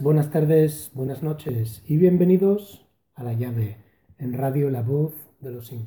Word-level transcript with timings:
buenas 0.00 0.30
tardes, 0.30 0.90
buenas 0.94 1.22
noches 1.22 1.82
y 1.86 1.96
bienvenidos 1.96 2.86
a 3.14 3.24
La 3.24 3.32
Llave 3.32 3.78
en 4.18 4.32
Radio 4.32 4.70
La 4.70 4.82
Voz 4.82 5.14
de 5.40 5.50
los 5.50 5.66
Sin. 5.66 5.84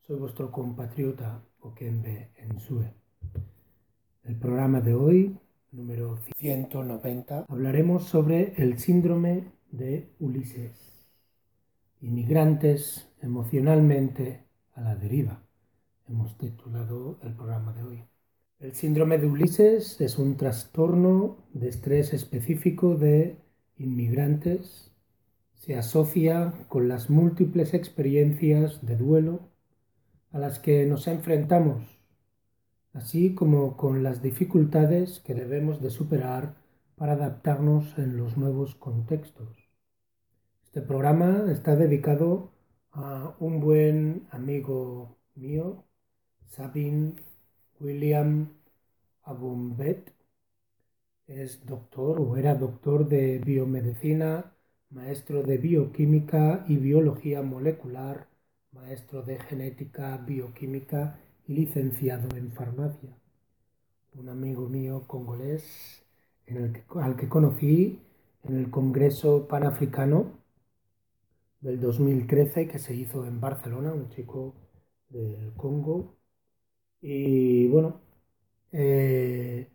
Soy 0.00 0.18
vuestro 0.18 0.50
compatriota 0.50 1.42
Okembe 1.60 2.30
Ensue. 2.36 2.94
El 4.24 4.36
programa 4.36 4.80
de 4.80 4.94
hoy, 4.94 5.38
número 5.70 6.18
190, 6.36 7.44
hablaremos 7.48 8.04
sobre 8.04 8.54
el 8.56 8.78
síndrome 8.78 9.52
de 9.70 10.14
Ulises. 10.18 11.06
Inmigrantes 12.00 13.12
emocionalmente 13.20 14.44
a 14.72 14.80
la 14.80 14.96
deriva. 14.96 15.42
Hemos 16.08 16.38
titulado 16.38 17.18
el 17.22 17.34
programa 17.34 17.72
de 17.74 17.82
hoy. 17.82 18.15
El 18.58 18.72
síndrome 18.72 19.18
de 19.18 19.26
Ulises 19.26 20.00
es 20.00 20.18
un 20.18 20.38
trastorno 20.38 21.36
de 21.52 21.68
estrés 21.68 22.14
específico 22.14 22.94
de 22.94 23.36
inmigrantes. 23.76 24.90
Se 25.52 25.76
asocia 25.76 26.54
con 26.68 26.88
las 26.88 27.10
múltiples 27.10 27.74
experiencias 27.74 28.84
de 28.86 28.96
duelo 28.96 29.40
a 30.30 30.38
las 30.38 30.58
que 30.58 30.86
nos 30.86 31.06
enfrentamos, 31.06 32.00
así 32.94 33.34
como 33.34 33.76
con 33.76 34.02
las 34.02 34.22
dificultades 34.22 35.20
que 35.20 35.34
debemos 35.34 35.82
de 35.82 35.90
superar 35.90 36.56
para 36.94 37.12
adaptarnos 37.12 37.98
en 37.98 38.16
los 38.16 38.38
nuevos 38.38 38.74
contextos. 38.74 39.68
Este 40.64 40.80
programa 40.80 41.44
está 41.52 41.76
dedicado 41.76 42.52
a 42.90 43.36
un 43.38 43.60
buen 43.60 44.26
amigo 44.30 45.18
mío, 45.34 45.84
Sabine 46.46 47.16
William 47.80 48.55
Abumbet 49.26 50.12
es 51.26 51.64
doctor 51.66 52.20
o 52.20 52.36
era 52.36 52.54
doctor 52.54 53.08
de 53.08 53.38
biomedicina, 53.38 54.54
maestro 54.90 55.42
de 55.42 55.58
bioquímica 55.58 56.64
y 56.68 56.76
biología 56.76 57.42
molecular, 57.42 58.28
maestro 58.72 59.22
de 59.22 59.38
genética, 59.38 60.16
bioquímica 60.18 61.18
y 61.46 61.54
licenciado 61.54 62.36
en 62.36 62.52
farmacia. 62.52 63.16
Un 64.14 64.28
amigo 64.28 64.68
mío 64.68 65.04
congolés 65.06 66.04
al 66.94 67.16
que 67.16 67.28
conocí 67.28 68.00
en 68.44 68.56
el 68.56 68.70
Congreso 68.70 69.48
Panafricano 69.48 70.32
del 71.60 71.80
2013 71.80 72.68
que 72.68 72.78
se 72.78 72.94
hizo 72.94 73.26
en 73.26 73.40
Barcelona, 73.40 73.92
un 73.92 74.08
chico 74.10 74.54
del 75.10 75.52
Congo 75.54 76.16
y 77.00 77.68
bueno, 77.68 78.00
eh, 78.72 79.68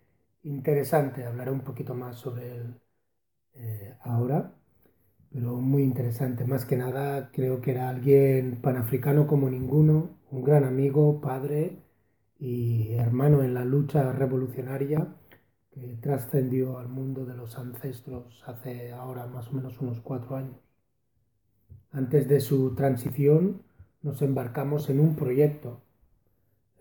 interesante, 0.44 1.26
hablaré 1.26 1.52
un 1.52 1.62
poquito 1.62 1.94
más 1.96 2.18
sobre 2.18 2.56
él 2.58 2.82
eh, 3.56 3.96
ahora, 4.02 4.54
pero 5.32 5.56
muy 5.62 5.84
interesante. 5.84 6.46
Más 6.46 6.66
que 6.66 6.78
nada, 6.78 7.32
creo 7.32 7.62
que 7.62 7.72
era 7.72 7.90
alguien 7.90 8.62
panafricano 8.62 9.28
como 9.28 9.50
ninguno, 9.50 10.20
un 10.32 10.44
gran 10.44 10.64
amigo, 10.66 11.22
padre 11.22 11.78
y 12.40 12.94
hermano 12.96 13.44
en 13.44 13.54
la 13.54 13.66
lucha 13.66 14.12
revolucionaria 14.14 15.16
que 15.72 15.98
trascendió 16.02 16.80
al 16.80 16.90
mundo 16.90 17.26
de 17.26 17.36
los 17.36 17.58
ancestros 17.58 18.44
hace 18.46 18.92
ahora 18.92 19.28
más 19.28 19.48
o 19.50 19.54
menos 19.54 19.80
unos 19.82 20.02
cuatro 20.02 20.36
años. 20.36 20.58
Antes 21.92 22.28
de 22.28 22.40
su 22.40 22.74
transición 22.76 23.62
nos 24.02 24.22
embarcamos 24.22 24.90
en 24.90 25.00
un 25.00 25.16
proyecto 25.16 25.82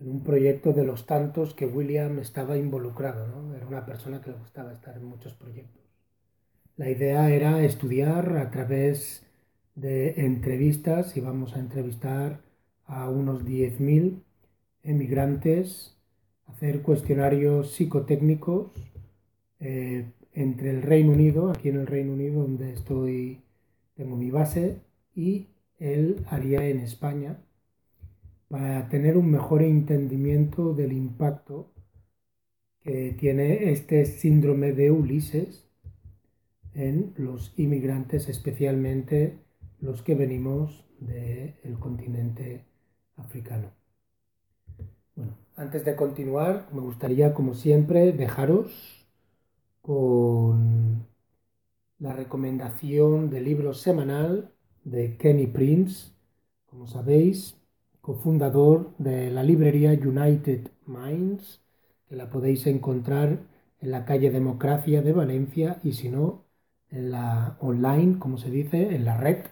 en 0.01 0.09
un 0.09 0.23
proyecto 0.23 0.73
de 0.73 0.83
los 0.83 1.05
tantos 1.05 1.53
que 1.53 1.67
William 1.67 2.19
estaba 2.19 2.57
involucrado. 2.57 3.27
¿no? 3.27 3.55
Era 3.55 3.67
una 3.67 3.85
persona 3.85 4.21
que 4.21 4.31
le 4.31 4.37
gustaba 4.37 4.73
estar 4.73 4.97
en 4.97 5.05
muchos 5.05 5.33
proyectos. 5.33 5.81
La 6.75 6.89
idea 6.89 7.29
era 7.29 7.63
estudiar 7.63 8.37
a 8.37 8.49
través 8.49 9.25
de 9.75 10.25
entrevistas, 10.25 11.15
y 11.15 11.21
vamos 11.21 11.55
a 11.55 11.59
entrevistar 11.59 12.41
a 12.85 13.09
unos 13.09 13.45
10.000 13.45 14.23
emigrantes, 14.83 15.95
hacer 16.47 16.81
cuestionarios 16.81 17.71
psicotécnicos 17.73 18.71
eh, 19.59 20.11
entre 20.33 20.71
el 20.71 20.81
Reino 20.81 21.11
Unido, 21.11 21.51
aquí 21.51 21.69
en 21.69 21.77
el 21.77 21.87
Reino 21.87 22.13
Unido 22.13 22.41
donde 22.41 22.73
estoy, 22.73 23.41
tengo 23.95 24.15
mi 24.17 24.31
base, 24.31 24.79
y 25.13 25.47
él 25.77 26.25
haría 26.29 26.67
en 26.67 26.79
España 26.79 27.37
para 28.51 28.89
tener 28.89 29.17
un 29.17 29.31
mejor 29.31 29.63
entendimiento 29.63 30.73
del 30.73 30.91
impacto 30.91 31.71
que 32.81 33.15
tiene 33.17 33.71
este 33.71 34.05
síndrome 34.05 34.73
de 34.73 34.91
Ulises 34.91 35.69
en 36.73 37.13
los 37.15 37.53
inmigrantes, 37.57 38.27
especialmente 38.27 39.39
los 39.79 40.01
que 40.01 40.15
venimos 40.15 40.83
del 40.99 41.79
continente 41.79 42.65
africano. 43.15 43.71
Bueno, 45.15 45.37
antes 45.55 45.85
de 45.85 45.95
continuar, 45.95 46.67
me 46.73 46.81
gustaría, 46.81 47.33
como 47.33 47.53
siempre, 47.53 48.11
dejaros 48.11 49.07
con 49.81 51.07
la 51.99 52.11
recomendación 52.13 53.29
del 53.29 53.45
libro 53.45 53.73
semanal 53.73 54.51
de 54.83 55.15
Kenny 55.15 55.47
Prince. 55.47 56.11
Como 56.65 56.87
sabéis, 56.87 57.60
cofundador 58.01 58.93
de 58.97 59.29
la 59.31 59.43
librería 59.43 59.91
United 59.91 60.69
Minds, 60.85 61.61
que 62.07 62.15
la 62.15 62.29
podéis 62.29 62.67
encontrar 62.67 63.39
en 63.79 63.91
la 63.91 64.05
calle 64.05 64.31
Democracia 64.31 65.01
de 65.01 65.13
Valencia 65.13 65.79
y 65.83 65.93
si 65.93 66.09
no, 66.09 66.43
en 66.89 67.11
la 67.11 67.57
online, 67.61 68.19
como 68.19 68.37
se 68.37 68.49
dice, 68.51 68.95
en 68.95 69.05
la 69.05 69.17
red. 69.17 69.45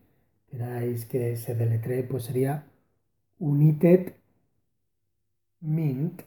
queráis 0.47 1.05
que 1.05 1.35
se 1.35 1.55
deletree, 1.55 2.03
pues 2.03 2.23
sería 2.25 2.67
United 3.39 4.13
Mint 5.61 6.21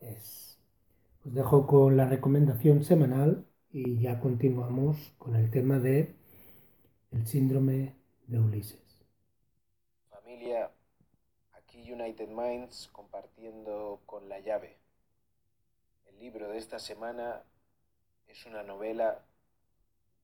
es. 0.00 0.58
Os 1.24 1.32
dejo 1.32 1.66
con 1.66 1.96
la 1.96 2.04
recomendación 2.04 2.84
semanal 2.84 3.46
y 3.72 3.98
ya 3.98 4.20
continuamos 4.20 5.14
con 5.16 5.34
el 5.36 5.50
tema 5.50 5.78
de 5.78 6.14
el 7.12 7.26
síndrome 7.26 7.96
de 8.26 8.38
Ulises. 8.38 9.06
Familia, 10.10 10.70
aquí 11.54 11.90
United 11.90 12.28
Minds 12.28 12.90
compartiendo 12.92 14.02
con 14.04 14.28
la 14.28 14.40
llave. 14.40 14.76
El 16.04 16.18
libro 16.18 16.50
de 16.50 16.58
esta 16.58 16.78
semana 16.78 17.42
es 18.28 18.44
una 18.44 18.62
novela 18.62 19.24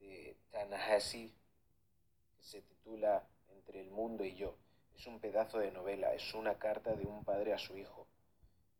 de 0.00 0.36
Tanahasi 0.50 1.32
que 2.36 2.42
se 2.42 2.60
titula 2.60 3.26
Entre 3.48 3.80
el 3.80 3.90
mundo 3.90 4.22
y 4.22 4.34
yo. 4.34 4.54
Es 4.94 5.06
un 5.06 5.18
pedazo 5.18 5.60
de 5.60 5.70
novela, 5.70 6.12
es 6.12 6.34
una 6.34 6.58
carta 6.58 6.94
de 6.94 7.06
un 7.06 7.24
padre 7.24 7.54
a 7.54 7.58
su 7.58 7.78
hijo 7.78 8.06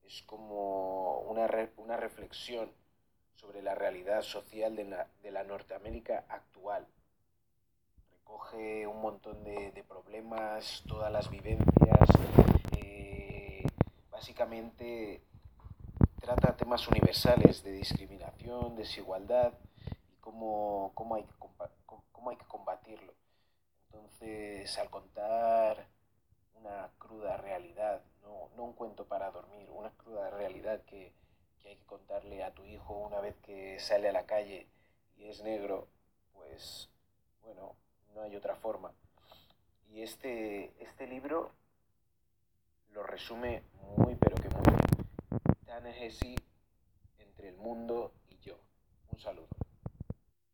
es 0.05 0.23
como 0.23 1.21
una, 1.21 1.49
una 1.77 1.97
reflexión 1.97 2.71
sobre 3.35 3.63
la 3.63 3.75
realidad 3.75 4.23
social 4.23 4.77
de 4.77 4.85
la, 4.85 5.09
de 5.23 5.31
la 5.31 5.43
Norteamérica 5.45 6.25
actual. 6.29 6.87
Recoge 8.13 8.87
un 8.87 9.01
montón 9.01 9.43
de, 9.45 9.73
de 9.73 9.83
problemas, 9.83 10.85
todas 10.87 11.13
las 11.13 11.29
vivencias, 11.31 12.09
eh, 12.77 13.65
básicamente 14.11 15.23
trata 16.21 16.57
temas 16.57 16.87
universales 16.87 17.65
de 17.65 17.73
discriminación, 17.73 18.77
desigualdad 18.77 19.55
y 20.13 20.17
cómo, 20.21 20.93
cómo, 20.95 21.17
hay, 21.17 21.27
cómo 22.13 22.31
hay 22.31 22.37
que 22.37 22.47
combatirlo. 22.47 23.13
Entonces, 23.87 24.79
al 24.79 24.89
contar 24.89 25.89
una 26.55 26.91
cruda 26.99 27.37
realidad 27.39 28.03
no, 28.57 28.65
un 28.65 28.73
cuento 28.73 29.05
para 29.07 29.31
dormir, 29.31 29.69
una 29.71 29.91
cruda 29.91 30.31
realidad 30.31 30.83
que, 30.83 31.13
hay 31.65 31.77
que 31.77 31.87
contarle 31.87 32.43
a 32.43 32.53
tu 32.53 32.65
hijo 32.65 32.99
una 32.99 33.21
vez 33.21 33.37
que 33.37 33.79
sale 33.79 34.09
a 34.09 34.13
la 34.13 34.27
calle 34.27 34.67
y 35.17 35.29
es 35.29 35.43
negro, 35.43 35.87
pues 36.35 36.91
bueno, 37.43 37.77
no 38.15 38.23
hay 38.23 38.35
otra 38.35 38.57
forma. 38.57 38.93
Y 39.93 40.03
este, 40.03 40.73
este 40.83 41.07
libro 41.07 41.53
lo 42.93 43.03
resume 43.05 43.63
muy 43.97 44.17
pero 44.17 44.37
que 44.37 44.49
muy. 44.49 44.63
Tan 45.67 45.87
entre 45.87 47.49
el 47.49 47.57
mundo 47.57 48.13
y 48.29 48.37
yo. 48.39 48.59
Un 49.13 49.19
saludo. 49.19 49.49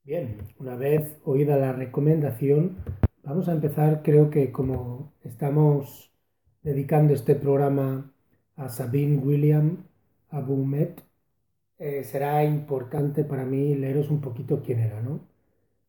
Bien, 0.05 0.39
una 0.59 0.75
vez 0.75 1.19
oída 1.25 1.57
la 1.57 1.73
recomendación, 1.73 2.83
vamos 3.23 3.49
a 3.49 3.53
empezar, 3.53 4.03
creo 4.03 4.31
que 4.31 4.53
como 4.53 5.13
estamos 5.23 6.08
dedicando 6.69 7.15
este 7.15 7.35
programa 7.35 8.13
a 8.57 8.69
Sabine 8.69 9.17
William 9.17 9.85
Aboumet, 10.29 11.03
eh, 11.79 12.05
será 12.05 12.45
importante 12.45 13.25
para 13.25 13.47
mí 13.47 13.75
leeros 13.75 14.11
un 14.11 14.21
poquito 14.21 14.61
quién 14.63 14.81
era, 14.81 15.01
¿no? 15.01 15.21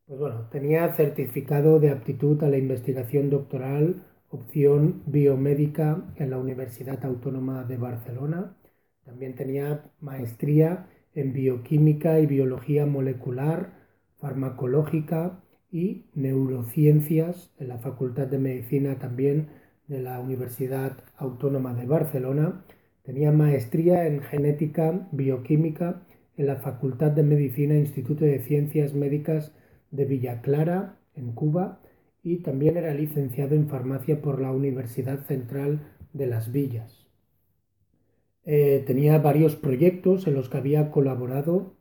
Pues 0.08 0.18
bueno, 0.18 0.48
tenía 0.50 0.88
certificado 0.96 1.82
de 1.82 1.90
aptitud 1.90 2.42
a 2.46 2.48
la 2.48 2.58
investigación 2.58 3.30
doctoral, 3.30 4.06
opción 4.30 5.04
biomédica 5.06 6.02
en 6.16 6.30
la 6.30 6.38
Universidad 6.38 7.04
Autónoma 7.04 7.66
de 7.66 7.76
Barcelona. 7.76 8.56
También 9.04 9.36
tenía 9.36 9.84
maestría 10.00 10.88
en 11.14 11.34
bioquímica 11.34 12.22
y 12.22 12.26
biología 12.26 12.86
molecular, 12.86 13.74
farmacológica 14.18 15.44
y 15.74 16.06
neurociencias 16.14 17.52
en 17.60 17.68
la 17.68 17.80
Facultad 17.80 18.28
de 18.28 18.40
Medicina 18.40 18.98
también 18.98 19.60
de 19.90 20.00
la 20.02 20.20
Universidad 20.20 21.04
Autónoma 21.18 21.74
de 21.74 21.86
Barcelona. 21.86 22.64
Tenía 23.04 23.32
maestría 23.32 24.06
en 24.08 24.22
genética 24.22 25.10
bioquímica 25.12 26.04
en 26.38 26.46
la 26.46 26.58
Facultad 26.58 27.12
de 27.12 27.24
Medicina 27.24 27.76
Instituto 27.76 28.24
de 28.24 28.40
Ciencias 28.40 28.94
Médicas 28.94 29.52
de 29.92 30.06
Villa 30.06 30.42
Clara, 30.42 31.00
en 31.16 31.34
Cuba, 31.34 31.82
y 32.24 32.38
también 32.38 32.78
era 32.78 32.94
licenciado 32.94 33.56
en 33.56 33.68
farmacia 33.68 34.22
por 34.22 34.40
la 34.40 34.52
Universidad 34.52 35.26
Central 35.26 35.82
de 36.14 36.28
Las 36.28 36.52
Villas. 36.52 37.08
Eh, 38.46 38.84
tenía 38.86 39.18
varios 39.18 39.56
proyectos 39.56 40.28
en 40.28 40.36
los 40.36 40.50
que 40.50 40.58
había 40.58 40.92
colaborado 40.92 41.74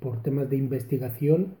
por 0.00 0.22
temas 0.22 0.48
de 0.50 0.56
investigación 0.56 1.56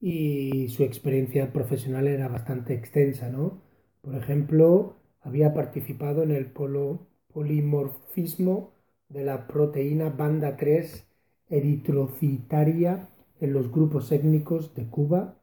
y 0.00 0.68
su 0.68 0.82
experiencia 0.82 1.52
profesional 1.52 2.08
era 2.08 2.28
bastante 2.28 2.74
extensa, 2.74 3.30
¿no? 3.30 3.62
Por 4.00 4.14
ejemplo, 4.14 4.99
había 5.20 5.54
participado 5.54 6.22
en 6.22 6.30
el 6.30 6.46
polimorfismo 6.46 8.72
de 9.08 9.24
la 9.24 9.46
proteína 9.46 10.10
banda 10.10 10.56
3 10.56 11.06
eritrocitaria 11.48 13.08
en 13.40 13.52
los 13.52 13.70
grupos 13.72 14.12
étnicos 14.12 14.74
de 14.74 14.86
Cuba. 14.86 15.36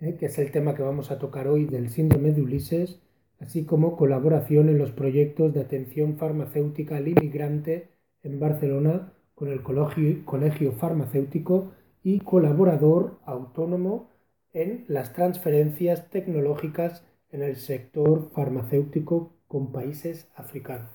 eh, 0.00 0.16
que 0.18 0.26
es 0.26 0.38
el 0.40 0.50
tema 0.50 0.74
que 0.74 0.82
vamos 0.82 1.12
a 1.12 1.20
tocar 1.20 1.46
hoy 1.46 1.66
del 1.66 1.88
síndrome 1.88 2.32
de 2.32 2.42
Ulises, 2.42 2.98
así 3.40 3.64
como 3.64 3.96
colaboración 3.96 4.68
en 4.68 4.78
los 4.78 4.92
proyectos 4.92 5.52
de 5.52 5.60
atención 5.60 6.16
farmacéutica 6.16 6.96
al 6.96 7.08
inmigrante 7.08 7.88
en 8.22 8.40
Barcelona 8.40 9.12
con 9.34 9.48
el 9.48 9.62
Colegio, 9.62 10.72
Farmacéutico 10.72 11.72
y 12.02 12.20
colaborador 12.20 13.18
autónomo 13.24 14.10
en 14.52 14.84
las 14.88 15.12
transferencias 15.12 16.08
tecnológicas 16.08 17.04
en 17.30 17.42
el 17.42 17.56
sector 17.56 18.30
farmacéutico 18.30 19.32
con 19.46 19.72
países 19.72 20.28
africanos. 20.34 20.90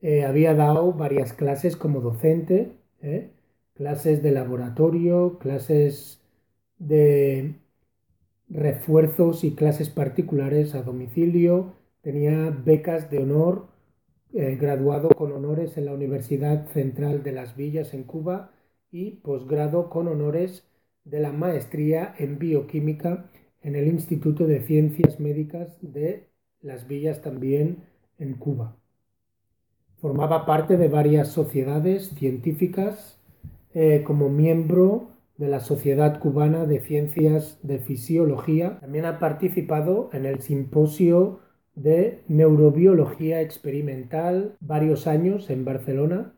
Eh, 0.00 0.24
había 0.24 0.54
dado 0.54 0.92
varias 0.92 1.32
clases 1.32 1.76
como 1.76 2.00
docente, 2.00 2.72
eh, 3.00 3.30
clases 3.74 4.22
de 4.22 4.30
laboratorio, 4.30 5.38
clases 5.38 6.20
de 6.78 7.54
refuerzos 8.52 9.44
y 9.44 9.54
clases 9.54 9.88
particulares 9.88 10.74
a 10.74 10.82
domicilio, 10.82 11.72
tenía 12.02 12.50
becas 12.50 13.10
de 13.10 13.18
honor, 13.18 13.68
eh, 14.34 14.56
graduado 14.60 15.08
con 15.10 15.32
honores 15.32 15.76
en 15.78 15.86
la 15.86 15.94
Universidad 15.94 16.68
Central 16.68 17.22
de 17.22 17.32
Las 17.32 17.56
Villas 17.56 17.94
en 17.94 18.04
Cuba 18.04 18.52
y 18.90 19.12
posgrado 19.16 19.88
con 19.88 20.08
honores 20.08 20.68
de 21.04 21.20
la 21.20 21.32
maestría 21.32 22.14
en 22.18 22.38
bioquímica 22.38 23.30
en 23.62 23.74
el 23.74 23.88
Instituto 23.88 24.46
de 24.46 24.60
Ciencias 24.60 25.18
Médicas 25.18 25.76
de 25.80 26.28
Las 26.60 26.86
Villas 26.86 27.22
también 27.22 27.84
en 28.18 28.34
Cuba. 28.34 28.76
Formaba 29.98 30.46
parte 30.46 30.76
de 30.76 30.88
varias 30.88 31.28
sociedades 31.28 32.10
científicas 32.10 33.18
eh, 33.72 34.02
como 34.04 34.28
miembro 34.28 35.11
de 35.36 35.48
la 35.48 35.60
Sociedad 35.60 36.20
Cubana 36.20 36.66
de 36.66 36.80
Ciencias 36.80 37.58
de 37.62 37.78
Fisiología. 37.78 38.78
También 38.80 39.06
ha 39.06 39.18
participado 39.18 40.10
en 40.12 40.26
el 40.26 40.40
Simposio 40.40 41.40
de 41.74 42.22
Neurobiología 42.28 43.40
Experimental 43.40 44.56
varios 44.60 45.06
años 45.06 45.50
en 45.50 45.64
Barcelona 45.64 46.34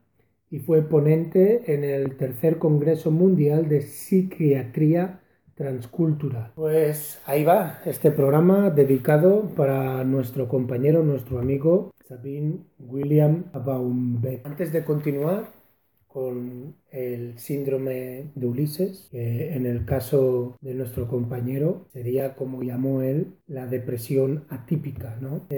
y 0.51 0.61
fue 0.61 0.83
ponente 0.83 1.75
en 1.75 1.83
el 1.83 2.17
tercer 2.17 2.59
Congreso 2.59 3.11
Mundial 3.11 3.69
de 3.69 3.83
Psiquiatría 3.83 5.21
Transcultural. 5.57 6.53
Pues 6.55 7.21
ahí 7.27 7.45
va 7.45 7.81
este 7.85 8.11
programa 8.11 8.71
dedicado 8.71 9.51
para 9.57 10.03
nuestro 10.05 10.49
compañero, 10.49 11.03
nuestro 11.03 11.39
amigo 11.39 11.93
Sabine 12.09 12.59
William 12.79 13.45
Baumbeck. 13.53 14.45
Antes 14.47 14.73
de 14.73 14.85
continuar, 14.85 15.53
con 16.15 16.77
el 16.93 17.41
síndrome 17.41 18.31
de 18.37 18.47
Ulises, 18.47 19.09
que 19.11 19.53
en 19.57 19.67
el 19.67 19.85
caso 19.85 20.57
de 20.61 20.73
nuestro 20.73 21.09
compañero 21.09 21.89
sería, 21.93 22.37
como 22.37 22.63
llamó 22.63 23.03
él, 23.03 23.35
la 23.49 23.67
depresión 23.67 24.45
atípica, 24.49 25.19
¿no? 25.21 25.49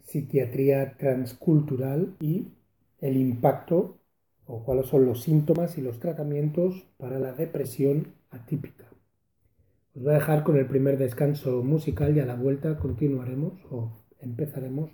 psiquiatría 0.00 0.96
transcultural 0.96 2.16
y 2.20 2.54
el 3.00 3.18
impacto 3.18 3.98
o 4.46 4.64
cuáles 4.64 4.86
son 4.86 5.04
los 5.04 5.22
síntomas 5.22 5.76
y 5.76 5.82
los 5.82 6.00
tratamientos 6.00 6.86
para 6.96 7.18
la 7.18 7.34
depresión 7.34 8.14
atípica. 8.30 8.86
Os 9.94 10.02
voy 10.04 10.12
a 10.12 10.14
dejar 10.14 10.42
con 10.42 10.56
el 10.56 10.66
primer 10.66 10.96
descanso 10.96 11.62
musical 11.62 12.16
y 12.16 12.20
a 12.20 12.24
la 12.24 12.34
vuelta 12.36 12.78
continuaremos 12.78 13.52
o 13.70 13.92
empezaremos 14.20 14.90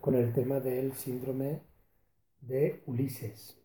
con 0.00 0.14
el 0.14 0.32
tema 0.32 0.60
del 0.60 0.94
síndrome 0.94 1.60
de 2.40 2.82
Ulises. 2.86 3.63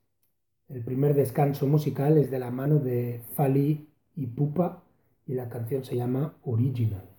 El 0.69 0.83
primer 0.83 1.13
descanso 1.15 1.65
musical 1.65 2.19
es 2.19 2.29
de 2.29 2.37
la 2.37 2.51
mano 2.51 2.77
de 2.77 3.23
Fali 3.35 3.87
y 4.15 4.27
Pupa 4.27 4.83
y 5.25 5.33
la 5.33 5.49
canción 5.49 5.83
se 5.83 5.95
llama 5.95 6.35
Original. 6.43 7.09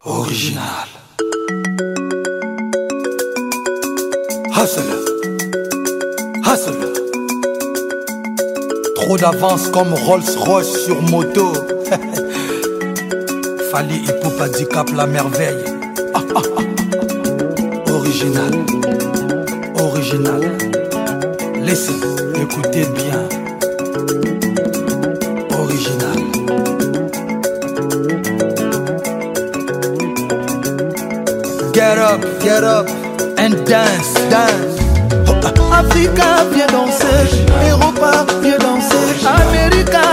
Original. 0.00 0.88
Hustle. 4.50 4.96
Hustle. 6.42 6.92
Trop 8.96 9.20
d'avance 9.20 9.70
comme 9.70 9.94
Rolls-Royce 9.94 10.84
sur 10.84 11.00
moto. 11.00 11.52
Fali 13.70 14.04
et 14.08 14.20
Poupa 14.20 14.48
cap 14.68 14.90
la 14.90 15.06
merveille 15.06 15.75
original, 18.16 18.64
original. 19.78 20.40
Laissez, 21.60 21.92
écoutez 22.34 22.86
bien. 22.94 23.28
Original. 25.50 26.20
Get 31.74 31.98
up, 31.98 32.20
get 32.40 32.64
up 32.64 32.88
and 33.36 33.54
dance, 33.66 34.14
dance. 34.30 34.80
Africa, 35.70 36.46
viens 36.54 36.68
danser. 36.68 37.28
Europa, 37.68 38.24
viens 38.40 38.58
danser. 38.58 39.26
America. 39.26 40.05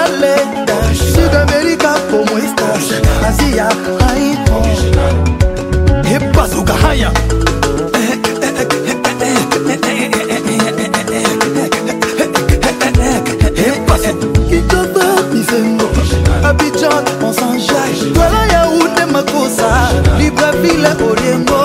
ville 20.64 20.92
oliengo 21.10 21.62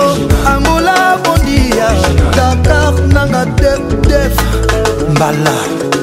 angola 0.51 0.97
bondia 1.23 1.89
dakar 2.37 2.93
nanga 3.15 3.43
def 3.59 3.81
def. 4.09 4.35
Mbala. 5.15 5.98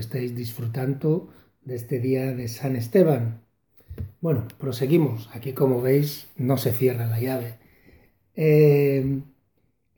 estéis 0.00 0.34
disfrutando 0.34 1.28
de 1.62 1.76
este 1.76 2.00
día 2.00 2.34
de 2.34 2.48
San 2.48 2.76
Esteban. 2.76 3.42
Bueno, 4.20 4.48
proseguimos. 4.58 5.28
Aquí, 5.32 5.52
como 5.52 5.80
veis, 5.80 6.28
no 6.36 6.56
se 6.56 6.72
cierra 6.72 7.06
la 7.06 7.20
llave. 7.20 7.58
Eh, 8.34 9.22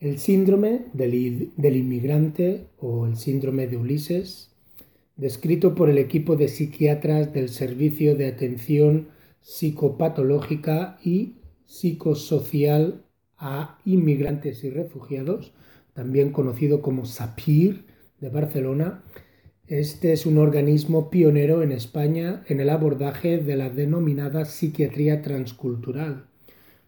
el 0.01 0.19
síndrome 0.19 0.87
del 0.93 1.77
inmigrante 1.77 2.67
o 2.79 3.07
el 3.07 3.17
síndrome 3.17 3.69
de 3.69 3.77
Ulises, 3.77 4.51
descrito 5.17 5.75
por 5.75 5.89
el 5.89 5.99
equipo 5.99 6.35
de 6.35 6.49
psiquiatras 6.49 7.33
del 7.33 7.49
Servicio 7.49 8.17
de 8.17 8.27
Atención 8.27 9.09
Psicopatológica 9.41 10.99
y 11.05 11.37
Psicosocial 11.67 13.05
a 13.37 13.79
Inmigrantes 13.85 14.65
y 14.65 14.71
Refugiados, 14.71 15.53
también 15.95 16.33
conocido 16.33 16.83
como 16.83 17.07
SAPIR 17.07 17.85
de 18.21 18.29
Barcelona, 18.29 19.05
este 19.69 20.13
es 20.13 20.27
un 20.27 20.39
organismo 20.39 21.09
pionero 21.09 21.63
en 21.63 21.71
España 21.71 22.43
en 22.49 22.59
el 22.59 22.69
abordaje 22.69 23.39
de 23.39 23.55
la 23.57 23.71
denominada 23.71 24.45
psiquiatría 24.45 25.23
transcultural. 25.23 26.27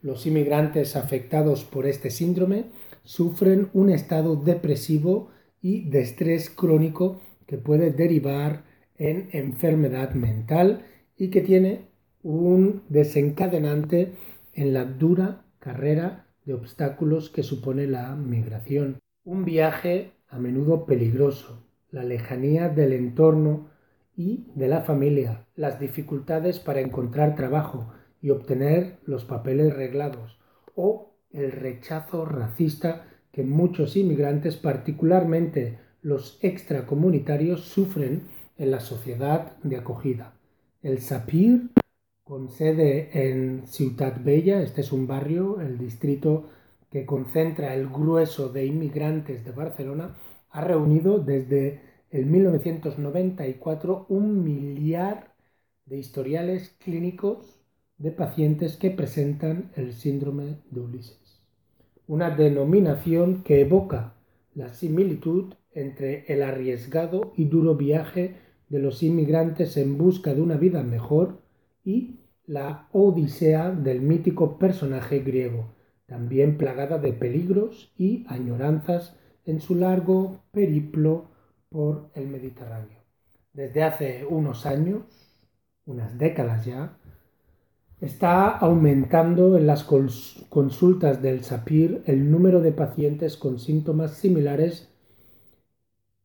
Los 0.02 0.26
inmigrantes 0.26 0.96
afectados 0.96 1.64
por 1.64 1.86
este 1.86 2.10
síndrome 2.10 2.66
sufren 3.04 3.68
un 3.74 3.90
estado 3.90 4.34
depresivo 4.34 5.30
y 5.62 5.88
de 5.88 6.00
estrés 6.00 6.50
crónico 6.50 7.20
que 7.46 7.58
puede 7.58 7.92
derivar 7.92 8.64
en 8.96 9.28
enfermedad 9.32 10.14
mental 10.14 10.84
y 11.16 11.28
que 11.28 11.42
tiene 11.42 11.88
un 12.22 12.82
desencadenante 12.88 14.14
en 14.52 14.74
la 14.74 14.84
dura 14.84 15.46
carrera 15.60 16.26
de 16.44 16.54
obstáculos 16.54 17.30
que 17.30 17.44
supone 17.44 17.86
la 17.86 18.16
migración. 18.16 18.98
Un 19.22 19.44
viaje 19.44 20.10
a 20.28 20.38
menudo 20.38 20.86
peligroso, 20.86 21.63
la 21.94 22.02
lejanía 22.02 22.68
del 22.68 22.92
entorno 22.92 23.68
y 24.16 24.48
de 24.56 24.66
la 24.66 24.80
familia, 24.80 25.46
las 25.54 25.78
dificultades 25.78 26.58
para 26.58 26.80
encontrar 26.80 27.36
trabajo 27.36 27.92
y 28.20 28.30
obtener 28.30 28.98
los 29.04 29.24
papeles 29.24 29.72
reglados 29.72 30.36
o 30.74 31.14
el 31.30 31.52
rechazo 31.52 32.24
racista 32.24 33.06
que 33.30 33.44
muchos 33.44 33.96
inmigrantes, 33.96 34.56
particularmente 34.56 35.78
los 36.02 36.40
extracomunitarios, 36.42 37.60
sufren 37.60 38.24
en 38.58 38.72
la 38.72 38.80
sociedad 38.80 39.56
de 39.62 39.76
acogida. 39.76 40.34
El 40.82 40.98
SAPIR, 41.00 41.70
con 42.24 42.50
sede 42.50 43.28
en 43.28 43.68
Ciutat 43.68 44.20
Bella, 44.24 44.62
este 44.62 44.80
es 44.80 44.90
un 44.90 45.06
barrio, 45.06 45.60
el 45.60 45.78
distrito 45.78 46.48
que 46.90 47.06
concentra 47.06 47.72
el 47.76 47.88
grueso 47.88 48.48
de 48.48 48.66
inmigrantes 48.66 49.44
de 49.44 49.52
Barcelona, 49.52 50.16
ha 50.54 50.60
reunido 50.60 51.18
desde 51.18 51.80
el 52.10 52.26
1994 52.26 54.06
un 54.08 54.44
millar 54.44 55.34
de 55.84 55.98
historiales 55.98 56.76
clínicos 56.78 57.60
de 57.98 58.12
pacientes 58.12 58.76
que 58.76 58.92
presentan 58.92 59.72
el 59.74 59.92
síndrome 59.94 60.60
de 60.70 60.80
Ulises. 60.80 61.42
Una 62.06 62.30
denominación 62.30 63.42
que 63.42 63.62
evoca 63.62 64.14
la 64.54 64.72
similitud 64.72 65.54
entre 65.72 66.24
el 66.32 66.44
arriesgado 66.44 67.32
y 67.36 67.46
duro 67.46 67.74
viaje 67.74 68.36
de 68.68 68.78
los 68.78 69.02
inmigrantes 69.02 69.76
en 69.76 69.98
busca 69.98 70.34
de 70.34 70.40
una 70.40 70.56
vida 70.56 70.84
mejor 70.84 71.40
y 71.84 72.20
la 72.46 72.88
Odisea 72.92 73.72
del 73.72 74.02
mítico 74.02 74.56
personaje 74.56 75.18
griego, 75.18 75.74
también 76.06 76.58
plagada 76.58 76.98
de 76.98 77.12
peligros 77.12 77.92
y 77.98 78.24
añoranzas 78.28 79.16
en 79.44 79.60
su 79.60 79.74
largo 79.74 80.42
periplo 80.50 81.26
por 81.68 82.10
el 82.14 82.28
Mediterráneo. 82.28 82.98
Desde 83.52 83.82
hace 83.82 84.24
unos 84.24 84.66
años, 84.66 85.02
unas 85.86 86.16
décadas 86.18 86.64
ya, 86.64 86.96
está 88.00 88.48
aumentando 88.48 89.56
en 89.56 89.66
las 89.66 89.84
consultas 89.84 91.22
del 91.22 91.44
SAPIR 91.44 92.02
el 92.06 92.30
número 92.30 92.60
de 92.60 92.72
pacientes 92.72 93.36
con 93.36 93.58
síntomas 93.58 94.14
similares 94.14 94.88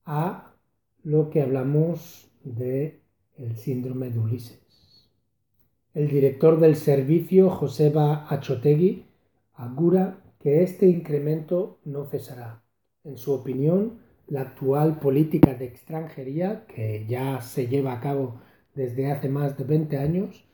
a 0.05 0.55
lo 1.03 1.29
que 1.29 1.41
hablamos 1.41 2.31
de 2.43 3.01
el 3.37 3.55
síndrome 3.57 4.09
de 4.09 4.19
Ulises. 4.19 5.09
El 5.93 6.07
director 6.07 6.59
del 6.59 6.75
servicio, 6.75 7.49
Joseba 7.49 8.27
Achotegui, 8.29 9.05
augura 9.53 10.21
que 10.39 10.63
este 10.63 10.87
incremento 10.87 11.79
no 11.85 12.05
cesará. 12.05 12.63
En 13.09 13.17
su 13.17 13.33
opinión, 13.33 13.93
la 14.27 14.41
actual 14.41 14.99
política 14.99 15.55
de 15.55 15.65
extranjería, 15.65 16.65
que 16.67 17.07
ya 17.09 17.41
se 17.41 17.65
lleva 17.65 17.93
a 17.93 18.01
cabo 18.01 18.39
desde 18.75 19.11
hace 19.11 19.29
más 19.29 19.57
de 19.57 19.63
20 19.63 19.97
años, 19.97 20.45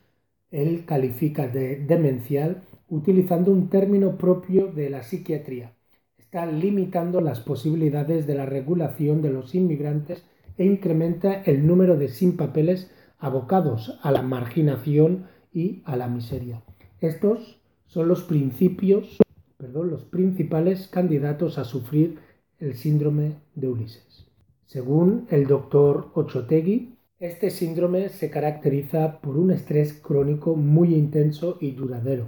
él 0.51 0.85
califica 0.85 1.49
de 1.49 1.75
demencial 1.75 2.63
utilizando 2.87 3.51
un 3.51 3.69
término 3.69 4.17
propio 4.17 4.67
de 4.67 4.89
la 4.89 5.03
psiquiatría. 5.03 5.73
Está 6.17 6.45
limitando 6.45 7.19
las 7.19 7.41
posibilidades 7.41 8.25
de 8.25 8.35
la 8.35 8.45
regulación 8.45 9.21
de 9.21 9.31
los 9.31 9.53
inmigrantes 9.53 10.23
e 10.57 10.63
incrementa 10.63 11.41
el 11.41 11.67
número 11.67 11.97
de 11.97 12.07
sin 12.07 12.37
papeles 12.37 12.89
abocados 13.19 13.99
a 14.01 14.13
la 14.13 14.21
marginación 14.21 15.25
y 15.51 15.81
a 15.83 15.97
la 15.97 16.07
miseria. 16.07 16.63
Estos 17.01 17.59
son 17.85 18.07
los 18.07 18.23
principios, 18.23 19.17
perdón, 19.57 19.89
los 19.89 20.05
principales 20.05 20.87
candidatos 20.87 21.57
a 21.57 21.65
sufrir 21.65 22.23
el 22.59 22.75
síndrome 22.75 23.35
de 23.55 23.67
Ulises. 23.67 24.25
Según 24.65 25.27
el 25.29 25.47
doctor 25.47 26.11
Ochotegui, 26.13 26.97
este 27.19 27.49
síndrome 27.49 28.09
se 28.09 28.29
caracteriza 28.29 29.19
por 29.21 29.37
un 29.37 29.51
estrés 29.51 29.93
crónico 29.93 30.55
muy 30.55 30.93
intenso 30.93 31.57
y 31.61 31.71
duradero 31.71 32.27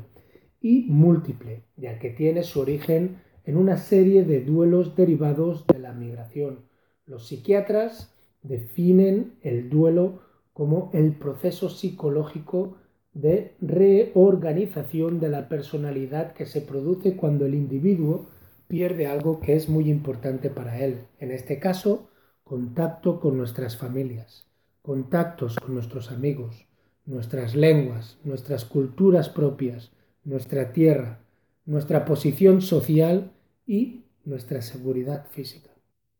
y 0.62 0.86
múltiple, 0.90 1.64
ya 1.76 2.00
que 2.00 2.10
tiene 2.10 2.44
su 2.44 2.60
origen 2.60 3.18
en 3.46 3.58
una 3.58 3.78
serie 3.78 4.24
de 4.24 4.42
duelos 4.42 4.96
derivados 4.96 5.66
de 5.68 5.80
la 5.80 5.94
migración. 5.94 6.60
Los 7.06 7.28
psiquiatras 7.28 8.14
definen 8.44 9.34
el 9.42 9.70
duelo 9.70 10.22
como 10.54 10.90
el 10.94 11.14
proceso 11.14 11.70
psicológico 11.70 12.78
de 13.14 13.56
reorganización 13.62 15.20
de 15.20 15.30
la 15.30 15.50
personalidad 15.50 16.34
que 16.34 16.46
se 16.46 16.62
produce 16.62 17.16
cuando 17.16 17.46
el 17.46 17.56
individuo 17.56 18.28
pierde 18.68 19.08
algo 19.08 19.40
que 19.40 19.56
es 19.56 19.70
muy 19.70 19.90
importante 19.90 20.50
para 20.50 20.80
él. 20.80 21.02
En 21.20 21.32
este 21.32 21.60
caso, 21.60 22.10
contacto 22.44 23.20
con 23.20 23.38
nuestras 23.38 23.78
familias, 23.78 24.46
contactos 24.82 25.56
con 25.56 25.74
nuestros 25.74 26.12
amigos, 26.12 26.68
nuestras 27.06 27.56
lenguas, 27.56 28.18
nuestras 28.24 28.66
culturas 28.66 29.30
propias, 29.30 29.92
nuestra 30.24 30.74
tierra, 30.74 31.20
nuestra 31.66 32.06
posición 32.06 32.62
social 32.62 33.32
y 33.66 34.04
nuestra 34.26 34.62
seguridad 34.62 35.28
física. 35.30 35.70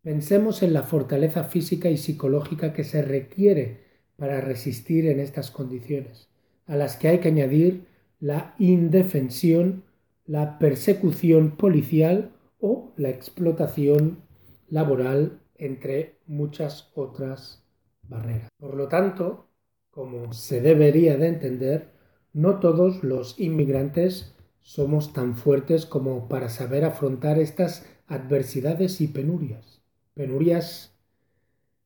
Pensemos 0.02 0.64
en 0.64 0.74
la 0.74 0.84
fortaleza 0.84 1.44
física 1.44 1.90
y 1.90 1.98
psicológica 1.98 2.74
que 2.74 2.84
se 2.84 3.02
requiere 3.02 3.86
para 4.16 4.42
resistir 4.42 5.08
en 5.08 5.20
estas 5.20 5.52
condiciones, 5.52 6.30
a 6.66 6.76
las 6.76 6.96
que 6.96 7.10
hay 7.10 7.20
que 7.20 7.28
añadir 7.28 7.86
la 8.20 8.56
indefensión, 8.58 9.84
la 10.26 10.60
persecución 10.60 11.52
policial 11.52 12.32
o 12.60 12.94
la 12.98 13.10
explotación 13.10 14.24
laboral, 14.70 15.42
entre 15.56 16.20
muchas 16.28 16.92
otras 16.96 17.64
barreras. 18.04 18.50
Por 18.58 18.76
lo 18.76 18.88
tanto, 18.88 19.48
como 19.90 20.34
se 20.34 20.62
debería 20.62 21.18
de 21.18 21.28
entender, 21.28 21.90
no 22.34 22.60
todos 22.60 23.04
los 23.04 23.40
inmigrantes 23.40 24.36
somos 24.62 25.14
tan 25.14 25.36
fuertes 25.36 25.86
como 25.86 26.28
para 26.28 26.50
saber 26.50 26.84
afrontar 26.84 27.40
estas 27.40 27.86
adversidades 28.08 29.02
y 29.02 29.08
penurias. 29.08 29.82
Penurias 30.14 30.94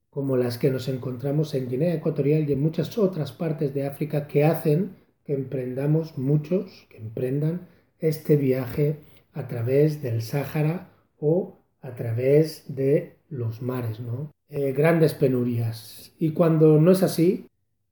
como 0.09 0.35
las 0.35 0.57
que 0.57 0.69
nos 0.69 0.89
encontramos 0.89 1.53
en 1.53 1.69
Guinea 1.69 1.93
Ecuatorial 1.93 2.49
y 2.49 2.53
en 2.53 2.61
muchas 2.61 2.97
otras 2.97 3.31
partes 3.31 3.73
de 3.73 3.87
África 3.87 4.27
que 4.27 4.43
hacen 4.43 4.97
que 5.23 5.33
emprendamos 5.33 6.17
muchos, 6.17 6.85
que 6.89 6.97
emprendan 6.97 7.69
este 7.99 8.35
viaje 8.35 8.99
a 9.33 9.47
través 9.47 10.01
del 10.01 10.21
Sáhara 10.21 10.91
o 11.19 11.59
a 11.81 11.95
través 11.95 12.63
de 12.67 13.15
los 13.29 13.61
mares, 13.61 13.99
¿no? 13.99 14.31
Eh, 14.49 14.73
grandes 14.73 15.13
penurias. 15.13 16.13
Y 16.19 16.31
cuando 16.31 16.79
no 16.79 16.91
es 16.91 17.03
así, 17.03 17.47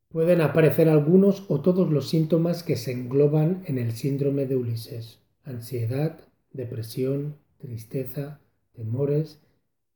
pueden 0.09 0.41
aparecer 0.41 0.89
algunos 0.89 1.45
o 1.47 1.61
todos 1.61 1.89
los 1.89 2.09
síntomas 2.09 2.63
que 2.63 2.75
se 2.75 2.91
engloban 2.91 3.63
en 3.65 3.77
el 3.77 3.93
síndrome 3.93 4.45
de 4.45 4.55
Ulises. 4.55 5.19
Ansiedad, 5.43 6.19
depresión, 6.51 7.37
tristeza, 7.57 8.41
temores, 8.73 9.39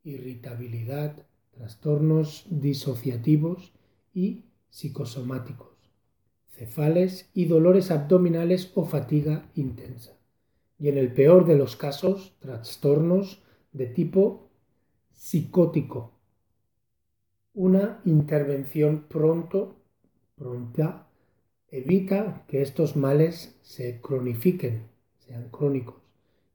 irritabilidad, 0.04 1.28
trastornos 1.52 2.46
disociativos 2.50 3.74
y 4.14 4.46
psicosomáticos, 4.70 5.78
cefales 6.50 7.30
y 7.34 7.46
dolores 7.46 7.92
abdominales 7.92 8.72
o 8.76 8.86
fatiga 8.86 9.50
intensa 9.56 10.13
y 10.84 10.90
en 10.90 10.98
el 10.98 11.14
peor 11.14 11.46
de 11.46 11.56
los 11.56 11.78
casos, 11.78 12.36
trastornos 12.42 13.42
de 13.72 13.86
tipo 13.86 14.50
psicótico. 15.14 16.12
Una 17.54 18.02
intervención 18.04 19.06
pronto, 19.08 19.78
pronta, 20.36 21.08
evita 21.70 22.44
que 22.50 22.62
estos 22.62 22.98
males 22.98 23.58
se 23.62 24.02
cronifiquen, 24.02 24.82
sean 25.20 25.48
crónicos, 25.52 26.02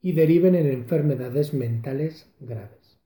y 0.03 0.12
deriven 0.12 0.57
en 0.57 0.67
enfermedades 0.67 1.55
mentales 1.55 2.31
graves, 2.38 2.99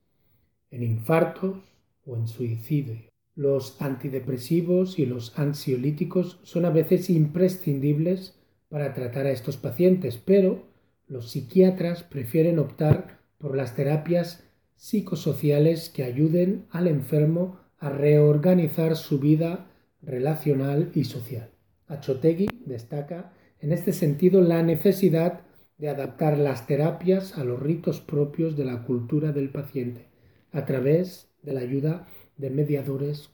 en 0.73 0.83
infartos 0.83 1.57
o 2.05 2.17
en 2.17 2.27
suicidio. 2.27 2.97
Los 3.37 3.81
antidepresivos 3.81 4.99
y 4.99 5.07
los 5.07 5.39
ansiolíticos 5.39 6.41
son 6.43 6.65
a 6.65 6.71
veces 6.71 7.11
imprescindibles 7.11 8.35
para 8.69 8.93
tratar 8.93 9.27
a 9.27 9.31
estos 9.31 9.57
pacientes, 9.57 10.17
pero 10.17 10.72
los 11.07 11.31
psiquiatras 11.31 12.03
prefieren 12.03 12.59
optar 12.59 13.19
por 13.39 13.57
las 13.57 13.75
terapias 13.75 14.45
psicosociales 14.77 15.91
que 15.91 16.05
ayuden 16.05 16.67
al 16.71 16.89
enfermo 16.89 17.61
a 17.79 17.91
reorganizar 17.91 18.97
su 18.97 19.19
vida 19.19 19.71
relacional 20.03 20.91
y 20.95 21.05
social. 21.05 21.51
Achotegui 21.87 22.49
destaca 22.67 23.33
en 23.61 23.73
este 23.73 23.93
sentido 23.93 24.41
la 24.41 24.63
necesidad 24.63 25.41
de 25.79 25.89
adaptar 25.89 26.39
las 26.39 26.67
terapias 26.67 27.37
a 27.39 27.45
los 27.45 27.61
ritos 27.61 28.01
propios 28.01 28.57
de 28.57 28.65
la 28.65 28.85
cultura 28.85 29.33
del 29.33 29.51
paciente 29.51 30.07
a 30.53 30.65
través 30.65 31.29
de 31.43 31.53
la 31.53 31.61
ayuda 31.61 32.07
de 32.37 32.51
mediadores 32.51 33.31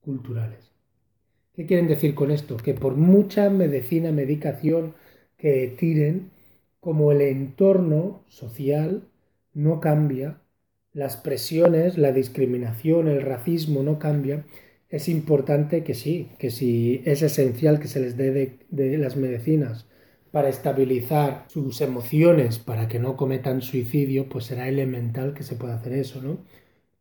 culturales. 0.00 0.72
¿Qué 1.54 1.66
quieren 1.66 1.88
decir 1.88 2.14
con 2.14 2.30
esto? 2.30 2.56
Que 2.56 2.74
por 2.74 2.96
mucha 2.96 3.50
medicina, 3.50 4.12
medicación 4.12 4.94
que 5.36 5.74
tiren, 5.78 6.30
como 6.80 7.12
el 7.12 7.20
entorno 7.20 8.24
social 8.28 9.08
no 9.54 9.80
cambia, 9.80 10.40
las 10.92 11.16
presiones, 11.16 11.98
la 11.98 12.12
discriminación, 12.12 13.08
el 13.08 13.22
racismo 13.22 13.82
no 13.82 13.98
cambian, 13.98 14.46
es 14.88 15.08
importante 15.08 15.84
que 15.84 15.94
sí, 15.94 16.30
que 16.38 16.50
si 16.50 17.02
es 17.04 17.22
esencial 17.22 17.78
que 17.80 17.88
se 17.88 18.00
les 18.00 18.16
dé 18.16 18.58
de, 18.70 18.98
las 18.98 19.16
medicinas 19.16 19.86
para 20.30 20.48
estabilizar 20.48 21.44
sus 21.48 21.80
emociones, 21.80 22.58
para 22.58 22.88
que 22.88 22.98
no 22.98 23.16
cometan 23.16 23.62
suicidio, 23.62 24.28
pues 24.28 24.46
será 24.46 24.68
elemental 24.68 25.34
que 25.34 25.42
se 25.42 25.56
pueda 25.56 25.76
hacer 25.76 25.92
eso, 25.94 26.22
¿no? 26.22 26.38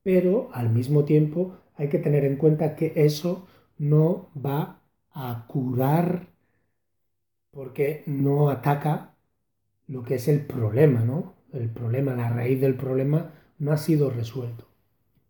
Pero 0.03 0.49
al 0.53 0.69
mismo 0.69 1.05
tiempo 1.05 1.57
hay 1.75 1.89
que 1.89 1.99
tener 1.99 2.25
en 2.25 2.37
cuenta 2.37 2.75
que 2.75 2.93
eso 2.95 3.47
no 3.77 4.29
va 4.35 4.81
a 5.11 5.45
curar 5.47 6.27
porque 7.51 8.03
no 8.05 8.49
ataca 8.49 9.16
lo 9.87 10.03
que 10.03 10.15
es 10.15 10.27
el 10.27 10.45
problema, 10.45 11.01
¿no? 11.01 11.35
El 11.53 11.69
problema, 11.69 12.13
la 12.15 12.29
raíz 12.29 12.59
del 12.59 12.75
problema 12.75 13.31
no 13.57 13.71
ha 13.71 13.77
sido 13.77 14.09
resuelto. 14.09 14.67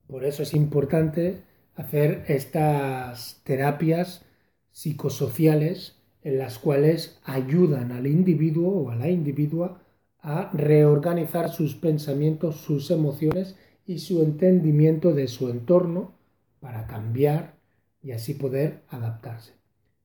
Por 0.08 0.26
eso 0.26 0.44
es 0.44 0.54
importante 0.54 1.44
hacer 1.76 2.24
estas 2.28 3.42
terapias 3.44 4.26
psicosociales 4.72 5.96
en 6.24 6.38
las 6.40 6.60
cuales 6.60 7.20
ayudan 7.24 7.92
al 7.92 8.08
individuo 8.08 8.70
o 8.70 8.90
a 8.90 8.96
la 8.96 9.10
individua 9.10 9.82
a 10.20 10.50
reorganizar 10.54 11.50
sus 11.50 11.76
pensamientos, 11.76 12.58
sus 12.58 12.92
emociones 12.92 13.56
y 13.86 14.00
su 14.00 14.22
entendimiento 14.22 15.14
de 15.14 15.28
su 15.28 15.50
entorno 15.50 16.16
para 16.60 16.88
cambiar 16.88 17.56
y 18.02 18.12
así 18.12 18.34
poder 18.34 18.84
adaptarse. 18.90 19.54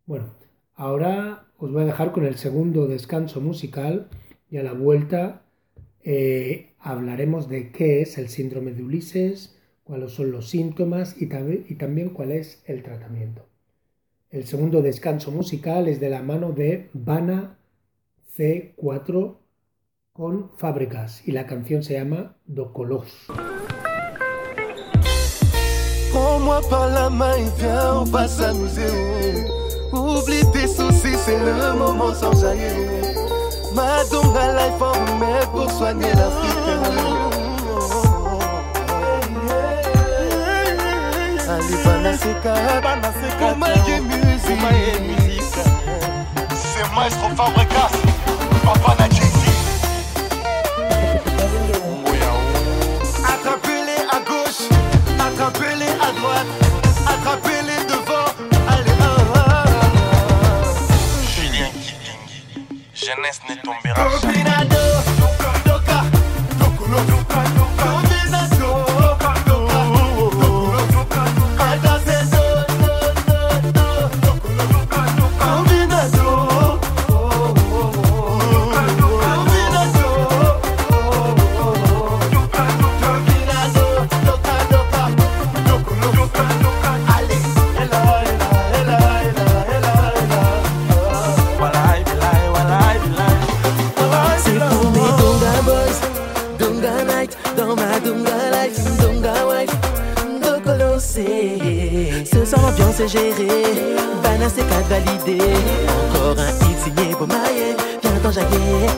Bueno, 0.07 0.27
ahora 0.75 1.47
os 1.59 1.73
voy 1.73 1.83
a 1.83 1.87
dejar 1.87 2.13
con 2.13 2.25
el 2.25 2.37
segundo 2.37 2.87
descanso 2.87 3.41
musical 3.41 4.09
y 4.53 4.59
a 4.59 4.63
la 4.63 4.75
vuelta 4.75 5.43
eh, 6.05 6.75
hablaremos 6.79 7.49
de 7.49 7.73
qué 7.73 8.03
es 8.03 8.19
el 8.19 8.29
síndrome 8.29 8.73
de 8.73 8.83
Ulises, 8.83 9.59
cuáles 9.83 10.13
son 10.13 10.31
los 10.31 10.51
síntomas 10.51 11.17
y, 11.19 11.27
también 11.27 12.11
cuál 12.11 12.33
es 12.33 12.63
el 12.67 12.83
tratamiento. 12.83 13.47
El 14.29 14.45
segundo 14.45 14.83
descanso 14.83 15.31
musical 15.31 15.89
es 15.89 16.01
de 16.01 16.11
la 16.11 16.23
mano 16.23 16.53
de 16.53 16.91
Bana 16.93 17.57
C4 18.37 19.37
con 20.13 20.51
Fábricas 20.59 21.27
y 21.27 21.33
la 21.33 21.47
canción 21.47 21.83
se 21.83 21.95
llama 21.95 22.37
Docolos. 22.45 23.29
Prends-moi 26.13 26.61
par 26.69 26.93
la 26.93 27.09
main 27.09 27.51
viens, 27.57 28.03
on 28.03 28.05
va 28.05 28.29
s'amuser. 28.29 29.47
Oublie 29.95 30.45
tes 30.53 30.69
soucis, 30.69 31.17
c'est 31.25 31.39
sans 32.15 32.39
jaillir. 32.39 33.12
Madonna 33.75 34.53
Life 34.53 34.83
en 34.83 34.93
remède 34.93 35.49
pour 35.51 35.71
soigner 35.71 36.13
l'Afrique. 36.13 36.53
Ali 41.49 41.77
Banaseka, 41.85 42.55
Kumaye 43.39 44.01
musique. 44.01 45.55
C'est 46.55 46.95
Maestro 46.95 47.29
Fabregas, 47.37 47.93
Papa 48.65 48.97
Nadjesi. 48.99 49.53
Attrapez-les 53.25 54.03
à 54.11 54.19
gauche, 54.27 54.69
attrapez-les 55.19 55.87
à 55.87 56.13
droite, 56.19 56.51
attrapez-les 57.07 57.85
devant. 57.87 57.92
Jeunesse 63.23 63.41
ne 63.49 63.55
tombera 63.63 64.09
jamais. 64.21 64.92
Soir 103.03 103.03
l'ambiance 103.03 103.05
est 103.05 103.09
gérée, 103.09 103.63
Bana 104.23 104.49
c'est 104.55 104.67
pas 104.69 104.81
validé. 104.89 105.39
Encore 106.09 106.37
un 106.39 106.51
hit 106.67 106.79
signé 106.85 107.15
Bomaye, 107.15 107.77
viens 108.03 108.13
dans 108.23 108.31
Jaguet. 108.31 108.89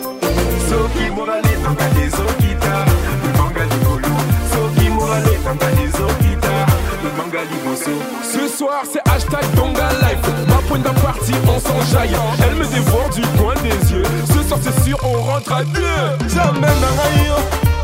soki 0.68 1.10
morale 1.10 1.52
tanga 1.62 1.86
ezokita 2.02 2.84
lemanga 3.22 3.64
likolo 3.64 4.14
soki 4.52 4.90
morale 4.90 5.38
tanga 5.44 5.68
ezokita 5.82 6.54
lemanga 7.02 7.42
liboso 7.50 7.94
Ce 8.22 8.48
soir 8.56 8.82
c'est 8.90 9.06
hashtag 9.08 9.44
Donga 9.56 9.88
Life. 10.02 10.26
Ma 10.48 10.56
pointe 10.68 10.82
d'un 10.82 10.94
parti 10.94 11.32
on 11.46 11.58
s'enjaille 11.60 12.16
Elle 12.44 12.56
me 12.56 12.66
dévore 12.66 13.10
du 13.10 13.22
coin 13.38 13.54
des 13.62 13.92
yeux. 13.92 14.04
Ce 14.26 14.48
soir 14.48 14.60
c'est 14.62 14.84
sûr 14.84 14.98
on 15.04 15.20
rentre 15.22 15.52
à 15.52 15.64
deux. 15.64 16.28
Jamais 16.28 16.74
na 16.82 16.90
ngai 16.96 17.26
yo, 17.28 17.38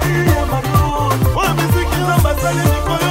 iya 0.09 0.43
mano. 0.51 1.11
Oyo 1.37 1.53
miziki 1.55 2.01
na 2.09 2.17
basali 2.19 2.63
likolo 2.73 3.11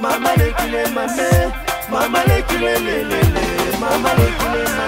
mama. 0.00 0.30
Mama 1.90 2.20
mama. 3.80 4.10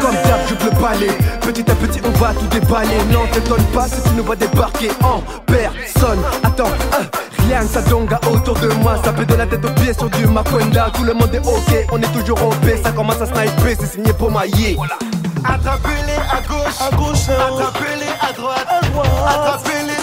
Comme 0.01 0.15
d'hab, 0.15 0.41
je 0.49 0.55
peux 0.55 0.71
parler. 0.77 1.11
Petit 1.41 1.71
à 1.71 1.75
petit, 1.75 2.01
on 2.05 2.11
va 2.19 2.33
tout 2.35 2.47
déballer. 2.47 2.99
Non, 3.13 3.27
t'étonne 3.33 3.65
pas 3.75 3.89
si 3.89 4.03
tu 4.03 4.11
nous 4.17 4.25
vois 4.25 4.37
débarquer 4.37 4.91
en 5.03 5.23
personne. 5.47 6.19
Attends, 6.43 6.71
hein, 6.93 7.05
rien 7.49 7.61
que 7.61 7.73
ça 7.73 7.83
donga 7.83 8.21
autour 8.31 8.59
de 8.59 8.69
moi. 8.83 8.97
Ça 9.05 9.13
fait 9.13 9.25
de 9.25 9.35
la 9.35 9.47
tête 9.47 9.65
aux 9.65 9.81
pieds 9.81 9.95
sur 9.95 10.11
du 10.11 10.27
Makonda. 10.27 10.91
Tout 10.95 11.05
le 11.05 11.15
monde 11.15 11.35
est 11.35 11.47
ok, 11.47 11.87
on 11.93 12.01
est 12.01 12.13
toujours 12.13 12.43
en 12.43 12.51
paix. 12.65 12.81
Ça 12.83 12.93
commence 12.93 13.21
à 13.21 13.27
sniper, 13.27 13.77
c'est 13.81 13.87
signé 13.93 14.13
pour 14.13 14.31
mailler. 14.31 14.77
Attrapez-les 15.45 16.21
à 16.33 16.41
gauche, 16.49 16.81
à 16.81 16.97
gauche, 16.97 17.29
attrapez-les 17.29 18.13
à 18.21 18.33
droite, 18.33 18.67
à 18.69 18.81
droite, 18.87 19.09
attrapez-les 19.29 19.96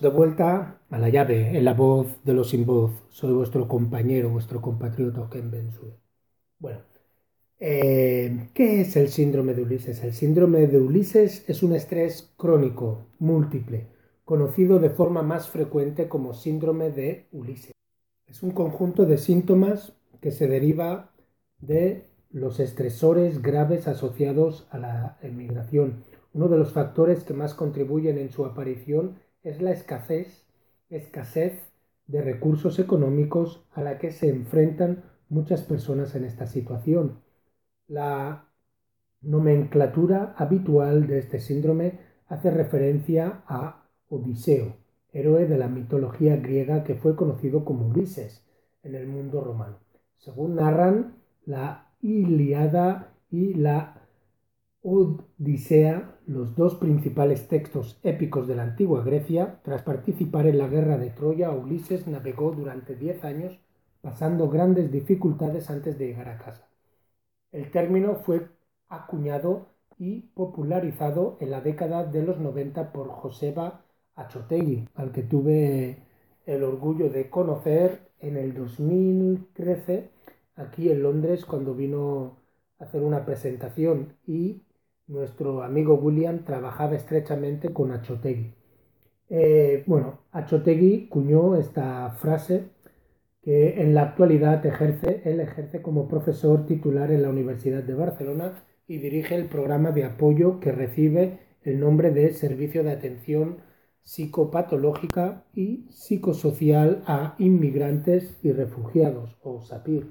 de 0.00 0.08
vuelta 0.08 0.80
a 0.90 0.98
la 0.98 1.08
llave, 1.08 1.56
en 1.56 1.64
la 1.64 1.74
voz 1.74 2.24
de 2.24 2.32
los 2.32 2.50
sin 2.50 2.64
voz. 2.64 2.92
Soy 3.10 3.32
vuestro 3.32 3.68
compañero, 3.68 4.30
vuestro 4.30 4.60
compatriota 4.60 5.28
Ken 5.30 5.50
Bensue. 5.50 5.92
Bueno, 6.58 6.80
eh, 7.58 8.48
¿qué 8.54 8.80
es 8.80 8.96
el 8.96 9.08
síndrome 9.08 9.54
de 9.54 9.62
Ulises? 9.62 10.02
El 10.02 10.12
síndrome 10.12 10.66
de 10.66 10.78
Ulises 10.78 11.44
es 11.48 11.62
un 11.62 11.74
estrés 11.74 12.32
crónico, 12.36 13.06
múltiple, 13.18 13.88
conocido 14.24 14.78
de 14.78 14.90
forma 14.90 15.22
más 15.22 15.48
frecuente 15.48 16.08
como 16.08 16.32
síndrome 16.32 16.90
de 16.90 17.26
Ulises. 17.32 17.72
Es 18.26 18.42
un 18.42 18.52
conjunto 18.52 19.04
de 19.04 19.18
síntomas 19.18 19.92
que 20.20 20.30
se 20.30 20.48
deriva 20.48 21.12
de 21.58 22.06
los 22.30 22.60
estresores 22.60 23.42
graves 23.42 23.88
asociados 23.88 24.66
a 24.70 24.78
la 24.78 25.18
emigración 25.20 26.04
uno 26.32 26.48
de 26.48 26.58
los 26.58 26.72
factores 26.72 27.24
que 27.24 27.34
más 27.34 27.54
contribuyen 27.54 28.18
en 28.18 28.30
su 28.30 28.44
aparición 28.44 29.16
es 29.42 29.62
la 29.62 29.70
escasez, 29.70 30.46
escasez 30.88 31.58
de 32.06 32.22
recursos 32.22 32.78
económicos 32.78 33.64
a 33.72 33.82
la 33.82 33.98
que 33.98 34.10
se 34.10 34.28
enfrentan 34.28 35.04
muchas 35.28 35.62
personas 35.62 36.14
en 36.14 36.24
esta 36.24 36.46
situación. 36.46 37.20
La 37.86 38.48
nomenclatura 39.22 40.34
habitual 40.36 41.06
de 41.06 41.18
este 41.18 41.40
síndrome 41.40 42.00
hace 42.26 42.50
referencia 42.50 43.42
a 43.46 43.86
Odiseo, 44.08 44.76
héroe 45.12 45.46
de 45.46 45.58
la 45.58 45.68
mitología 45.68 46.36
griega 46.36 46.84
que 46.84 46.94
fue 46.94 47.16
conocido 47.16 47.64
como 47.64 47.88
Ulises 47.88 48.44
en 48.82 48.94
el 48.94 49.06
mundo 49.06 49.40
romano. 49.40 49.78
Según 50.16 50.56
narran 50.56 51.16
la 51.44 51.92
Iliada 52.02 53.14
y 53.30 53.54
la 53.54 54.08
Odisea, 54.82 56.18
los 56.30 56.54
dos 56.54 56.76
principales 56.76 57.48
textos 57.48 57.98
épicos 58.04 58.46
de 58.46 58.54
la 58.54 58.62
antigua 58.62 59.02
Grecia, 59.02 59.58
tras 59.64 59.82
participar 59.82 60.46
en 60.46 60.58
la 60.58 60.68
guerra 60.68 60.96
de 60.96 61.10
Troya, 61.10 61.50
Ulises 61.50 62.06
navegó 62.06 62.52
durante 62.52 62.94
diez 62.94 63.24
años 63.24 63.58
pasando 64.00 64.48
grandes 64.48 64.92
dificultades 64.92 65.70
antes 65.70 65.98
de 65.98 66.06
llegar 66.06 66.28
a 66.28 66.38
casa. 66.38 66.68
El 67.50 67.72
término 67.72 68.14
fue 68.14 68.46
acuñado 68.88 69.70
y 69.98 70.20
popularizado 70.20 71.36
en 71.40 71.50
la 71.50 71.62
década 71.62 72.04
de 72.04 72.22
los 72.22 72.38
90 72.38 72.92
por 72.92 73.08
Joseba 73.08 73.82
Achotegui, 74.14 74.88
al 74.94 75.10
que 75.10 75.24
tuve 75.24 76.04
el 76.46 76.62
orgullo 76.62 77.10
de 77.10 77.28
conocer 77.28 78.12
en 78.20 78.36
el 78.36 78.54
2013 78.54 80.10
aquí 80.54 80.90
en 80.90 81.02
Londres 81.02 81.44
cuando 81.44 81.74
vino 81.74 82.36
a 82.78 82.84
hacer 82.84 83.02
una 83.02 83.26
presentación 83.26 84.14
y 84.28 84.62
nuestro 85.10 85.62
amigo 85.62 85.94
William 85.94 86.44
trabajaba 86.44 86.94
estrechamente 86.94 87.72
con 87.72 87.90
Achotegui. 87.90 88.54
Eh, 89.28 89.84
bueno, 89.86 90.20
Achotegui 90.32 91.08
cuñó 91.08 91.56
esta 91.56 92.10
frase 92.12 92.68
que 93.42 93.80
en 93.82 93.94
la 93.94 94.02
actualidad 94.02 94.64
ejerce, 94.64 95.22
él 95.24 95.40
ejerce 95.40 95.82
como 95.82 96.08
profesor 96.08 96.66
titular 96.66 97.10
en 97.10 97.22
la 97.22 97.30
Universidad 97.30 97.82
de 97.82 97.94
Barcelona 97.94 98.64
y 98.86 98.98
dirige 98.98 99.34
el 99.34 99.46
programa 99.46 99.90
de 99.90 100.04
apoyo 100.04 100.60
que 100.60 100.72
recibe 100.72 101.40
el 101.62 101.80
nombre 101.80 102.10
de 102.10 102.32
Servicio 102.32 102.84
de 102.84 102.92
Atención 102.92 103.58
Psicopatológica 104.02 105.44
y 105.54 105.86
Psicosocial 105.90 107.02
a 107.06 107.34
Inmigrantes 107.38 108.38
y 108.42 108.52
Refugiados, 108.52 109.38
o 109.42 109.60
SAPIR. 109.60 110.06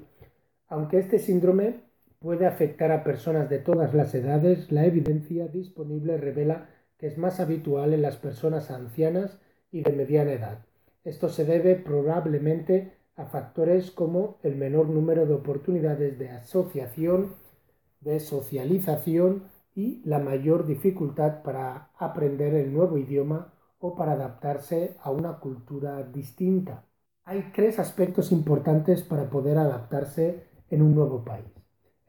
Aunque 0.68 0.98
este 0.98 1.18
síndrome 1.18 1.89
puede 2.20 2.46
afectar 2.46 2.92
a 2.92 3.02
personas 3.02 3.48
de 3.48 3.58
todas 3.58 3.94
las 3.94 4.14
edades, 4.14 4.70
la 4.70 4.84
evidencia 4.84 5.48
disponible 5.48 6.18
revela 6.18 6.68
que 6.98 7.06
es 7.06 7.16
más 7.16 7.40
habitual 7.40 7.94
en 7.94 8.02
las 8.02 8.18
personas 8.18 8.70
ancianas 8.70 9.38
y 9.72 9.82
de 9.82 9.92
mediana 9.92 10.32
edad. 10.32 10.66
Esto 11.02 11.30
se 11.30 11.46
debe 11.46 11.76
probablemente 11.76 12.92
a 13.16 13.24
factores 13.24 13.90
como 13.90 14.38
el 14.42 14.56
menor 14.56 14.90
número 14.90 15.24
de 15.24 15.32
oportunidades 15.32 16.18
de 16.18 16.28
asociación, 16.28 17.36
de 18.00 18.20
socialización 18.20 19.44
y 19.74 20.02
la 20.04 20.18
mayor 20.18 20.66
dificultad 20.66 21.42
para 21.42 21.90
aprender 21.96 22.52
el 22.52 22.72
nuevo 22.74 22.98
idioma 22.98 23.54
o 23.78 23.96
para 23.96 24.12
adaptarse 24.12 24.94
a 25.02 25.10
una 25.10 25.38
cultura 25.38 26.02
distinta. 26.02 26.84
Hay 27.24 27.50
tres 27.54 27.78
aspectos 27.78 28.30
importantes 28.30 29.02
para 29.02 29.30
poder 29.30 29.56
adaptarse 29.56 30.44
en 30.68 30.82
un 30.82 30.94
nuevo 30.94 31.24
país. 31.24 31.59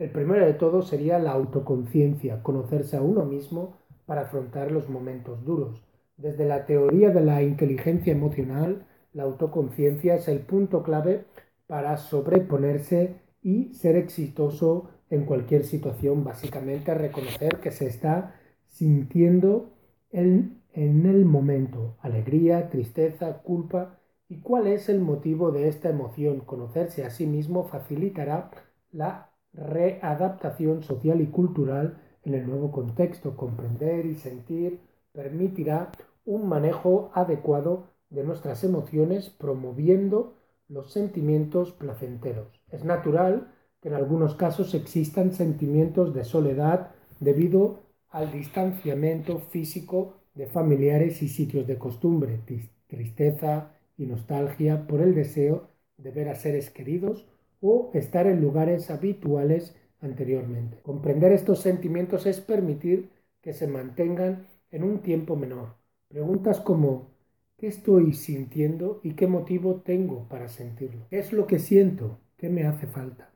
El 0.02 0.10
primero 0.10 0.44
de 0.44 0.56
todo 0.56 0.82
sería 0.82 1.20
la 1.20 1.34
autoconciencia, 1.34 2.42
conocerse 2.42 2.98
a 2.98 3.04
uno 3.04 3.24
mismo 3.24 3.78
para 4.08 4.22
afrontar 4.22 4.72
los 4.72 4.90
momentos 4.90 5.46
duros. 5.46 5.84
Desde 6.18 6.48
la 6.48 6.66
teoría 6.66 7.12
de 7.12 7.22
la 7.22 7.44
inteligencia 7.44 8.12
emocional, 8.12 8.88
la 9.14 9.22
autoconciencia 9.22 10.16
es 10.16 10.28
el 10.28 10.40
punto 10.40 10.82
clave 10.82 11.26
para 11.68 11.98
sobreponerse 11.98 13.18
y 13.44 13.76
ser 13.76 13.96
exitoso 13.96 14.90
en 15.12 15.26
cualquier 15.26 15.66
situación, 15.66 16.24
básicamente 16.24 16.96
reconocer 16.96 17.60
que 17.60 17.70
se 17.70 17.86
está 17.86 18.34
sintiendo 18.66 19.70
en, 20.10 20.64
en 20.74 21.06
el 21.06 21.26
momento, 21.26 21.98
alegría, 22.02 22.72
tristeza, 22.72 23.44
culpa, 23.44 24.00
y 24.28 24.40
cuál 24.40 24.66
es 24.66 24.90
el 24.90 25.00
motivo 25.00 25.52
de 25.52 25.68
esta 25.68 25.90
emoción. 25.92 26.40
Conocerse 26.40 27.06
a 27.06 27.12
sí 27.12 27.28
mismo 27.28 27.66
facilitará 27.66 28.50
la 28.92 29.31
readaptación 29.54 30.84
social 30.84 31.22
y 31.22 31.28
cultural 31.28 32.02
en 32.24 32.36
el 32.36 32.48
nuevo 32.48 32.72
contexto. 32.72 33.36
Comprender 33.36 34.06
y 34.06 34.16
sentir 34.16 34.80
permitirá 35.12 35.92
un 36.26 36.48
manejo 36.48 37.12
adecuado 37.14 37.88
de 38.10 38.24
nuestras 38.24 38.64
emociones 38.64 39.30
promoviendo 39.30 40.36
los 40.68 40.92
sentimientos 40.92 41.72
placenteros. 41.72 42.62
Es 42.70 42.84
natural 42.86 43.52
que 43.82 43.90
en 43.90 43.96
algunos 43.96 44.36
casos 44.36 44.74
existan 44.74 45.34
sentimientos 45.34 46.14
de 46.14 46.24
soledad 46.24 46.92
debido 47.20 47.80
al 48.10 48.32
distanciamiento 48.32 49.40
físico 49.40 50.16
de 50.34 50.48
familiares 50.48 51.22
y 51.22 51.28
sitios 51.28 51.68
de 51.68 51.78
costumbre, 51.78 52.40
tristeza 52.88 53.72
y 53.98 54.06
nostalgia 54.06 54.88
por 54.88 55.02
el 55.02 55.16
deseo 55.16 55.70
de 55.98 56.12
ver 56.12 56.30
a 56.30 56.36
seres 56.36 56.70
queridos 56.70 57.28
o 57.62 57.92
estar 57.94 58.28
en 58.28 58.42
lugares 58.42 58.90
habituales 58.90 59.76
anteriormente. 60.02 60.80
Comprender 60.82 61.32
estos 61.32 61.60
sentimientos 61.60 62.26
es 62.26 62.42
permitir 62.42 63.12
que 63.42 63.54
se 63.54 63.68
mantengan 63.68 64.48
en 64.72 64.84
un 64.84 65.00
tiempo 65.00 65.36
menor. 65.36 65.76
Preguntas 66.08 66.60
como 66.60 67.12
¿qué 67.58 67.68
estoy 67.68 68.14
sintiendo 68.14 69.00
y 69.04 69.14
qué 69.14 69.28
motivo 69.28 69.82
tengo 69.82 70.28
para 70.28 70.50
sentirlo? 70.50 71.06
¿Qué 71.10 71.20
es 71.20 71.32
lo 71.32 71.48
que 71.48 71.60
siento? 71.60 72.20
¿Qué 72.38 72.50
me 72.50 72.66
hace 72.66 72.88
falta? 72.88 73.32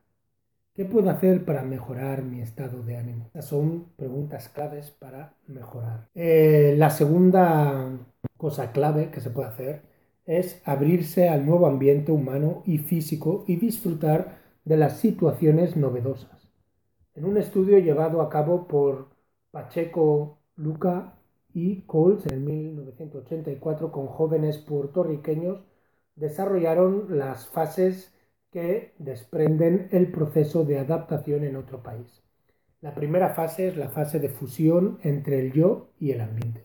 ¿Qué 0.74 0.84
puedo 0.84 1.08
hacer 1.08 1.44
para 1.44 1.62
mejorar 1.62 2.22
mi 2.22 2.42
estado 2.42 2.82
de 2.82 2.96
ánimo? 2.96 3.26
Estas 3.26 3.46
son 3.46 3.86
preguntas 3.96 4.50
claves 4.50 4.90
para 4.90 5.34
mejorar. 5.46 6.08
Eh, 6.14 6.74
la 6.76 6.90
segunda 6.90 7.98
cosa 8.36 8.72
clave 8.72 9.10
que 9.10 9.20
se 9.20 9.30
puede 9.30 9.48
hacer 9.48 9.82
es 10.26 10.60
abrirse 10.64 11.28
al 11.28 11.46
nuevo 11.46 11.66
ambiente 11.66 12.12
humano 12.12 12.62
y 12.66 12.78
físico 12.78 13.44
y 13.46 13.56
disfrutar 13.56 14.38
de 14.64 14.76
las 14.76 14.98
situaciones 14.98 15.76
novedosas. 15.76 16.50
En 17.14 17.24
un 17.24 17.38
estudio 17.38 17.78
llevado 17.78 18.20
a 18.20 18.28
cabo 18.28 18.66
por 18.66 19.08
Pacheco 19.52 20.38
Luca 20.56 21.14
y 21.54 21.82
Coles 21.82 22.26
en 22.26 22.44
1984 22.44 23.90
con 23.90 24.08
jóvenes 24.08 24.58
puertorriqueños, 24.58 25.64
desarrollaron 26.16 27.16
las 27.16 27.46
fases 27.46 28.12
que 28.50 28.92
desprenden 28.98 29.88
el 29.92 30.10
proceso 30.10 30.64
de 30.64 30.78
adaptación 30.78 31.44
en 31.44 31.56
otro 31.56 31.82
país. 31.82 32.22
La 32.80 32.94
primera 32.94 33.30
fase 33.30 33.68
es 33.68 33.76
la 33.76 33.88
fase 33.88 34.18
de 34.18 34.28
fusión 34.28 34.98
entre 35.02 35.40
el 35.40 35.52
yo 35.52 35.88
y 35.98 36.10
el 36.10 36.20
ambiente. 36.20 36.64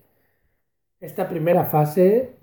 Esta 0.99 1.29
primera 1.29 1.65
fase 1.65 2.40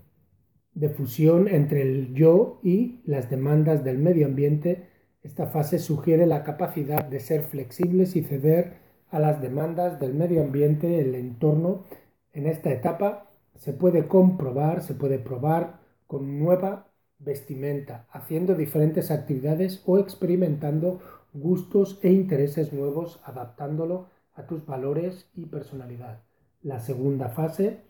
de 0.79 0.91
fusión 0.91 1.49
entre 1.49 1.83
el 1.83 2.15
yo 2.15 2.61
y 2.63 3.01
las 3.05 3.29
demandas 3.29 3.83
del 3.83 3.99
medio 3.99 4.27
ambiente, 4.27 4.87
esta 5.23 5.49
fase 5.49 5.81
sugiere 5.81 6.25
la 6.25 6.45
capacidad 6.45 7.05
de 7.05 7.19
ser 7.19 7.43
flexibles 7.43 8.15
y 8.15 8.23
ceder 8.23 8.75
a 9.11 9.19
las 9.19 9.43
demandas 9.43 9.99
del 9.99 10.15
medio 10.15 10.41
ambiente, 10.41 11.01
el 11.01 11.17
entorno. 11.17 11.85
En 12.33 12.47
esta 12.47 12.71
etapa 12.71 13.29
se 13.57 13.73
puede 13.73 14.07
comprobar, 14.07 14.83
se 14.83 14.95
puede 14.95 15.19
probar 15.19 15.81
con 16.07 16.39
nueva 16.39 16.87
vestimenta, 17.19 18.07
haciendo 18.13 18.55
diferentes 18.55 19.11
actividades 19.11 19.83
o 19.85 19.99
experimentando 19.99 21.01
gustos 21.33 21.99
e 22.03 22.13
intereses 22.13 22.73
nuevos, 22.73 23.21
adaptándolo 23.25 24.07
a 24.35 24.47
tus 24.47 24.65
valores 24.65 25.29
y 25.35 25.47
personalidad. 25.47 26.21
La 26.63 26.79
segunda 26.79 27.31
fase 27.31 27.81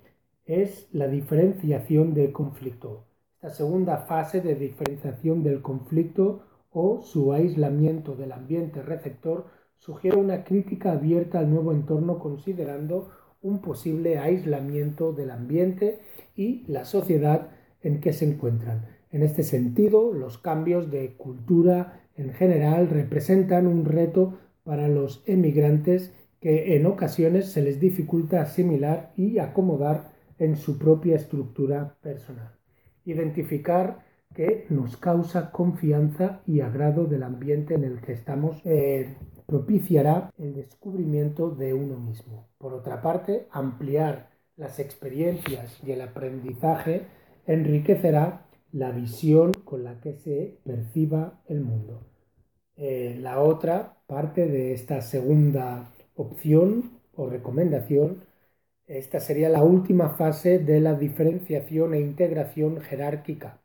es 0.48 0.88
la 0.92 1.08
diferenciación 1.08 2.14
del 2.14 2.32
conflicto. 2.32 3.04
Esta 3.34 3.50
segunda 3.50 3.98
fase 3.98 4.40
de 4.40 4.54
diferenciación 4.54 5.42
del 5.42 5.60
conflicto 5.60 6.42
o 6.70 7.02
su 7.02 7.34
aislamiento 7.34 8.16
del 8.16 8.32
ambiente 8.32 8.82
receptor 8.82 9.44
sugiere 9.76 10.16
una 10.16 10.44
crítica 10.44 10.92
abierta 10.92 11.38
al 11.38 11.50
nuevo 11.50 11.70
entorno 11.72 12.18
considerando 12.18 13.10
un 13.42 13.60
posible 13.60 14.18
aislamiento 14.18 15.12
del 15.12 15.30
ambiente 15.30 16.00
y 16.34 16.64
la 16.66 16.86
sociedad 16.86 17.50
en 17.82 18.00
que 18.00 18.14
se 18.14 18.24
encuentran. 18.24 18.86
En 19.10 19.22
este 19.22 19.42
sentido, 19.42 20.14
los 20.14 20.38
cambios 20.38 20.90
de 20.90 21.12
cultura 21.12 22.00
en 22.16 22.32
general 22.32 22.88
representan 22.88 23.66
un 23.66 23.84
reto 23.84 24.38
para 24.64 24.88
los 24.88 25.22
emigrantes 25.26 26.14
que 26.40 26.74
en 26.76 26.86
ocasiones 26.86 27.52
se 27.52 27.62
les 27.62 27.80
dificulta 27.80 28.40
asimilar 28.40 29.12
y 29.14 29.38
acomodar 29.38 30.17
en 30.38 30.56
su 30.56 30.78
propia 30.78 31.16
estructura 31.16 31.96
personal. 32.00 32.52
Identificar 33.04 34.04
que 34.34 34.66
nos 34.68 34.96
causa 34.96 35.50
confianza 35.50 36.42
y 36.46 36.60
agrado 36.60 37.06
del 37.06 37.22
ambiente 37.22 37.74
en 37.74 37.84
el 37.84 38.00
que 38.00 38.12
estamos 38.12 38.60
eh, 38.64 39.16
propiciará 39.46 40.30
el 40.38 40.54
descubrimiento 40.54 41.50
de 41.50 41.74
uno 41.74 41.98
mismo. 41.98 42.48
Por 42.58 42.74
otra 42.74 43.00
parte, 43.00 43.46
ampliar 43.50 44.28
las 44.56 44.78
experiencias 44.78 45.78
y 45.84 45.92
el 45.92 46.02
aprendizaje 46.02 47.06
enriquecerá 47.46 48.46
la 48.72 48.90
visión 48.90 49.52
con 49.64 49.84
la 49.84 50.00
que 50.00 50.14
se 50.14 50.58
perciba 50.64 51.40
el 51.46 51.62
mundo. 51.62 52.06
Eh, 52.76 53.16
la 53.20 53.40
otra 53.40 53.96
parte 54.06 54.46
de 54.46 54.72
esta 54.72 55.00
segunda 55.00 55.90
opción 56.14 57.00
o 57.14 57.28
recomendación, 57.28 58.22
esta 58.88 59.20
sería 59.20 59.50
la 59.50 59.62
última 59.62 60.08
fase 60.16 60.58
de 60.58 60.80
la 60.80 60.94
diferenciación 60.94 61.92
e 61.92 62.00
integración 62.00 62.80
jerárquica. 62.80 63.60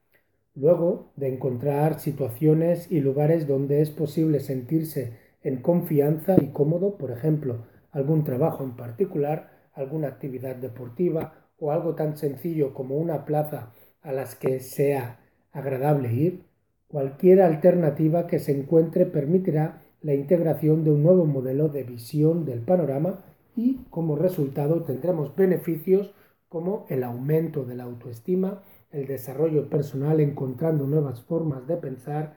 Luego 0.53 1.13
de 1.15 1.33
encontrar 1.33 1.99
situaciones 1.99 2.91
y 2.91 2.99
lugares 2.99 3.47
donde 3.47 3.81
es 3.81 3.89
posible 3.89 4.41
sentirse 4.41 5.13
en 5.41 5.61
confianza 5.61 6.35
y 6.41 6.47
cómodo, 6.47 6.97
por 6.97 7.11
ejemplo, 7.11 7.65
algún 7.91 8.25
trabajo 8.25 8.65
en 8.65 8.75
particular, 8.75 9.49
alguna 9.73 10.09
actividad 10.09 10.57
deportiva 10.57 11.47
o 11.57 11.71
algo 11.71 11.95
tan 11.95 12.17
sencillo 12.17 12.73
como 12.73 12.97
una 12.97 13.23
plaza 13.23 13.71
a 14.01 14.11
las 14.11 14.35
que 14.35 14.59
sea 14.59 15.19
agradable 15.53 16.13
ir, 16.13 16.43
cualquier 16.89 17.41
alternativa 17.41 18.27
que 18.27 18.39
se 18.39 18.51
encuentre 18.51 19.05
permitirá 19.05 19.81
la 20.01 20.13
integración 20.13 20.83
de 20.83 20.91
un 20.91 21.01
nuevo 21.01 21.25
modelo 21.25 21.69
de 21.69 21.83
visión 21.83 22.43
del 22.43 22.59
panorama 22.59 23.23
y 23.55 23.85
como 23.89 24.15
resultado 24.15 24.83
tendremos 24.83 25.35
beneficios 25.35 26.13
como 26.49 26.85
el 26.89 27.03
aumento 27.03 27.65
de 27.65 27.75
la 27.75 27.83
autoestima, 27.83 28.61
el 28.91 29.07
desarrollo 29.07 29.69
personal 29.69 30.19
encontrando 30.19 30.85
nuevas 30.85 31.21
formas 31.21 31.67
de 31.67 31.77
pensar, 31.77 32.35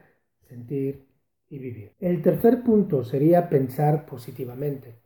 sentir 0.48 1.06
y 1.48 1.58
vivir. 1.58 1.92
El 2.00 2.22
tercer 2.22 2.62
punto 2.62 3.04
sería 3.04 3.48
pensar 3.48 4.06
positivamente. 4.06 4.96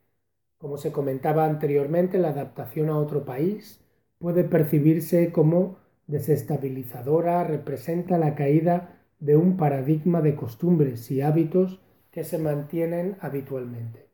Como 0.59 0.77
se 0.77 0.93
comentaba 0.93 1.47
anteriormente, 1.47 2.19
la 2.19 2.29
adaptación 2.29 2.89
a 2.89 2.99
otro 2.99 3.25
país 3.25 3.81
puede 4.19 4.45
percibirse 4.45 5.33
como 5.33 5.79
desestabilizadora, 6.07 7.45
representa 7.45 8.19
la 8.19 8.35
caída 8.35 9.01
de 9.21 9.37
un 9.37 9.57
paradigma 9.57 10.21
de 10.21 10.37
costumbres 10.37 11.11
y 11.11 11.23
hábitos 11.23 11.81
que 12.11 12.25
se 12.25 12.39
mantienen 12.39 13.17
habitualmente. 13.21 14.10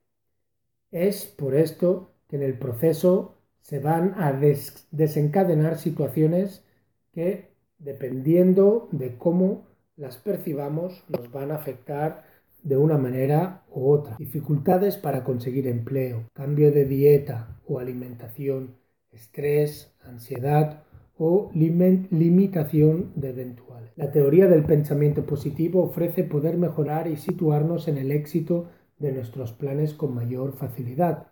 Es 0.96 1.26
por 1.26 1.54
esto 1.54 2.14
que 2.26 2.36
en 2.36 2.42
el 2.42 2.54
proceso 2.54 3.34
se 3.60 3.80
van 3.80 4.14
a 4.16 4.32
desencadenar 4.32 5.76
situaciones 5.76 6.64
que, 7.12 7.50
dependiendo 7.78 8.88
de 8.92 9.18
cómo 9.18 9.66
las 9.98 10.16
percibamos, 10.16 11.04
nos 11.10 11.30
van 11.30 11.50
a 11.50 11.56
afectar 11.56 12.24
de 12.62 12.78
una 12.78 12.96
manera 12.96 13.62
u 13.70 13.90
otra. 13.90 14.16
Dificultades 14.18 14.96
para 14.96 15.22
conseguir 15.22 15.66
empleo, 15.66 16.30
cambio 16.32 16.72
de 16.72 16.86
dieta 16.86 17.60
o 17.66 17.78
alimentación, 17.78 18.76
estrés, 19.12 19.94
ansiedad 20.02 20.84
o 21.18 21.50
limitación 21.52 23.12
de 23.16 23.28
eventuales. 23.28 23.92
La 23.96 24.10
teoría 24.12 24.46
del 24.46 24.64
pensamiento 24.64 25.26
positivo 25.26 25.82
ofrece 25.82 26.24
poder 26.24 26.56
mejorar 26.56 27.06
y 27.06 27.18
situarnos 27.18 27.86
en 27.86 27.98
el 27.98 28.12
éxito 28.12 28.70
de 28.98 29.12
nuestros 29.12 29.52
planes 29.52 29.94
con 29.94 30.14
mayor 30.14 30.56
facilidad. 30.56 31.28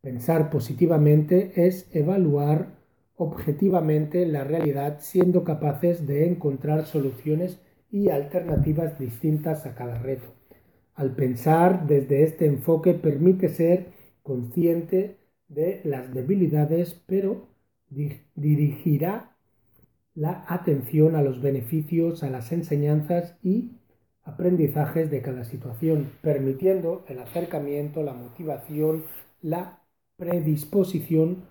Pensar 0.00 0.50
positivamente 0.50 1.66
es 1.66 1.88
evaluar 1.94 2.76
objetivamente 3.16 4.26
la 4.26 4.44
realidad 4.44 4.98
siendo 5.00 5.42
capaces 5.44 6.06
de 6.06 6.26
encontrar 6.28 6.84
soluciones 6.84 7.60
y 7.90 8.10
alternativas 8.10 8.98
distintas 8.98 9.66
a 9.66 9.74
cada 9.74 9.98
reto. 9.98 10.26
Al 10.94 11.14
pensar 11.14 11.86
desde 11.86 12.22
este 12.22 12.46
enfoque 12.46 12.94
permite 12.94 13.48
ser 13.48 13.88
consciente 14.22 15.16
de 15.48 15.80
las 15.84 16.12
debilidades, 16.12 17.02
pero 17.06 17.48
dirigirá 18.34 19.36
la 20.14 20.44
atención 20.48 21.14
a 21.14 21.22
los 21.22 21.40
beneficios, 21.40 22.22
a 22.22 22.30
las 22.30 22.50
enseñanzas 22.50 23.36
y 23.42 23.72
aprendizajes 24.26 25.10
de 25.10 25.22
cada 25.22 25.44
situación, 25.44 26.10
permitiendo 26.20 27.04
el 27.08 27.20
acercamiento, 27.20 28.02
la 28.02 28.12
motivación, 28.12 29.04
la 29.40 29.80
predisposición 30.16 31.44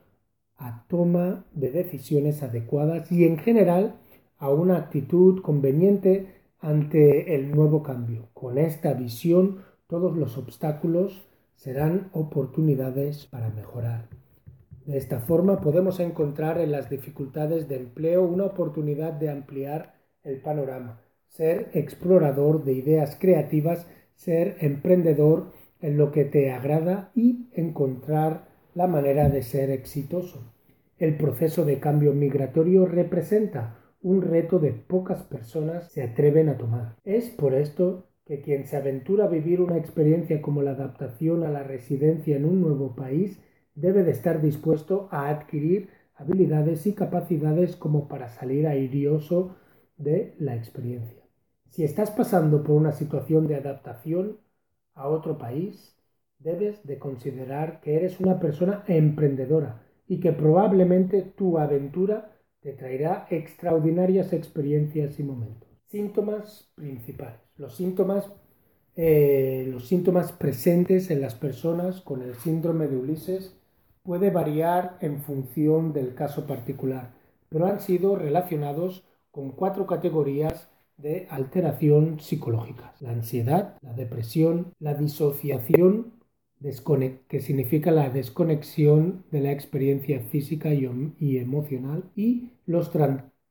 a 0.57 0.85
toma 0.87 1.45
de 1.53 1.71
decisiones 1.71 2.43
adecuadas 2.43 3.11
y 3.11 3.25
en 3.25 3.37
general 3.37 3.95
a 4.37 4.49
una 4.49 4.77
actitud 4.77 5.41
conveniente 5.41 6.27
ante 6.59 7.35
el 7.35 7.51
nuevo 7.51 7.81
cambio. 7.81 8.27
Con 8.33 8.57
esta 8.57 8.93
visión 8.93 9.63
todos 9.87 10.17
los 10.17 10.37
obstáculos 10.37 11.25
serán 11.55 12.09
oportunidades 12.11 13.25
para 13.27 13.49
mejorar. 13.49 14.09
De 14.85 14.97
esta 14.97 15.19
forma 15.19 15.61
podemos 15.61 15.99
encontrar 15.99 16.59
en 16.59 16.71
las 16.71 16.89
dificultades 16.89 17.67
de 17.69 17.77
empleo 17.77 18.23
una 18.23 18.45
oportunidad 18.45 19.13
de 19.13 19.29
ampliar 19.29 19.95
el 20.23 20.41
panorama, 20.41 20.99
ser 21.35 21.69
explorador 21.73 22.63
de 22.63 22.73
ideas 22.73 23.17
creativas, 23.19 23.87
ser 24.13 24.55
emprendedor 24.61 25.51
en 25.81 25.97
lo 25.97 26.11
que 26.13 26.23
te 26.23 26.51
agrada 26.51 27.11
y 27.13 27.49
encontrar 27.53 28.47
la 28.73 28.87
manera 28.87 29.27
de 29.27 29.43
ser 29.43 29.69
exitoso. 29.69 30.53
El 30.97 31.17
proceso 31.17 31.65
de 31.65 31.79
cambio 31.79 32.13
migratorio 32.13 32.85
representa 32.85 33.79
un 34.01 34.21
reto 34.21 34.59
de 34.59 34.71
pocas 34.71 35.23
personas 35.23 35.91
se 35.91 36.03
atreven 36.03 36.47
a 36.47 36.57
tomar. 36.57 36.95
Es 37.03 37.29
por 37.29 37.53
esto 37.53 38.07
que 38.25 38.39
quien 38.39 38.65
se 38.65 38.77
aventura 38.77 39.25
a 39.25 39.29
vivir 39.29 39.59
una 39.59 39.77
experiencia 39.77 40.41
como 40.41 40.61
la 40.61 40.71
adaptación 40.71 41.43
a 41.43 41.49
la 41.49 41.63
residencia 41.63 42.37
en 42.37 42.45
un 42.45 42.61
nuevo 42.61 42.95
país 42.95 43.39
debe 43.73 44.03
de 44.03 44.11
estar 44.11 44.41
dispuesto 44.41 45.09
a 45.11 45.27
adquirir 45.27 45.89
habilidades 46.15 46.87
y 46.87 46.93
capacidades 46.93 47.75
como 47.75 48.07
para 48.07 48.29
salir 48.29 48.67
airioso 48.67 49.57
de 49.97 50.33
la 50.39 50.55
experiencia. 50.55 51.24
Si 51.75 51.83
estás 51.83 52.09
pasando 52.09 52.63
por 52.63 52.77
una 52.77 52.93
situación 52.93 53.47
de 53.47 53.57
adaptación 53.57 54.37
a 54.93 55.09
otro 55.09 55.37
país, 55.37 55.97
debes 56.39 56.87
de 56.87 56.97
considerar 56.97 57.81
que 57.81 57.97
eres 57.97 58.21
una 58.21 58.39
persona 58.39 58.85
emprendedora 58.87 59.83
y 60.07 60.21
que 60.21 60.31
probablemente 60.31 61.21
tu 61.21 61.57
aventura 61.57 62.31
te 62.61 62.71
traerá 62.71 63.27
extraordinarias 63.29 64.31
experiencias 64.31 65.19
y 65.19 65.23
momentos. 65.23 65.67
Síntomas 65.87 66.71
principales. 66.75 67.41
Los 67.57 67.75
síntomas, 67.75 68.31
eh, 68.95 69.67
los 69.69 69.85
síntomas 69.85 70.31
presentes 70.31 71.11
en 71.11 71.19
las 71.19 71.35
personas 71.35 71.99
con 71.99 72.21
el 72.21 72.35
síndrome 72.35 72.87
de 72.87 72.95
Ulises 72.95 73.53
puede 74.01 74.29
variar 74.29 74.97
en 75.01 75.19
función 75.19 75.91
del 75.91 76.15
caso 76.15 76.47
particular, 76.47 77.11
pero 77.49 77.65
han 77.65 77.81
sido 77.81 78.15
relacionados 78.15 79.03
con 79.29 79.51
cuatro 79.51 79.85
categorías 79.85 80.69
de 80.97 81.27
alteración 81.29 82.19
psicológica. 82.19 82.95
La 82.99 83.11
ansiedad, 83.11 83.77
la 83.81 83.93
depresión, 83.93 84.73
la 84.79 84.93
disociación, 84.93 86.13
que 87.27 87.41
significa 87.41 87.91
la 87.91 88.09
desconexión 88.09 89.23
de 89.29 89.41
la 89.41 89.51
experiencia 89.51 90.19
física 90.21 90.73
y, 90.73 91.37
emocional, 91.37 92.09
y 92.15 92.53
los 92.65 92.91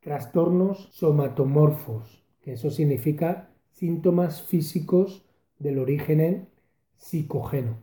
trastornos 0.01 0.89
somatomorfos, 0.93 2.25
que 2.41 2.55
eso 2.55 2.71
significa 2.71 3.51
síntomas 3.73 4.43
físicos 4.43 5.25
del 5.59 5.79
origen 5.79 6.49
psicogeno. 6.97 7.79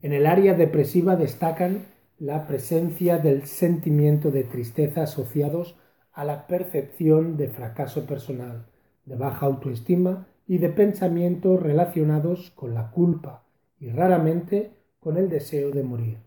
En 0.00 0.12
el 0.12 0.26
área 0.26 0.54
depresiva 0.54 1.16
destacan 1.16 1.86
la 2.18 2.46
presencia 2.46 3.18
del 3.18 3.46
sentimiento 3.46 4.30
de 4.30 4.44
tristeza 4.44 5.02
asociados 5.02 5.76
a 6.18 6.24
la 6.24 6.48
percepción 6.48 7.36
de 7.36 7.46
fracaso 7.46 8.04
personal, 8.04 8.66
de 9.06 9.14
baja 9.14 9.46
autoestima 9.46 10.26
y 10.48 10.58
de 10.58 10.68
pensamientos 10.68 11.62
relacionados 11.62 12.50
con 12.56 12.74
la 12.74 12.90
culpa 12.90 13.44
y 13.78 13.90
raramente 13.90 14.72
con 14.98 15.16
el 15.16 15.28
deseo 15.28 15.70
de 15.70 15.84
morir. 15.84 16.18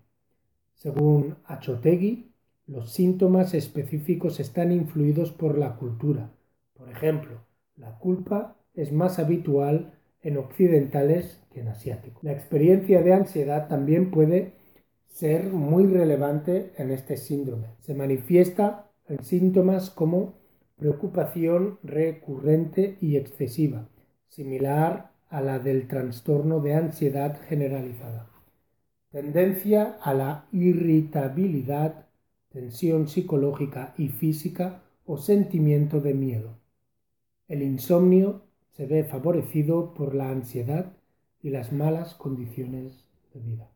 Según 0.75 1.35
Achotegui, 1.43 2.31
los 2.67 2.93
síntomas 2.93 3.53
específicos 3.53 4.39
están 4.39 4.71
influidos 4.71 5.33
por 5.33 5.57
la 5.57 5.75
cultura. 5.75 6.31
Por 6.73 6.89
ejemplo, 6.89 7.41
la 7.75 7.99
culpa 7.99 8.55
es 8.73 8.93
más 8.93 9.19
habitual 9.19 9.91
en 10.21 10.37
occidentales 10.37 11.43
que 11.51 11.59
en 11.59 11.67
asiáticos. 11.67 12.23
La 12.23 12.31
experiencia 12.31 13.01
de 13.01 13.13
ansiedad 13.13 13.67
también 13.67 14.09
puede 14.09 14.53
ser 15.07 15.51
muy 15.51 15.85
relevante 15.85 16.71
en 16.77 16.91
este 16.91 17.17
síndrome. 17.17 17.67
Se 17.81 17.93
manifiesta 17.93 18.87
síntomas 19.19 19.89
como 19.89 20.35
preocupación 20.77 21.77
recurrente 21.83 22.97
y 23.01 23.17
excesiva, 23.17 23.87
similar 24.29 25.11
a 25.29 25.41
la 25.41 25.59
del 25.59 25.87
trastorno 25.87 26.59
de 26.59 26.75
ansiedad 26.75 27.39
generalizada. 27.47 28.29
Tendencia 29.11 29.97
a 30.01 30.13
la 30.13 30.45
irritabilidad, 30.51 32.07
tensión 32.49 33.07
psicológica 33.07 33.93
y 33.97 34.09
física 34.09 34.83
o 35.05 35.17
sentimiento 35.17 35.99
de 36.01 36.13
miedo. 36.13 36.57
El 37.47 37.61
insomnio 37.61 38.43
se 38.71 38.85
ve 38.85 39.03
favorecido 39.03 39.93
por 39.93 40.15
la 40.15 40.29
ansiedad 40.29 40.93
y 41.43 41.49
las 41.49 41.71
malas 41.73 42.13
condiciones 42.15 43.05
de 43.33 43.39
vida. 43.41 43.69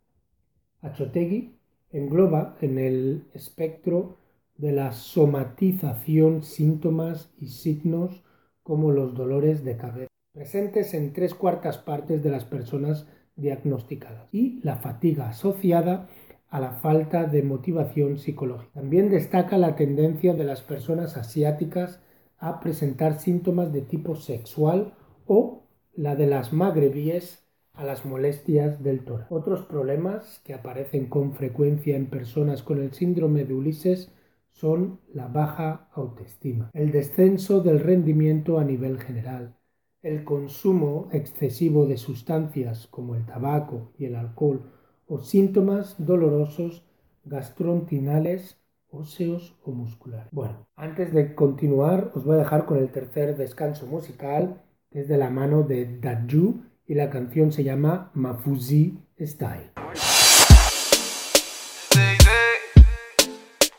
Achotegui 0.81 1.55
engloba 1.91 2.57
en 2.61 2.79
el 2.79 3.27
espectro 3.33 4.17
de 4.57 4.71
la 4.71 4.91
somatización 4.91 6.43
síntomas 6.43 7.29
y 7.39 7.47
signos 7.47 8.23
como 8.63 8.91
los 8.91 9.13
dolores 9.13 9.63
de 9.63 9.77
cabeza, 9.77 10.07
presentes 10.33 10.93
en 10.93 11.13
tres 11.13 11.33
cuartas 11.33 11.77
partes 11.77 12.23
de 12.23 12.29
las 12.29 12.45
personas 12.45 13.07
diagnosticadas, 13.35 14.27
y 14.31 14.59
la 14.63 14.77
fatiga 14.77 15.29
asociada 15.29 16.07
a 16.49 16.59
la 16.59 16.71
falta 16.71 17.25
de 17.25 17.43
motivación 17.43 18.17
psicológica. 18.17 18.71
También 18.73 19.09
destaca 19.09 19.57
la 19.57 19.75
tendencia 19.75 20.33
de 20.33 20.45
las 20.45 20.61
personas 20.61 21.17
asiáticas 21.17 21.99
a 22.37 22.59
presentar 22.59 23.19
síntomas 23.19 23.73
de 23.73 23.81
tipo 23.81 24.15
sexual 24.15 24.93
o 25.25 25.63
la 25.95 26.15
de 26.15 26.27
las 26.27 26.53
magrebíes 26.53 27.45
a 27.73 27.83
las 27.83 28.05
molestias 28.05 28.81
del 28.83 29.03
tórax. 29.03 29.31
Otros 29.31 29.65
problemas 29.65 30.39
que 30.45 30.53
aparecen 30.53 31.07
con 31.07 31.33
frecuencia 31.33 31.95
en 31.95 32.05
personas 32.07 32.63
con 32.63 32.81
el 32.81 32.93
síndrome 32.93 33.43
de 33.43 33.53
Ulises 33.53 34.11
son 34.55 35.01
la 35.13 35.27
baja 35.27 35.89
autoestima, 35.93 36.71
el 36.73 36.91
descenso 36.91 37.59
del 37.59 37.81
rendimiento 37.81 38.57
a 38.57 38.63
nivel 38.63 38.99
general, 38.99 39.57
el 40.01 40.23
consumo 40.23 41.09
excesivo 41.11 41.85
de 41.85 41.97
sustancias 41.97 42.87
como 42.87 43.15
el 43.15 43.25
tabaco 43.25 43.91
y 43.97 44.05
el 44.05 44.15
alcohol 44.15 44.71
o 45.07 45.19
síntomas 45.19 45.95
dolorosos 45.97 46.85
gastrointestinales, 47.25 48.57
óseos 48.89 49.59
o 49.61 49.71
musculares. 49.71 50.31
Bueno, 50.31 50.67
antes 50.77 51.13
de 51.13 51.35
continuar 51.35 52.13
os 52.15 52.23
voy 52.23 52.35
a 52.35 52.39
dejar 52.39 52.65
con 52.65 52.77
el 52.77 52.91
tercer 52.91 53.35
descanso 53.35 53.87
musical 53.87 54.61
que 54.89 55.01
es 55.01 55.09
de 55.09 55.17
la 55.17 55.29
mano 55.29 55.63
de 55.63 55.99
Daju 55.99 56.61
y 56.87 56.93
la 56.95 57.09
canción 57.09 57.51
se 57.51 57.65
llama 57.65 58.09
Mafuzi 58.13 58.99
Style. 59.19 59.71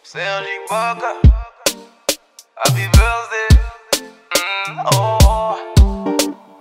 Sergi 0.09 0.47
Baka. 0.71 1.15
Happy 2.55 2.87
birthday. 2.95 3.49
Mm, 4.69 4.85
oh. 4.95 5.57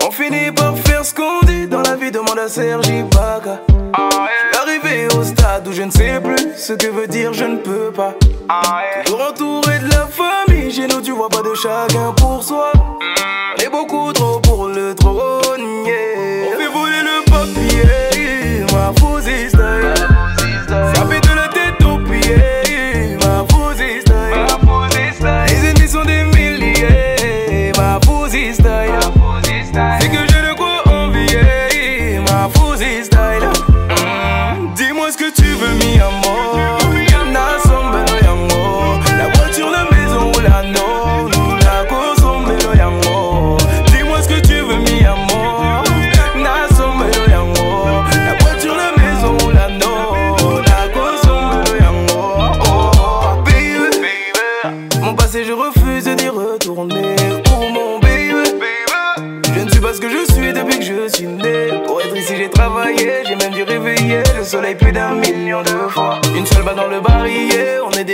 On 0.03 0.09
finit 0.09 0.51
par 0.51 0.75
faire 0.79 1.05
ce 1.05 1.13
qu'on 1.13 1.41
dit 1.45 1.67
dans 1.67 1.81
la 1.81 1.95
vie, 1.95 2.09
demande 2.09 2.39
à 2.39 2.49
Sergi 2.49 3.03
Baka. 3.03 3.59
Ah, 3.93 4.09
yeah. 4.11 4.61
Arrivé 4.63 5.07
au 5.15 5.23
stade 5.23 5.67
où 5.67 5.73
je 5.73 5.83
ne 5.83 5.91
sais 5.91 6.19
plus 6.19 6.57
ce 6.57 6.73
que 6.73 6.87
veut 6.87 7.05
dire 7.05 7.33
je 7.33 7.43
ne 7.43 7.57
peux 7.57 7.91
pas. 7.91 8.15
Ah, 8.49 8.81
yeah. 8.81 9.03
Toujours 9.03 9.27
entouré 9.29 9.77
de 9.77 9.89
la 9.89 10.07
famille, 10.07 10.71
chez 10.71 10.87
nous 10.87 11.01
tu 11.01 11.11
vois 11.11 11.29
pas 11.29 11.43
de 11.43 11.53
chacun 11.53 12.13
pour 12.13 12.41
soi. 12.43 12.71
On 12.73 13.63
est 13.63 13.69
beaucoup 13.69 14.11
trop 14.11 14.39
pour 14.39 14.69
le 14.69 14.95
trône, 14.95 15.85
yeah. 15.85 16.47
On 16.47 16.57
fait 16.57 16.67
voler 16.67 17.03
le 17.03 17.23
papier, 17.29 18.65
ma 18.73 18.91
fausse 18.99 19.54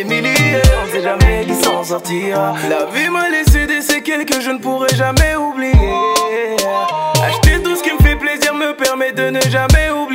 des 0.04 0.22
milliers, 0.22 0.62
on 0.84 0.92
sait 0.92 1.02
jamais 1.02 1.46
qui 1.46 1.54
s'en 1.56 1.84
sortira. 1.84 2.56
La 2.70 2.86
vie 2.86 3.10
m'a 3.10 3.30
laissé 3.30 3.68
des 3.68 3.82
séquelles 3.82 4.26
que 4.26 4.42
je 4.42 4.50
ne 4.52 4.60
pourrai 4.60 4.90
jamais 4.96 5.36
oublier. 5.36 5.74
Acheter 7.24 7.62
tout 7.64 7.76
ce 7.76 7.84
qui 7.84 7.92
me 7.94 8.00
fait 8.00 8.16
plaisir 8.16 8.54
me 8.54 8.74
permet 8.74 9.12
de 9.12 9.30
ne 9.30 9.42
jamais 9.42 9.90
oublier. 9.90 10.11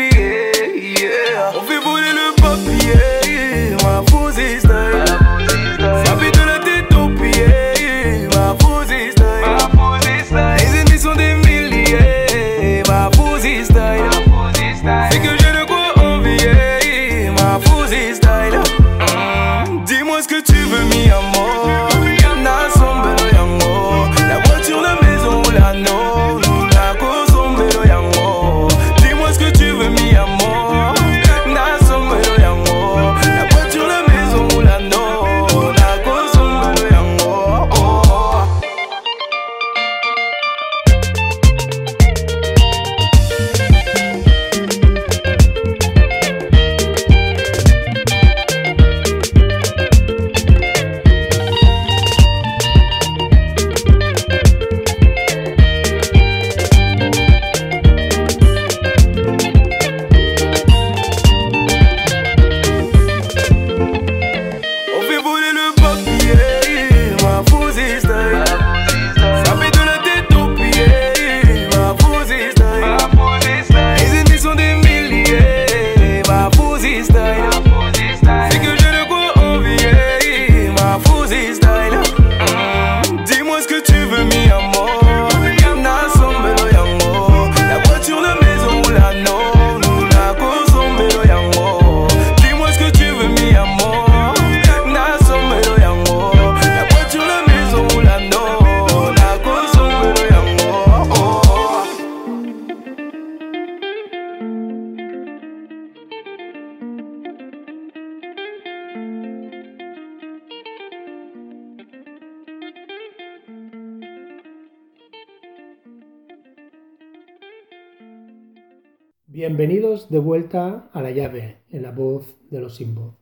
Bienvenidos 119.37 120.09
de 120.09 120.19
vuelta 120.19 120.89
a 120.95 121.03
la 121.03 121.11
llave, 121.11 121.59
en 121.69 121.83
la 121.83 121.91
voz 121.91 122.39
de 122.49 122.59
los 122.59 122.77
sin 122.77 122.95
voz. 122.95 123.13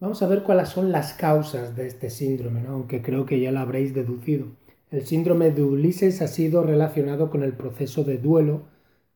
Vamos 0.00 0.22
a 0.22 0.26
ver 0.26 0.42
cuáles 0.42 0.70
son 0.70 0.90
las 0.90 1.12
causas 1.12 1.76
de 1.76 1.86
este 1.86 2.08
síndrome, 2.08 2.62
aunque 2.66 3.02
creo 3.02 3.26
que 3.26 3.38
ya 3.38 3.52
lo 3.52 3.60
habréis 3.60 3.92
deducido. 3.92 4.46
El 4.90 5.04
síndrome 5.04 5.50
de 5.50 5.62
Ulises 5.62 6.22
ha 6.22 6.28
sido 6.28 6.62
relacionado 6.62 7.28
con 7.28 7.42
el 7.42 7.52
proceso 7.52 8.04
de 8.04 8.16
duelo, 8.16 8.62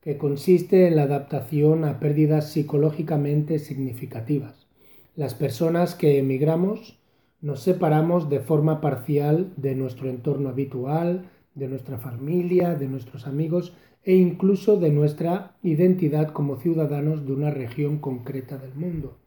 que 0.02 0.18
consiste 0.18 0.86
en 0.86 0.96
la 0.96 1.04
adaptación 1.04 1.86
a 1.86 1.98
pérdidas 1.98 2.52
psicológicamente 2.52 3.58
significativas. 3.58 4.66
Las 5.16 5.32
personas 5.32 5.94
que 5.94 6.18
emigramos 6.18 6.98
nos 7.40 7.62
separamos 7.62 8.28
de 8.28 8.40
forma 8.40 8.82
parcial 8.82 9.54
de 9.56 9.74
nuestro 9.74 10.10
entorno 10.10 10.50
habitual, 10.50 11.30
de 11.58 11.68
nuestra 11.68 11.98
familia, 11.98 12.74
de 12.74 12.88
nuestros 12.88 13.26
amigos 13.26 13.74
e 14.04 14.14
incluso 14.14 14.78
de 14.78 14.90
nuestra 14.90 15.56
identidad 15.62 16.32
como 16.32 16.56
ciudadanos 16.56 17.26
de 17.26 17.32
una 17.32 17.50
región 17.50 17.98
concreta 17.98 18.56
del 18.56 18.74
mundo. 18.74 19.18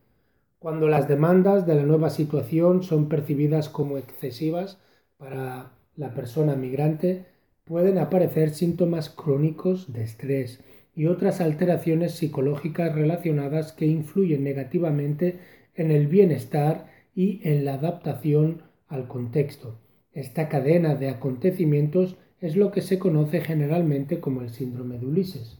Cuando 0.60 0.88
las 0.88 1.08
demandas 1.08 1.66
de 1.66 1.76
la 1.76 1.84
nueva 1.84 2.10
situación 2.10 2.84
son 2.84 3.10
percibidas 3.10 3.68
como 3.68 3.98
excesivas 3.98 4.80
para 5.18 5.72
la 5.96 6.14
persona 6.14 6.56
migrante, 6.56 7.26
pueden 7.66 7.98
aparecer 7.98 8.52
síntomas 8.52 9.10
crónicos 9.10 9.92
de 9.92 10.04
estrés 10.04 10.64
y 10.96 11.08
otras 11.08 11.42
alteraciones 11.42 12.14
psicológicas 12.14 12.94
relacionadas 12.94 13.72
que 13.72 13.88
influyen 13.88 14.44
negativamente 14.44 15.40
en 15.76 15.92
el 15.92 16.08
bienestar 16.08 16.88
y 17.16 17.42
en 17.44 17.66
la 17.66 17.76
adaptación 17.76 18.64
al 18.88 19.08
contexto. 19.08 19.81
Esta 20.14 20.50
cadena 20.50 20.96
de 20.96 21.08
acontecimientos 21.08 22.18
es 22.42 22.58
lo 22.58 22.72
que 22.72 22.82
se 22.82 23.00
conoce 23.00 23.40
generalmente 23.40 24.20
como 24.20 24.42
el 24.42 24.50
síndrome 24.50 24.98
de 24.98 25.06
Ulises. 25.06 25.58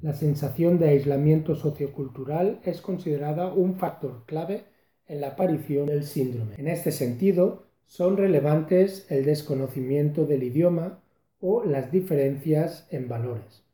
La 0.00 0.14
sensación 0.14 0.78
de 0.78 0.88
aislamiento 0.88 1.54
sociocultural 1.54 2.60
es 2.64 2.80
considerada 2.80 3.52
un 3.52 3.76
factor 3.76 4.24
clave 4.24 4.64
en 5.06 5.20
la 5.20 5.28
aparición 5.28 5.86
del 5.86 6.04
síndrome. 6.04 6.54
En 6.56 6.68
este 6.68 6.92
sentido, 6.92 7.66
son 7.84 8.16
relevantes 8.16 9.10
el 9.10 9.24
desconocimiento 9.26 10.24
del 10.24 10.44
idioma 10.44 11.02
o 11.40 11.64
las 11.64 11.92
diferencias 11.92 12.86
en 12.90 13.08
valores, 13.08 13.64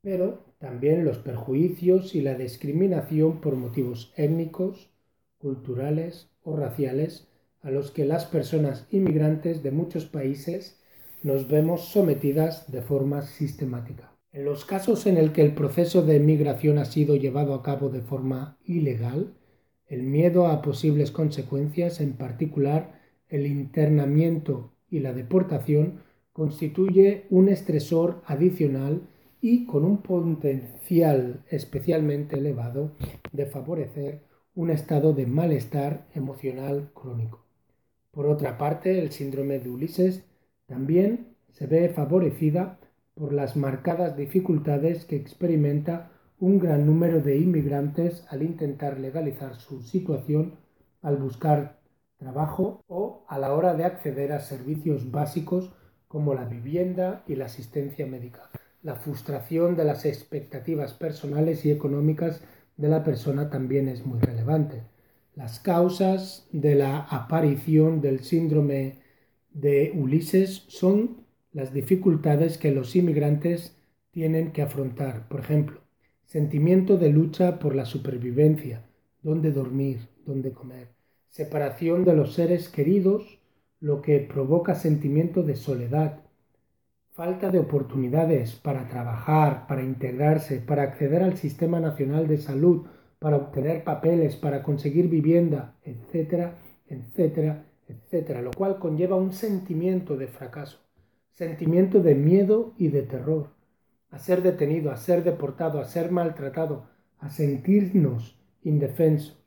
pero 0.00 0.44
también 0.58 1.04
los 1.04 1.18
perjuicios 1.18 2.14
y 2.14 2.22
la 2.22 2.34
discriminación 2.34 3.40
por 3.40 3.56
motivos 3.56 4.14
étnicos, 4.16 4.90
culturales 5.38 6.30
o 6.42 6.56
raciales 6.56 7.27
a 7.62 7.70
los 7.70 7.90
que 7.90 8.04
las 8.04 8.24
personas 8.24 8.86
inmigrantes 8.90 9.62
de 9.62 9.70
muchos 9.70 10.06
países 10.06 10.78
nos 11.22 11.48
vemos 11.48 11.86
sometidas 11.86 12.70
de 12.70 12.82
forma 12.82 13.22
sistemática. 13.22 14.12
En 14.32 14.44
los 14.44 14.64
casos 14.64 15.06
en 15.06 15.16
el 15.16 15.32
que 15.32 15.42
el 15.42 15.54
proceso 15.54 16.02
de 16.02 16.20
migración 16.20 16.78
ha 16.78 16.84
sido 16.84 17.16
llevado 17.16 17.54
a 17.54 17.62
cabo 17.62 17.88
de 17.88 18.02
forma 18.02 18.58
ilegal, 18.64 19.34
el 19.86 20.02
miedo 20.02 20.46
a 20.46 20.62
posibles 20.62 21.10
consecuencias, 21.10 22.00
en 22.00 22.12
particular 22.12 23.00
el 23.28 23.46
internamiento 23.46 24.74
y 24.90 25.00
la 25.00 25.12
deportación, 25.12 26.02
constituye 26.32 27.24
un 27.30 27.48
estresor 27.48 28.22
adicional 28.26 29.08
y 29.40 29.66
con 29.66 29.84
un 29.84 30.02
potencial 30.02 31.44
especialmente 31.48 32.38
elevado 32.38 32.92
de 33.32 33.46
favorecer 33.46 34.22
un 34.54 34.70
estado 34.70 35.14
de 35.14 35.26
malestar 35.26 36.06
emocional 36.14 36.90
crónico. 36.94 37.47
Por 38.18 38.26
otra 38.26 38.58
parte, 38.58 38.98
el 38.98 39.12
síndrome 39.12 39.60
de 39.60 39.70
Ulises 39.70 40.24
también 40.66 41.36
se 41.52 41.68
ve 41.68 41.88
favorecida 41.88 42.76
por 43.14 43.32
las 43.32 43.56
marcadas 43.56 44.16
dificultades 44.16 45.04
que 45.04 45.14
experimenta 45.14 46.10
un 46.40 46.58
gran 46.58 46.84
número 46.84 47.20
de 47.20 47.36
inmigrantes 47.36 48.26
al 48.28 48.42
intentar 48.42 48.98
legalizar 48.98 49.54
su 49.54 49.82
situación, 49.82 50.54
al 51.00 51.18
buscar 51.18 51.78
trabajo 52.16 52.82
o 52.88 53.24
a 53.28 53.38
la 53.38 53.54
hora 53.54 53.74
de 53.74 53.84
acceder 53.84 54.32
a 54.32 54.40
servicios 54.40 55.12
básicos 55.12 55.72
como 56.08 56.34
la 56.34 56.44
vivienda 56.44 57.22
y 57.28 57.36
la 57.36 57.44
asistencia 57.44 58.04
médica. 58.04 58.50
La 58.82 58.96
frustración 58.96 59.76
de 59.76 59.84
las 59.84 60.04
expectativas 60.04 60.92
personales 60.92 61.64
y 61.64 61.70
económicas 61.70 62.42
de 62.76 62.88
la 62.88 63.04
persona 63.04 63.48
también 63.48 63.86
es 63.86 64.04
muy 64.04 64.18
relevante. 64.18 64.82
Las 65.38 65.60
causas 65.60 66.48
de 66.50 66.74
la 66.74 66.98
aparición 66.98 68.00
del 68.00 68.24
síndrome 68.24 68.96
de 69.52 69.92
Ulises 69.94 70.64
son 70.66 71.18
las 71.52 71.72
dificultades 71.72 72.58
que 72.58 72.72
los 72.72 72.96
inmigrantes 72.96 73.76
tienen 74.10 74.50
que 74.50 74.62
afrontar. 74.62 75.28
Por 75.28 75.38
ejemplo, 75.38 75.78
sentimiento 76.24 76.96
de 76.96 77.10
lucha 77.10 77.60
por 77.60 77.76
la 77.76 77.84
supervivencia, 77.84 78.82
dónde 79.22 79.52
dormir, 79.52 80.08
dónde 80.26 80.50
comer, 80.50 80.88
separación 81.28 82.04
de 82.04 82.16
los 82.16 82.34
seres 82.34 82.68
queridos, 82.68 83.38
lo 83.78 84.02
que 84.02 84.18
provoca 84.18 84.74
sentimiento 84.74 85.44
de 85.44 85.54
soledad, 85.54 86.18
falta 87.12 87.50
de 87.50 87.60
oportunidades 87.60 88.56
para 88.56 88.88
trabajar, 88.88 89.68
para 89.68 89.84
integrarse, 89.84 90.58
para 90.58 90.82
acceder 90.82 91.22
al 91.22 91.36
Sistema 91.36 91.78
Nacional 91.78 92.26
de 92.26 92.38
Salud, 92.38 92.88
para 93.18 93.36
obtener 93.36 93.84
papeles, 93.84 94.36
para 94.36 94.62
conseguir 94.62 95.08
vivienda, 95.08 95.74
etcétera, 95.82 96.54
etcétera, 96.86 97.64
etcétera, 97.88 98.42
lo 98.42 98.50
cual 98.50 98.78
conlleva 98.78 99.16
un 99.16 99.32
sentimiento 99.32 100.16
de 100.16 100.28
fracaso, 100.28 100.78
sentimiento 101.32 102.00
de 102.00 102.14
miedo 102.14 102.74
y 102.78 102.88
de 102.88 103.02
terror, 103.02 103.50
a 104.10 104.18
ser 104.18 104.42
detenido, 104.42 104.90
a 104.90 104.96
ser 104.96 105.24
deportado, 105.24 105.80
a 105.80 105.84
ser 105.84 106.10
maltratado, 106.10 106.86
a 107.18 107.30
sentirnos 107.30 108.38
indefensos. 108.62 109.42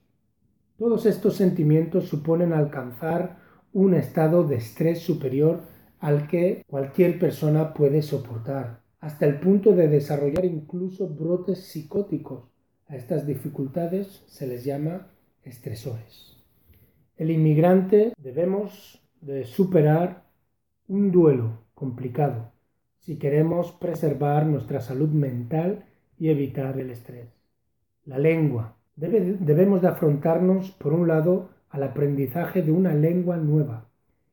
Todos 0.78 1.06
estos 1.06 1.36
sentimientos 1.36 2.08
suponen 2.08 2.54
alcanzar 2.54 3.40
un 3.74 3.94
estado 3.94 4.44
de 4.44 4.56
estrés 4.56 5.00
superior 5.00 5.62
al 6.00 6.28
que 6.28 6.64
cualquier 6.68 7.20
persona 7.20 7.74
puede 7.74 8.02
soportar, 8.02 8.82
hasta 9.00 9.26
el 9.26 9.40
punto 9.40 9.74
de 9.74 9.88
desarrollar 9.88 10.46
incluso 10.46 11.08
brotes 11.08 11.60
psicóticos. 11.60 12.51
A 12.92 12.98
estas 12.98 13.26
dificultades 13.26 14.22
se 14.28 14.46
les 14.48 14.66
llama 14.66 15.08
estresores. 15.44 16.36
El 17.16 17.32
inmigrante 17.32 18.12
debemos 18.18 19.02
de 19.22 19.46
superar 19.46 20.26
un 20.90 21.10
duelo 21.10 21.60
complicado 21.74 22.52
si 23.00 23.18
queremos 23.18 23.72
preservar 23.72 24.46
nuestra 24.46 24.82
salud 24.82 25.08
mental 25.08 25.86
y 26.20 26.32
evitar 26.32 26.78
el 26.82 26.90
estrés. 26.90 27.30
La 28.04 28.18
lengua. 28.18 28.76
debemos 28.98 29.82
de 29.82 29.88
afrontarnos, 29.88 30.72
por 30.72 30.92
un 30.92 31.08
lado, 31.08 31.50
al 31.70 31.84
aprendizaje 31.84 32.62
de 32.62 32.74
una 32.74 32.94
lengua 32.94 33.38
nueva 33.38 33.88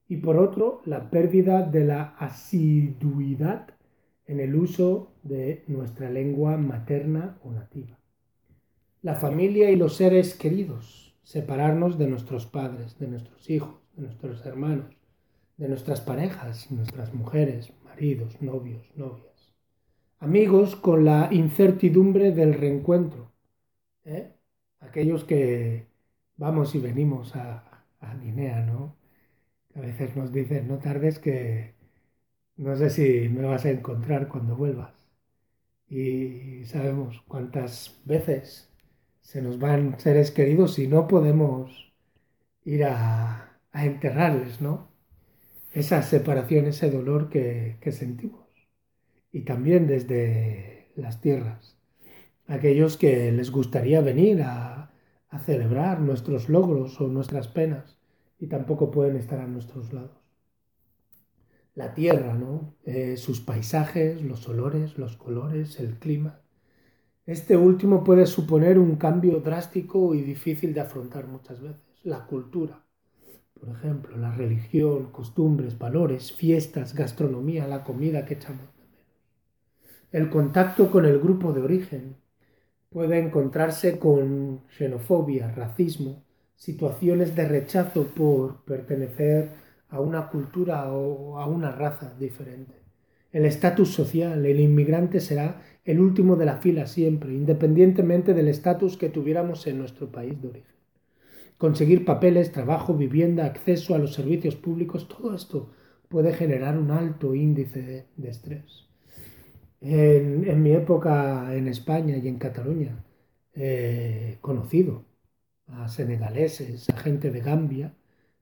y 0.08 0.16
por 0.16 0.36
otro, 0.36 0.82
la 0.84 1.10
pérdida 1.10 1.62
de 1.62 1.84
la 1.84 2.16
asiduidad 2.18 3.68
en 4.26 4.40
el 4.40 4.56
uso 4.56 5.12
de 5.22 5.62
nuestra 5.68 6.10
lengua 6.10 6.56
materna 6.56 7.38
o 7.44 7.52
nativa. 7.52 7.98
La 9.02 9.14
familia 9.14 9.70
y 9.70 9.76
los 9.76 9.94
seres 9.94 10.34
queridos 10.34 11.14
separarnos 11.22 11.98
de 11.98 12.08
nuestros 12.08 12.46
padres, 12.46 12.98
de 12.98 13.06
nuestros 13.06 13.48
hijos, 13.48 13.76
de 13.94 14.02
nuestros 14.02 14.44
hermanos, 14.44 14.96
de 15.56 15.68
nuestras 15.68 16.00
parejas, 16.00 16.70
nuestras 16.70 17.14
mujeres, 17.14 17.72
maridos, 17.84 18.40
novios, 18.42 18.90
novias. 18.96 19.54
Amigos 20.18 20.74
con 20.74 21.04
la 21.04 21.28
incertidumbre 21.30 22.32
del 22.32 22.54
reencuentro. 22.54 23.30
¿eh? 24.04 24.32
Aquellos 24.80 25.22
que 25.24 25.86
vamos 26.36 26.74
y 26.74 26.80
venimos 26.80 27.36
a, 27.36 27.84
a 28.00 28.14
Guinea, 28.16 28.62
¿no? 28.62 28.96
a 29.76 29.80
veces 29.80 30.16
nos 30.16 30.32
dicen, 30.32 30.66
no 30.66 30.78
tardes 30.78 31.20
que 31.20 31.74
no 32.56 32.74
sé 32.76 32.90
si 32.90 33.28
me 33.28 33.46
vas 33.46 33.64
a 33.64 33.70
encontrar 33.70 34.28
cuando 34.28 34.56
vuelvas. 34.56 34.92
Y 35.88 36.64
sabemos 36.64 37.22
cuántas 37.28 38.00
veces 38.04 38.67
se 39.28 39.42
nos 39.42 39.58
van 39.58 40.00
seres 40.00 40.30
queridos 40.30 40.78
y 40.78 40.86
no 40.86 41.06
podemos 41.06 41.92
ir 42.64 42.84
a, 42.84 43.60
enterrarles, 43.74 44.62
¿no? 44.62 44.88
Esa 45.70 46.02
separación, 46.02 46.64
ese 46.64 46.90
dolor 46.90 47.28
que, 47.28 47.76
sentimos. 47.92 48.48
Y 49.30 49.42
también 49.42 49.86
desde 49.86 50.92
las 50.96 51.20
tierras. 51.20 51.76
Aquellos 52.46 52.96
que 52.96 53.30
les 53.30 53.50
gustaría 53.50 54.00
venir 54.00 54.40
a, 54.42 54.94
celebrar 55.44 56.00
nuestros 56.00 56.48
logros 56.48 56.98
o 56.98 57.08
nuestras 57.08 57.48
penas 57.48 57.98
y 58.38 58.46
tampoco 58.46 58.90
pueden 58.90 59.16
estar 59.16 59.40
a 59.40 59.46
nuestros 59.46 59.92
lados. 59.92 60.16
La 61.74 61.92
tierra, 61.92 62.32
¿no? 62.32 62.76
Eh, 62.86 63.18
sus 63.18 63.42
paisajes, 63.42 64.22
los 64.22 64.48
olores, 64.48 64.96
los 64.96 65.18
colores, 65.18 65.78
el 65.80 65.98
clima 65.98 66.40
este 67.28 67.58
último 67.58 68.02
puede 68.02 68.24
suponer 68.24 68.78
un 68.78 68.96
cambio 68.96 69.40
drástico 69.40 70.14
y 70.14 70.22
difícil 70.22 70.72
de 70.72 70.80
afrontar 70.80 71.26
muchas 71.26 71.60
veces. 71.60 71.82
La 72.02 72.24
cultura, 72.24 72.82
por 73.52 73.68
ejemplo, 73.68 74.16
la 74.16 74.34
religión, 74.34 75.12
costumbres, 75.12 75.78
valores, 75.78 76.32
fiestas, 76.32 76.94
gastronomía, 76.94 77.68
la 77.68 77.84
comida 77.84 78.24
que 78.24 78.32
echamos 78.32 78.62
de. 78.78 80.18
El 80.18 80.30
contacto 80.30 80.90
con 80.90 81.04
el 81.04 81.18
grupo 81.18 81.52
de 81.52 81.60
origen, 81.60 82.16
puede 82.88 83.18
encontrarse 83.18 83.98
con 83.98 84.62
xenofobia, 84.70 85.52
racismo, 85.52 86.24
situaciones 86.56 87.36
de 87.36 87.46
rechazo 87.46 88.04
por 88.06 88.64
pertenecer 88.64 89.50
a 89.90 90.00
una 90.00 90.30
cultura 90.30 90.90
o 90.94 91.38
a 91.38 91.46
una 91.46 91.72
raza 91.72 92.14
diferente. 92.18 92.87
El 93.32 93.44
estatus 93.44 93.90
social, 93.90 94.44
el 94.46 94.60
inmigrante 94.60 95.20
será 95.20 95.62
el 95.84 96.00
último 96.00 96.36
de 96.36 96.46
la 96.46 96.58
fila 96.58 96.86
siempre, 96.86 97.32
independientemente 97.32 98.34
del 98.34 98.48
estatus 98.48 98.96
que 98.96 99.08
tuviéramos 99.08 99.66
en 99.66 99.78
nuestro 99.78 100.10
país 100.10 100.40
de 100.40 100.48
origen. 100.48 100.76
Conseguir 101.58 102.04
papeles, 102.04 102.52
trabajo, 102.52 102.94
vivienda, 102.94 103.44
acceso 103.44 103.94
a 103.94 103.98
los 103.98 104.14
servicios 104.14 104.56
públicos, 104.56 105.08
todo 105.08 105.34
esto 105.34 105.70
puede 106.08 106.32
generar 106.32 106.78
un 106.78 106.90
alto 106.90 107.34
índice 107.34 108.06
de, 108.16 108.28
estrés. 108.28 108.86
En, 109.80 110.48
en, 110.48 110.62
mi 110.62 110.72
época 110.72 111.54
en 111.54 111.68
España 111.68 112.16
y 112.16 112.28
en 112.28 112.38
Cataluña 112.38 113.04
he 113.54 114.38
conocido 114.40 115.04
a 115.66 115.88
senegaleses, 115.88 116.88
a 116.90 116.96
gente 116.96 117.30
de 117.30 117.40
Gambia, 117.40 117.94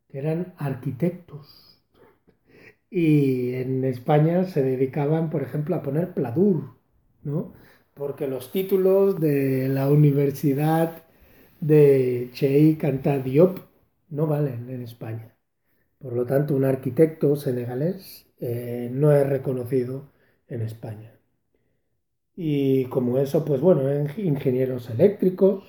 que 0.09 0.19
eran 0.19 0.55
arquitectos. 0.59 1.66
Y 2.91 3.55
en 3.55 3.85
España 3.85 4.45
se 4.45 4.63
dedicaban, 4.63 5.31
por 5.31 5.43
ejemplo, 5.43 5.77
a 5.77 5.83
poner 5.83 6.15
pladur, 6.15 6.77
¿no? 7.23 7.53
Porque 7.95 8.27
los 8.29 8.53
títulos 8.53 9.21
de 9.21 9.69
la 9.69 9.89
Universidad 9.91 11.03
de 11.61 12.31
Cheikh 12.33 12.85
Anta 12.85 13.19
Diop 13.19 13.59
no 14.11 14.27
valen 14.27 14.71
en 14.71 14.83
España. 14.83 15.35
Por 15.99 16.15
lo 16.15 16.27
tanto, 16.27 16.55
un 16.57 16.65
arquitecto 16.65 17.37
senegalés 17.37 18.27
eh, 18.41 18.91
no 18.93 19.13
es 19.13 19.29
reconocido 19.29 20.11
en 20.49 20.63
España. 20.63 21.15
Y 22.37 22.85
como 22.85 23.19
eso, 23.19 23.45
pues 23.45 23.61
bueno, 23.61 23.83
ingenieros 24.17 24.89
eléctricos 24.91 25.65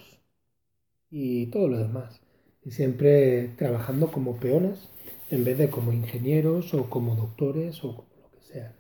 y 1.10 1.48
todo 1.48 1.68
lo 1.68 1.78
demás. 1.80 2.22
Y 2.64 2.72
siempre 2.72 3.50
trabajando 3.58 4.12
como 4.12 4.40
peones 4.40 4.90
en 5.30 5.44
vez 5.44 5.58
de 5.58 5.70
como 5.70 5.92
ingenieros 5.94 6.74
o 6.74 6.90
como 6.90 7.16
doctores 7.16 7.84
o 7.84 7.96
como 7.96 8.10
lo 8.22 8.32
que 8.32 8.44
sea. 8.44 8.74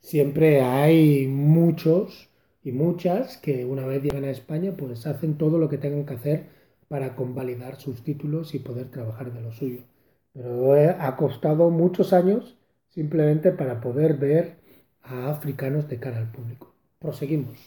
Siempre 0.00 0.60
hay 0.62 1.26
muchos 1.26 2.30
y 2.64 2.72
muchas 2.72 3.36
que 3.36 3.64
una 3.64 3.86
vez 3.86 4.02
llegan 4.02 4.24
a 4.24 4.30
España 4.30 4.74
pues 4.76 5.06
hacen 5.06 5.38
todo 5.38 5.58
lo 5.58 5.68
que 5.68 5.78
tengan 5.78 6.06
que 6.06 6.14
hacer 6.14 6.46
para 6.88 7.14
convalidar 7.14 7.76
sus 7.76 8.02
títulos 8.02 8.54
y 8.54 8.58
poder 8.58 8.90
trabajar 8.90 9.32
de 9.32 9.40
lo 9.40 9.52
suyo. 9.52 9.82
Pero 10.32 10.72
ha 10.72 11.16
costado 11.16 11.70
muchos 11.70 12.12
años 12.12 12.56
simplemente 12.88 13.52
para 13.52 13.80
poder 13.80 14.16
ver 14.16 14.56
a 15.02 15.30
africanos 15.30 15.88
de 15.88 15.98
cara 15.98 16.18
al 16.18 16.30
público. 16.30 16.74
Proseguimos. 16.98 17.58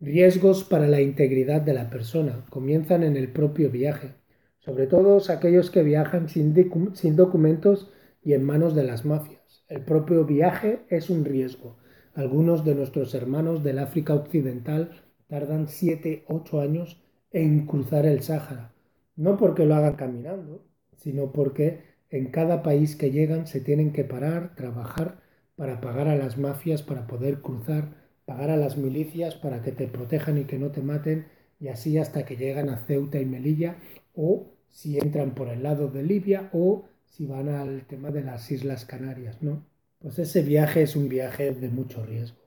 Riesgos 0.00 0.64
para 0.64 0.86
la 0.86 1.00
integridad 1.00 1.60
de 1.60 1.74
la 1.74 1.90
persona 1.90 2.44
comienzan 2.48 3.02
en 3.02 3.16
el 3.16 3.28
propio 3.28 3.70
viaje, 3.70 4.14
sobre 4.60 4.86
todo 4.86 5.20
aquellos 5.28 5.70
que 5.70 5.82
viajan 5.82 6.28
sin, 6.28 6.54
sin 6.94 7.16
documentos 7.16 7.90
y 8.22 8.34
en 8.34 8.44
manos 8.44 8.74
de 8.74 8.84
las 8.84 9.04
mafias. 9.04 9.64
El 9.68 9.82
propio 9.82 10.24
viaje 10.24 10.80
es 10.88 11.10
un 11.10 11.24
riesgo. 11.24 11.76
Algunos 12.14 12.64
de 12.64 12.74
nuestros 12.74 13.14
hermanos 13.14 13.62
del 13.62 13.78
África 13.78 14.14
Occidental 14.14 14.90
tardan 15.28 15.66
7-8 15.66 16.62
años 16.62 17.00
en 17.30 17.66
cruzar 17.66 18.04
el 18.04 18.22
Sáhara. 18.22 18.72
No 19.16 19.36
porque 19.36 19.64
lo 19.64 19.74
hagan 19.74 19.96
caminando, 19.96 20.64
sino 20.96 21.32
porque 21.32 21.82
en 22.10 22.26
cada 22.26 22.62
país 22.62 22.96
que 22.96 23.10
llegan 23.10 23.46
se 23.46 23.60
tienen 23.60 23.92
que 23.92 24.04
parar, 24.04 24.54
trabajar 24.56 25.20
para 25.56 25.80
pagar 25.80 26.08
a 26.08 26.16
las 26.16 26.38
mafias 26.38 26.82
para 26.82 27.06
poder 27.06 27.40
cruzar, 27.40 27.94
pagar 28.24 28.50
a 28.50 28.56
las 28.56 28.76
milicias 28.76 29.36
para 29.36 29.62
que 29.62 29.72
te 29.72 29.86
protejan 29.86 30.38
y 30.38 30.44
que 30.44 30.58
no 30.58 30.70
te 30.70 30.82
maten, 30.82 31.26
y 31.60 31.68
así 31.68 31.98
hasta 31.98 32.24
que 32.24 32.36
llegan 32.36 32.70
a 32.70 32.78
Ceuta 32.86 33.20
y 33.20 33.26
Melilla, 33.26 33.76
o 34.14 34.52
si 34.68 34.98
entran 34.98 35.34
por 35.34 35.48
el 35.48 35.62
lado 35.62 35.88
de 35.88 36.02
Libia, 36.02 36.50
o 36.52 36.84
si 37.06 37.26
van 37.26 37.48
al 37.48 37.86
tema 37.86 38.10
de 38.10 38.22
las 38.22 38.50
Islas 38.50 38.84
Canarias, 38.84 39.42
¿no? 39.42 39.66
Pues 39.98 40.18
ese 40.18 40.42
viaje 40.42 40.82
es 40.82 40.96
un 40.96 41.08
viaje 41.08 41.52
de 41.52 41.68
mucho 41.68 42.04
riesgo. 42.04 42.38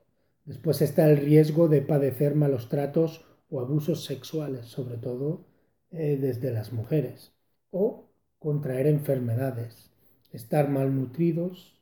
Después 0.45 0.82
está 0.82 1.09
el 1.09 1.18
riesgo 1.18 1.68
de 1.68 1.82
padecer 1.82 2.36
malos 2.36 2.70
tratos 2.70 3.26
o 3.49 3.59
abusos 3.61 4.03
sexuales, 4.05 4.66
sobre 4.66 4.97
todo 4.97 5.45
eh, 5.91 6.18
desde 6.20 6.51
las 6.51 6.74
mujeres, 6.74 7.34
o 7.72 8.09
contraer 8.39 8.88
enfermedades, 8.88 9.91
estar 10.32 10.70
malnutridos, 10.70 11.80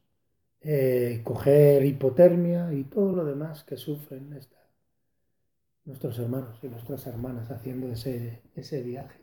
eh, 0.62 1.22
coger 1.24 1.86
hipotermia 1.86 2.74
y 2.74 2.84
todo 2.84 3.14
lo 3.16 3.26
demás 3.26 3.64
que 3.64 3.78
sufren 3.78 4.30
nuestros 5.86 6.20
hermanos 6.20 6.60
y 6.62 6.68
nuestras 6.68 7.08
hermanas 7.08 7.50
haciendo 7.52 7.92
ese, 7.92 8.42
ese 8.56 8.82
viaje. 8.84 9.21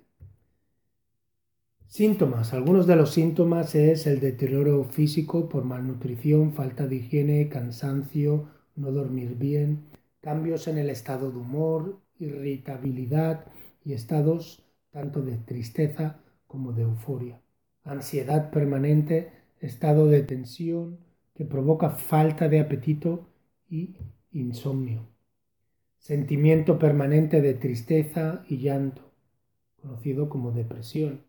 Síntomas. 1.89 2.53
Algunos 2.53 2.87
de 2.87 2.97
los 2.97 3.15
síntomas 3.15 3.75
es 3.75 4.07
el 4.07 4.21
deterioro 4.21 4.85
físico 4.85 5.49
por 5.49 5.65
malnutrición, 5.65 6.53
falta 6.53 6.87
de 6.87 6.97
higiene, 6.97 7.49
cansancio, 7.49 8.51
no 8.77 8.93
dormir 8.93 9.37
bien, 9.37 9.87
cambios 10.21 10.69
en 10.69 10.77
el 10.77 10.91
estado 10.91 11.31
de 11.31 11.39
humor, 11.39 11.99
irritabilidad 12.19 13.47
y 13.83 13.95
estados 13.95 14.63
tanto 14.91 15.23
de 15.23 15.39
tristeza 15.39 16.21
como 16.47 16.75
de 16.75 16.83
euforia. 16.83 17.41
Ansiedad 17.85 18.51
permanente, 18.51 19.33
estado 19.59 20.09
de 20.09 20.23
tensión 20.23 20.99
que 21.35 21.47
provoca 21.47 21.89
falta 21.89 22.51
de 22.51 22.61
apetito 22.61 23.31
y 23.67 23.97
insomnio. 24.31 25.09
Sentimiento 25.97 26.79
permanente 26.79 27.41
de 27.41 27.55
tristeza 27.55 28.45
y 28.47 28.59
llanto, 28.59 29.11
conocido 29.81 30.29
como 30.29 30.53
depresión 30.53 31.28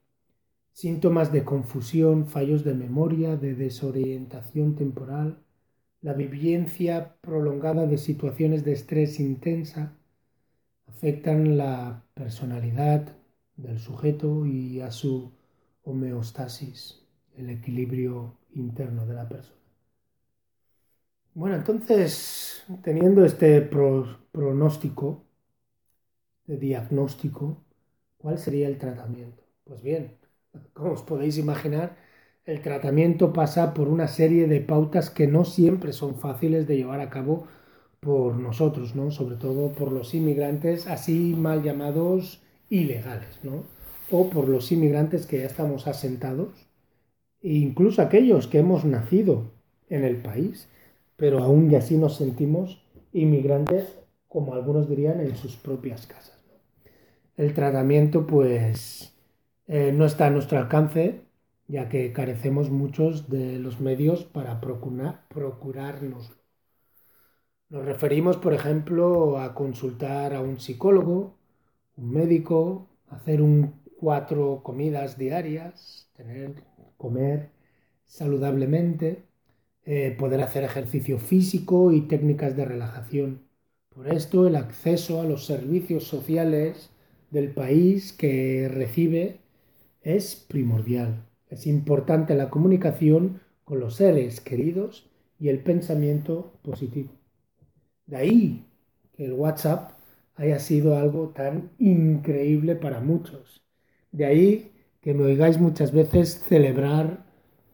síntomas 0.80 1.34
de 1.34 1.44
confusión, 1.44 2.26
fallos 2.26 2.64
de 2.64 2.74
memoria, 2.74 3.36
de 3.36 3.54
desorientación 3.54 4.78
temporal, 4.78 5.44
la 6.00 6.14
vivencia 6.14 7.18
prolongada 7.20 7.86
de 7.86 7.98
situaciones 7.98 8.64
de 8.64 8.72
estrés 8.72 9.20
intensa, 9.20 9.98
afectan 10.88 11.58
la 11.58 12.06
personalidad 12.14 13.14
del 13.58 13.78
sujeto 13.80 14.46
y 14.46 14.80
a 14.80 14.90
su 14.92 15.34
homeostasis, 15.84 17.04
el 17.36 17.50
equilibrio 17.50 18.38
interno 18.54 19.06
de 19.06 19.16
la 19.16 19.28
persona. 19.28 19.60
Bueno, 21.34 21.58
entonces, 21.58 22.64
teniendo 22.82 23.26
este 23.26 23.62
pronóstico, 24.32 25.26
de 26.48 26.56
diagnóstico, 26.56 27.66
¿cuál 28.18 28.38
sería 28.40 28.70
el 28.70 28.78
tratamiento? 28.78 29.44
Pues 29.66 29.84
bien, 29.84 30.19
como 30.74 30.94
os 30.94 31.04
podéis 31.04 31.38
imaginar, 31.38 31.98
el 32.46 32.62
tratamiento 32.62 33.34
pasa 33.34 33.74
por 33.74 33.88
una 33.88 34.08
serie 34.08 34.48
de 34.48 34.62
pautas 34.62 35.10
que 35.10 35.28
no 35.28 35.46
siempre 35.46 35.94
son 35.94 36.16
fáciles 36.16 36.68
de 36.68 36.78
llevar 36.78 37.00
a 37.00 37.10
cabo 37.10 37.48
por 38.00 38.36
nosotros, 38.36 38.96
¿no? 38.96 39.12
sobre 39.12 39.36
todo 39.36 39.74
por 39.74 39.92
los 39.92 40.14
inmigrantes 40.14 40.88
así 40.88 41.36
mal 41.38 41.64
llamados 41.64 42.42
ilegales, 42.70 43.40
¿no? 43.44 43.64
o 44.10 44.30
por 44.30 44.48
los 44.48 44.72
inmigrantes 44.72 45.26
que 45.26 45.40
ya 45.40 45.46
estamos 45.46 45.88
asentados, 45.88 46.50
e 47.42 47.54
incluso 47.54 48.02
aquellos 48.02 48.48
que 48.48 48.60
hemos 48.60 48.86
nacido 48.86 49.52
en 49.90 50.04
el 50.04 50.18
país, 50.18 50.68
pero 51.16 51.44
aún 51.44 51.70
y 51.72 51.76
así 51.76 51.98
nos 51.98 52.16
sentimos 52.16 52.84
inmigrantes, 53.14 54.00
como 54.28 54.54
algunos 54.54 54.90
dirían, 54.90 55.20
en 55.20 55.36
sus 55.36 55.56
propias 55.56 56.08
casas. 56.08 56.40
El 57.38 57.54
tratamiento, 57.54 58.26
pues, 58.28 59.14
eh, 59.70 59.92
no 59.94 60.06
está 60.06 60.26
a 60.28 60.30
nuestro 60.32 60.58
alcance, 60.58 61.22
ya 61.68 61.90
que 61.90 62.12
carecemos 62.12 62.72
muchos 62.72 63.30
de 63.30 63.60
los 63.60 63.80
medios 63.80 64.24
para 64.26 64.60
procurar, 64.60 65.28
procurarnos. 65.30 66.32
Nos 67.70 67.86
referimos, 67.86 68.38
por 68.38 68.54
ejemplo, 68.56 69.38
a 69.40 69.54
consultar 69.54 70.34
a 70.34 70.42
un 70.42 70.60
psicólogo, 70.60 71.38
un 71.98 72.12
médico, 72.12 72.90
hacer 73.10 73.44
un 73.44 73.76
cuatro 74.00 74.62
comidas 74.64 75.20
diarias, 75.20 76.10
tener, 76.16 76.64
comer 76.98 77.52
saludablemente, 78.06 79.24
eh, 79.86 80.16
poder 80.18 80.42
hacer 80.42 80.64
ejercicio 80.64 81.20
físico 81.20 81.92
y 81.92 82.02
técnicas 82.02 82.56
de 82.56 82.66
relajación. 82.66 83.44
Por 83.90 84.08
esto, 84.08 84.48
el 84.48 84.56
acceso 84.56 85.22
a 85.22 85.26
los 85.26 85.46
servicios 85.46 86.06
sociales 86.06 86.90
del 87.30 87.52
país 87.54 88.14
que 88.14 88.68
recibe 88.68 89.42
es 90.02 90.36
primordial. 90.36 91.26
Es 91.48 91.68
importante 91.68 92.36
la 92.36 92.50
comunicación 92.50 93.42
con 93.64 93.80
los 93.80 93.96
seres 93.96 94.42
queridos 94.42 95.10
y 95.40 95.50
el 95.50 95.60
pensamiento 95.60 96.54
positivo. 96.62 97.10
De 98.06 98.18
ahí 98.18 98.66
que 99.14 99.26
el 99.26 99.34
WhatsApp 99.34 99.92
haya 100.36 100.60
sido 100.60 100.98
algo 100.98 101.30
tan 101.30 101.72
increíble 101.78 102.76
para 102.76 103.00
muchos. 103.00 103.62
De 104.12 104.26
ahí 104.26 104.72
que 105.02 105.14
me 105.14 105.24
oigáis 105.26 105.60
muchas 105.60 105.92
veces 105.92 106.44
celebrar 106.48 107.26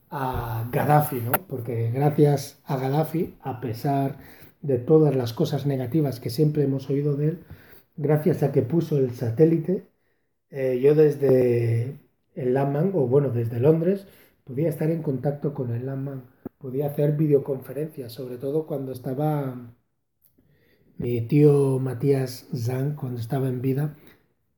a 0.09 0.69
Gaddafi, 0.71 1.21
¿no? 1.21 1.31
Porque 1.47 1.91
gracias 1.91 2.59
a 2.65 2.77
Gaddafi, 2.77 3.35
a 3.41 3.59
pesar 3.61 4.17
de 4.61 4.77
todas 4.79 5.15
las 5.15 5.33
cosas 5.33 5.65
negativas 5.65 6.19
que 6.19 6.29
siempre 6.29 6.63
hemos 6.63 6.89
oído 6.89 7.15
de 7.15 7.29
él, 7.29 7.43
gracias 7.97 8.43
a 8.43 8.51
que 8.51 8.61
puso 8.61 8.97
el 8.97 9.11
satélite, 9.11 9.87
eh, 10.49 10.79
yo 10.81 10.95
desde 10.95 11.99
el 12.35 12.53
Landman, 12.53 12.91
o 12.93 13.07
bueno, 13.07 13.29
desde 13.29 13.59
Londres, 13.59 14.07
podía 14.43 14.69
estar 14.69 14.91
en 14.91 15.01
contacto 15.03 15.53
con 15.53 15.71
el 15.71 15.85
Landman, 15.85 16.23
podía 16.59 16.87
hacer 16.87 17.13
videoconferencias, 17.17 18.11
sobre 18.13 18.37
todo 18.37 18.67
cuando 18.67 18.91
estaba 18.91 19.55
mi 20.97 21.21
tío 21.21 21.79
Matías 21.79 22.47
Zhang, 22.55 22.95
cuando 22.95 23.19
estaba 23.19 23.47
en 23.47 23.61
vida, 23.61 23.95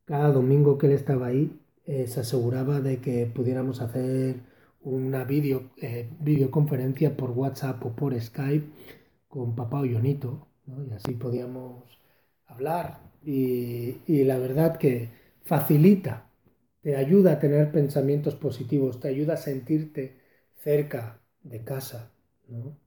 cada 0.06 0.32
domingo 0.32 0.78
que 0.78 0.88
él 0.88 0.94
estaba 0.94 1.28
ahí, 1.28 1.60
eh, 1.86 2.08
se 2.08 2.22
aseguraba 2.22 2.82
de 2.82 3.00
que 3.02 3.26
pudiéramos 3.28 3.82
hacer 3.82 4.42
una 4.82 5.24
video, 5.26 5.72
eh, 5.82 6.10
videoconferencia 6.20 7.18
por 7.18 7.32
WhatsApp 7.32 7.84
o 7.86 7.96
por 7.96 8.20
Skype 8.20 8.68
con 9.28 9.56
papá 9.56 9.82
o 9.82 9.86
Yonito, 9.86 10.48
y 10.68 10.92
así 10.94 11.14
podíamos 11.14 11.84
hablar. 12.48 13.02
Y, 13.24 13.98
y 14.08 14.24
la 14.26 14.38
verdad 14.40 14.78
que 14.78 15.10
facilita, 15.44 16.27
te 16.88 16.96
ayuda 16.96 17.34
a 17.34 17.40
tener 17.40 17.70
pensamientos 17.74 18.36
positivos, 18.36 19.02
te 19.02 19.10
ayuda 19.10 19.34
a 19.34 19.38
sentirte 19.38 20.22
cerca 20.56 21.20
de 21.44 21.62
casa. 21.66 22.14
¿no? 22.48 22.78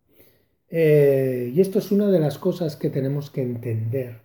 Eh, 0.70 1.52
y 1.54 1.60
esto 1.60 1.80
es 1.80 1.92
una 1.92 2.10
de 2.10 2.18
las 2.18 2.38
cosas 2.38 2.76
que 2.76 2.88
tenemos 2.88 3.28
que 3.28 3.42
entender. 3.42 4.22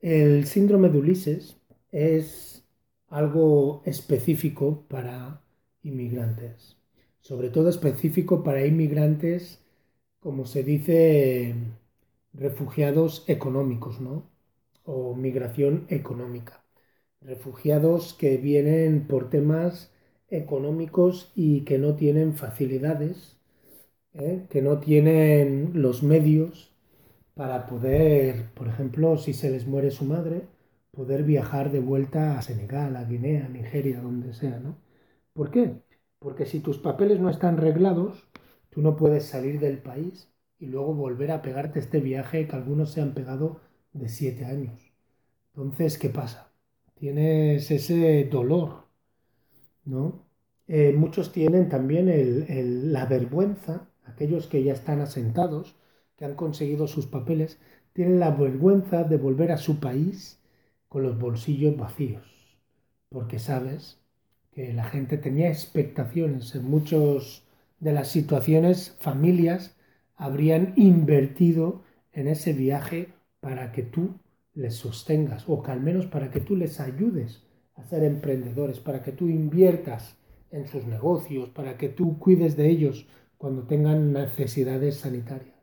El 0.00 0.46
síndrome 0.46 0.88
de 0.88 0.98
Ulises 0.98 1.58
es 1.92 2.64
algo 3.06 3.82
específico 3.86 4.84
para 4.88 5.42
inmigrantes, 5.84 6.76
sobre 7.20 7.50
todo 7.50 7.68
específico 7.68 8.42
para 8.42 8.66
inmigrantes, 8.66 9.60
como 10.18 10.44
se 10.44 10.64
dice, 10.64 11.54
refugiados 12.34 13.22
económicos, 13.28 14.00
¿no? 14.00 14.28
O 14.82 15.14
migración 15.14 15.86
económica. 15.88 16.64
Refugiados 17.20 18.14
que 18.14 18.36
vienen 18.38 19.06
por 19.06 19.30
temas 19.30 19.92
económicos 20.30 21.32
y 21.34 21.62
que 21.64 21.78
no 21.78 21.94
tienen 21.94 22.34
facilidades 22.34 23.38
¿eh? 24.14 24.46
que 24.50 24.62
no 24.62 24.78
tienen 24.78 25.72
los 25.74 26.02
medios 26.02 26.72
para 27.34 27.66
poder, 27.66 28.50
por 28.54 28.68
ejemplo, 28.68 29.16
si 29.16 29.32
se 29.32 29.50
les 29.50 29.66
muere 29.66 29.90
su 29.90 30.04
madre, 30.04 30.42
poder 30.90 31.22
viajar 31.24 31.70
de 31.72 31.80
vuelta 31.80 32.38
a 32.38 32.42
Senegal, 32.42 32.96
a 32.96 33.04
Guinea, 33.04 33.46
a 33.46 33.48
Nigeria, 33.48 34.00
donde 34.00 34.34
sea, 34.34 34.58
¿no? 34.58 34.76
¿Por 35.32 35.50
qué? 35.50 35.76
Porque 36.18 36.46
si 36.46 36.60
tus 36.60 36.78
papeles 36.78 37.20
no 37.20 37.30
están 37.30 37.56
reglados, 37.58 38.28
tú 38.70 38.82
no 38.82 38.96
puedes 38.96 39.24
salir 39.26 39.60
del 39.60 39.78
país 39.78 40.30
y 40.58 40.66
luego 40.66 40.94
volver 40.94 41.30
a 41.32 41.42
pegarte 41.42 41.78
este 41.78 42.00
viaje 42.00 42.48
que 42.48 42.56
algunos 42.56 42.92
se 42.92 43.00
han 43.00 43.14
pegado 43.14 43.60
de 43.92 44.08
siete 44.08 44.44
años. 44.44 44.92
Entonces, 45.54 45.98
¿qué 45.98 46.10
pasa? 46.10 46.47
Tienes 46.98 47.70
ese 47.70 48.24
dolor, 48.24 48.88
¿no? 49.84 50.26
Eh, 50.66 50.92
muchos 50.92 51.32
tienen 51.32 51.68
también 51.68 52.92
la 52.92 53.06
vergüenza 53.06 53.88
aquellos 54.04 54.48
que 54.48 54.64
ya 54.64 54.72
están 54.72 55.00
asentados, 55.00 55.76
que 56.16 56.24
han 56.24 56.34
conseguido 56.34 56.88
sus 56.88 57.06
papeles, 57.06 57.60
tienen 57.92 58.18
la 58.18 58.30
vergüenza 58.30 59.04
de 59.04 59.16
volver 59.16 59.52
a 59.52 59.58
su 59.58 59.78
país 59.78 60.40
con 60.88 61.02
los 61.02 61.18
bolsillos 61.18 61.76
vacíos, 61.76 62.26
porque 63.10 63.38
sabes 63.38 64.00
que 64.50 64.72
la 64.72 64.84
gente 64.84 65.18
tenía 65.18 65.48
expectaciones 65.48 66.54
en 66.54 66.64
muchas 66.68 67.44
de 67.78 67.92
las 67.92 68.08
situaciones, 68.08 68.96
familias 68.98 69.76
habrían 70.16 70.72
invertido 70.76 71.84
en 72.12 72.26
ese 72.26 72.52
viaje 72.52 73.08
para 73.40 73.70
que 73.70 73.84
tú 73.84 74.16
les 74.58 74.74
sostengas 74.74 75.44
o 75.48 75.62
que 75.62 75.70
al 75.70 75.80
menos 75.80 76.06
para 76.06 76.30
que 76.30 76.40
tú 76.40 76.56
les 76.56 76.80
ayudes 76.80 77.42
a 77.76 77.84
ser 77.84 78.02
emprendedores, 78.02 78.80
para 78.80 79.02
que 79.02 79.12
tú 79.12 79.28
inviertas 79.28 80.16
en 80.50 80.66
sus 80.66 80.84
negocios, 80.84 81.48
para 81.50 81.76
que 81.78 81.88
tú 81.88 82.18
cuides 82.18 82.56
de 82.56 82.68
ellos 82.68 83.06
cuando 83.36 83.62
tengan 83.62 84.12
necesidades 84.12 84.96
sanitarias. 84.96 85.54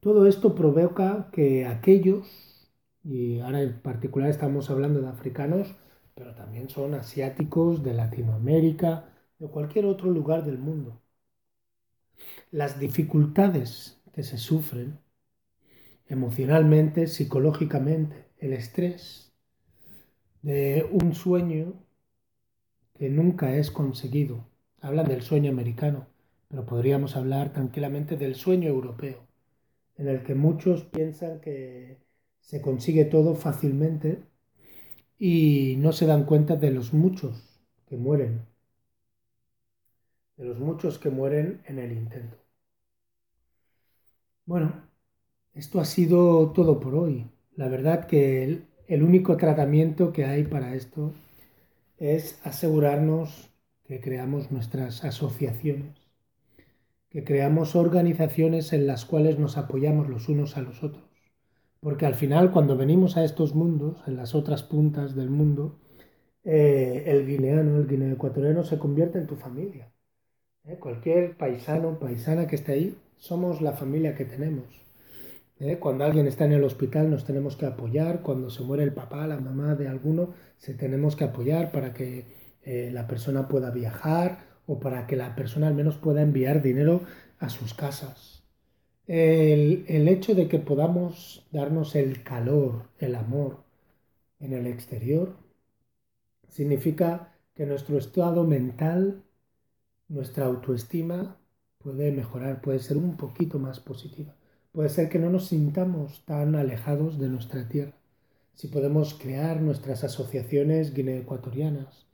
Todo 0.00 0.26
esto 0.26 0.56
provoca 0.56 1.30
que 1.32 1.66
aquellos, 1.66 2.68
y 3.04 3.38
ahora 3.38 3.62
en 3.62 3.80
particular 3.80 4.28
estamos 4.28 4.70
hablando 4.70 5.00
de 5.00 5.08
africanos, 5.08 5.76
pero 6.16 6.34
también 6.34 6.68
son 6.68 6.94
asiáticos, 6.94 7.84
de 7.84 7.94
Latinoamérica, 7.94 9.08
de 9.38 9.46
cualquier 9.48 9.86
otro 9.86 10.10
lugar 10.10 10.44
del 10.44 10.58
mundo. 10.58 11.00
Las 12.50 12.80
dificultades 12.80 14.00
que 14.12 14.24
se 14.24 14.38
sufren 14.38 14.98
emocionalmente, 16.08 17.06
psicológicamente, 17.06 18.26
el 18.38 18.52
estrés 18.52 19.32
de 20.42 20.86
un 20.90 21.14
sueño 21.14 21.74
que 22.94 23.08
nunca 23.08 23.56
es 23.56 23.70
conseguido. 23.70 24.46
Hablan 24.80 25.08
del 25.08 25.22
sueño 25.22 25.50
americano 25.50 26.06
pero 26.54 26.66
podríamos 26.66 27.16
hablar 27.16 27.52
tranquilamente 27.52 28.16
del 28.16 28.36
sueño 28.36 28.68
europeo, 28.68 29.26
en 29.96 30.06
el 30.06 30.22
que 30.22 30.36
muchos 30.36 30.84
piensan 30.84 31.40
que 31.40 31.98
se 32.40 32.62
consigue 32.62 33.04
todo 33.04 33.34
fácilmente 33.34 34.22
y 35.18 35.74
no 35.78 35.90
se 35.90 36.06
dan 36.06 36.24
cuenta 36.24 36.54
de 36.54 36.70
los 36.70 36.92
muchos 36.92 37.60
que 37.88 37.96
mueren, 37.96 38.46
de 40.36 40.44
los 40.44 40.60
muchos 40.60 40.98
que 41.00 41.10
mueren 41.10 41.60
en 41.66 41.80
el 41.80 41.90
intento. 41.90 42.36
Bueno, 44.46 44.88
esto 45.54 45.80
ha 45.80 45.84
sido 45.84 46.50
todo 46.52 46.80
por 46.80 46.94
hoy. 46.94 47.26
La 47.56 47.68
verdad 47.68 48.06
que 48.06 48.42
el, 48.88 49.02
único 49.02 49.36
tratamiento 49.36 50.12
que 50.12 50.24
hay 50.24 50.44
para 50.44 50.74
esto 50.74 51.12
es 51.98 52.40
asegurarnos 52.44 53.50
que 53.84 54.00
creamos 54.00 54.50
nuestras 54.50 55.04
asociaciones 55.04 56.04
que 57.14 57.22
creamos 57.22 57.76
organizaciones 57.76 58.72
en 58.72 58.88
las 58.88 59.04
cuales 59.04 59.38
nos 59.38 59.56
apoyamos 59.56 60.08
los 60.08 60.28
unos 60.28 60.56
a 60.56 60.62
los 60.62 60.82
otros. 60.82 61.04
Porque 61.78 62.06
al 62.06 62.16
final, 62.16 62.50
cuando 62.50 62.76
venimos 62.76 63.16
a 63.16 63.22
estos 63.22 63.54
mundos, 63.54 64.02
en 64.08 64.16
las 64.16 64.34
otras 64.34 64.64
puntas 64.64 65.14
del 65.14 65.30
mundo, 65.30 65.78
eh, 66.42 67.04
el 67.06 67.24
guineano, 67.24 67.76
el 67.76 67.86
guineo 67.86 68.12
ecuatoriano 68.14 68.64
se 68.64 68.80
convierte 68.80 69.18
en 69.18 69.28
tu 69.28 69.36
familia. 69.36 69.92
¿eh? 70.64 70.76
Cualquier 70.80 71.36
paisano, 71.36 72.00
paisana 72.00 72.48
que 72.48 72.56
esté 72.56 72.72
ahí, 72.72 72.98
somos 73.16 73.60
la 73.60 73.74
familia 73.74 74.16
que 74.16 74.24
tenemos. 74.24 74.83
¿Eh? 75.64 75.78
Cuando 75.78 76.04
alguien 76.04 76.26
está 76.26 76.44
en 76.44 76.52
el 76.52 76.64
hospital 76.64 77.10
nos 77.10 77.24
tenemos 77.24 77.56
que 77.56 77.66
apoyar, 77.66 78.22
cuando 78.22 78.50
se 78.50 78.62
muere 78.62 78.84
el 78.84 78.92
papá, 78.92 79.26
la 79.26 79.40
mamá 79.40 79.74
de 79.74 79.88
alguno, 79.88 80.34
se 80.58 80.74
tenemos 80.74 81.16
que 81.16 81.24
apoyar 81.24 81.72
para 81.72 81.92
que 81.92 82.44
la 82.92 83.06
persona 83.06 83.46
pueda 83.46 83.70
viajar 83.70 84.38
o 84.66 84.80
para 84.80 85.06
que 85.06 85.16
la 85.16 85.34
persona 85.36 85.66
al 85.68 85.74
menos 85.74 85.96
pueda 85.96 86.22
enviar 86.22 86.62
dinero 86.62 87.02
a 87.38 87.48
sus 87.48 87.74
casas. 87.74 88.34
El, 89.06 90.08
hecho 90.08 90.34
de 90.34 90.48
que 90.48 90.58
podamos 90.58 91.46
darnos 91.52 91.94
el 91.94 92.22
calor, 92.22 92.88
el 92.98 93.14
amor 93.14 93.64
en 94.40 94.54
el 94.54 94.66
exterior, 94.66 95.36
significa 96.48 97.34
que 97.54 97.66
nuestro 97.66 97.98
estado 97.98 98.44
mental, 98.44 99.22
nuestra 100.08 100.46
autoestima 100.46 101.36
puede 101.78 102.12
mejorar, 102.12 102.62
puede 102.62 102.78
ser 102.78 102.96
un 102.96 103.16
poquito 103.16 103.58
más 103.58 103.80
positiva. 103.80 104.34
Puede 104.74 104.88
ser 104.88 105.08
que 105.08 105.20
no 105.20 105.30
nos 105.30 105.46
sintamos 105.46 106.24
tan 106.26 106.56
alejados 106.56 107.16
de 107.20 107.28
nuestra 107.28 107.68
tierra. 107.68 107.94
Si 108.54 108.66
podemos 108.66 109.14
crear 109.14 109.60
nuestras 109.60 110.02
asociaciones 110.02 110.92
guineoecuatorianas, 110.92 112.04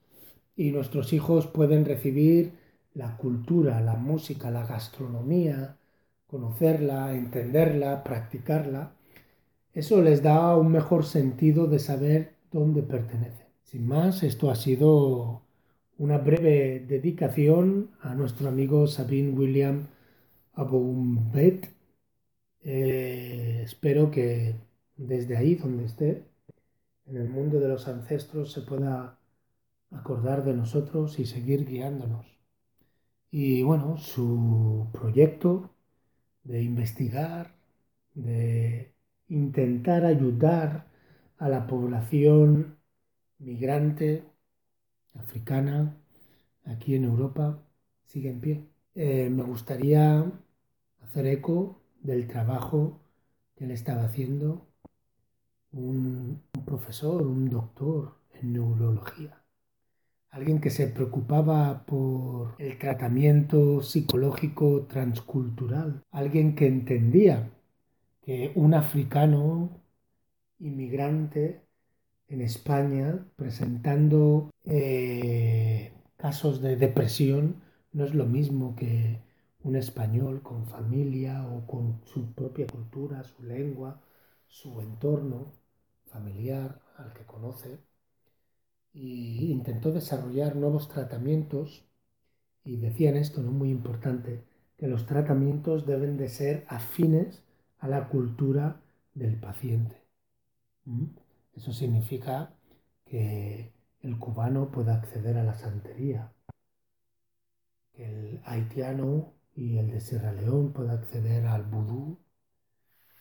y 0.61 0.73
nuestros 0.73 1.15
hijos 1.15 1.47
pueden 1.47 1.87
recibir 1.87 2.53
la 2.93 3.17
cultura, 3.17 3.81
la 3.81 3.95
música, 3.95 4.51
la 4.51 4.67
gastronomía, 4.67 5.79
conocerla, 6.27 7.15
entenderla, 7.15 8.05
practicarla. 8.05 8.93
Eso 9.73 10.03
les 10.03 10.23
da 10.23 10.55
un 10.59 10.71
mejor 10.71 11.07
sentido 11.07 11.67
de 11.67 11.79
saber 11.79 12.35
dónde 12.53 12.83
pertenecen. 12.83 13.47
Sin 13.63 13.89
más, 13.89 14.23
esto 14.23 14.51
ha 14.51 14.55
sido 14.55 15.41
una 15.97 16.19
breve 16.19 16.85
dedicación 16.87 17.93
a 18.03 18.15
nuestro 18.15 18.51
amigo 18.51 18.87
Sabine 18.87 19.31
William 19.31 19.87
Aboumbet. 20.53 21.80
Eh, 22.63 23.63
espero 23.65 24.11
que 24.11 24.55
desde 24.97 25.37
ahí, 25.37 25.55
donde 25.57 25.85
esté, 25.87 26.25
en 27.07 27.17
el 27.17 27.29
mundo 27.29 27.61
de 27.61 27.69
los 27.69 27.89
ancestros, 27.89 28.53
se 28.53 28.63
pueda 28.63 29.19
acordar 29.91 30.45
de 30.45 30.55
nosotros 30.55 31.19
y 31.19 31.27
seguir 31.27 31.67
guiándonos. 31.67 32.27
Y 33.31 33.63
bueno, 33.63 33.97
su 33.99 34.89
proyecto 34.93 35.71
de 36.45 36.63
investigar, 36.63 37.55
de 38.15 38.93
intentar 39.29 40.05
ayudar 40.05 40.87
a 41.39 41.49
la 41.49 41.67
población 41.67 42.79
migrante 43.39 44.25
africana 45.15 45.97
aquí 46.65 46.95
en 46.95 47.05
Europa 47.05 47.63
sigue 48.07 48.31
en 48.31 48.41
pie. 48.41 48.67
Eh, 48.95 49.31
me 49.31 49.43
gustaría 49.43 50.25
hacer 51.03 51.27
eco 51.27 51.80
del 52.01 52.27
trabajo 52.27 53.01
que 53.57 53.65
él 53.65 53.71
estaba 53.71 54.05
haciendo, 54.05 54.67
un 55.73 56.41
un 56.61 56.65
profesor, 56.65 57.23
un 57.23 57.49
doctor 57.49 58.17
en 58.35 58.53
neurología, 58.53 59.43
alguien 60.31 60.61
que 60.61 60.71
se 60.71 60.87
preocupaba 60.87 61.85
por 61.87 62.55
el 62.59 62.79
tratamiento 62.79 63.83
psicológico 63.83 64.87
transcultural, 64.87 66.03
alguien 66.11 66.55
que 66.55 66.67
entendía 66.67 67.51
que 68.23 68.53
un 68.55 68.75
africano 68.75 69.71
inmigrante 70.59 71.63
en 72.29 72.43
España 72.43 73.27
presentando 73.37 74.51
eh, 74.65 75.93
casos 76.17 76.61
de 76.61 76.77
depresión 76.77 77.57
no 77.93 78.05
es 78.05 78.15
lo 78.15 78.27
mismo 78.27 78.77
que 78.77 79.19
un 79.63 79.77
español 79.77 80.43
con 80.43 80.67
familia 80.67 81.47
o 81.49 81.67
con 81.67 82.01
su 82.05 82.33
propia 82.33 82.67
cultura, 82.67 83.23
su 83.25 83.43
lengua, 83.43 84.01
su 84.47 84.81
entorno 84.81 85.53
familiar 86.07 86.81
al 86.97 87.13
que 87.13 87.25
conoce 87.25 87.79
y 88.93 89.53
intentó 89.53 89.93
desarrollar 89.93 90.57
nuevos 90.57 90.89
tratamientos 90.89 91.85
y 92.65 92.77
decían 92.77 93.17
esto, 93.17 93.43
¿no? 93.43 93.53
Muy 93.53 93.71
importante, 93.71 94.45
que 94.77 94.89
los 94.89 95.07
tratamientos 95.07 95.87
deben 95.87 96.17
de 96.17 96.29
ser 96.29 96.65
afines 96.69 97.43
a 97.79 97.89
la 97.89 98.09
cultura 98.09 98.81
del 99.15 99.39
paciente. 99.39 100.03
¿Mm? 100.85 101.07
Eso 101.55 101.73
significa 101.73 102.55
que 103.05 103.73
el 104.01 104.19
cubano 104.19 104.71
pueda 104.71 104.95
acceder 104.95 105.37
a 105.37 105.45
la 105.45 105.55
santería, 105.55 106.33
que 107.93 108.05
el 108.05 108.41
haitiano 108.45 109.35
y 109.61 109.77
el 109.77 109.91
de 109.91 110.01
Sierra 110.01 110.33
León 110.33 110.73
pueda 110.73 110.95
acceder 110.95 111.47
al 111.47 111.65
vudú, 111.65 112.19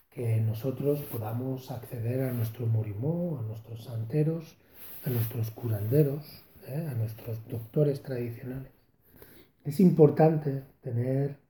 que 0.09 0.39
nosotros 0.39 1.01
podamos 1.01 1.69
acceder 1.69 2.21
a 2.21 2.31
nuestro 2.31 2.65
morimó, 2.65 3.39
a 3.39 3.41
nuestros 3.41 3.83
santeros, 3.83 4.57
a 5.03 5.09
nuestros 5.09 5.51
curanderos, 5.51 6.45
¿eh? 6.65 6.87
a 6.89 6.93
nuestros 6.93 7.45
doctores 7.49 8.01
tradicionales. 8.01 8.71
Es 9.65 9.81
importante 9.81 10.63
tener 10.79 11.41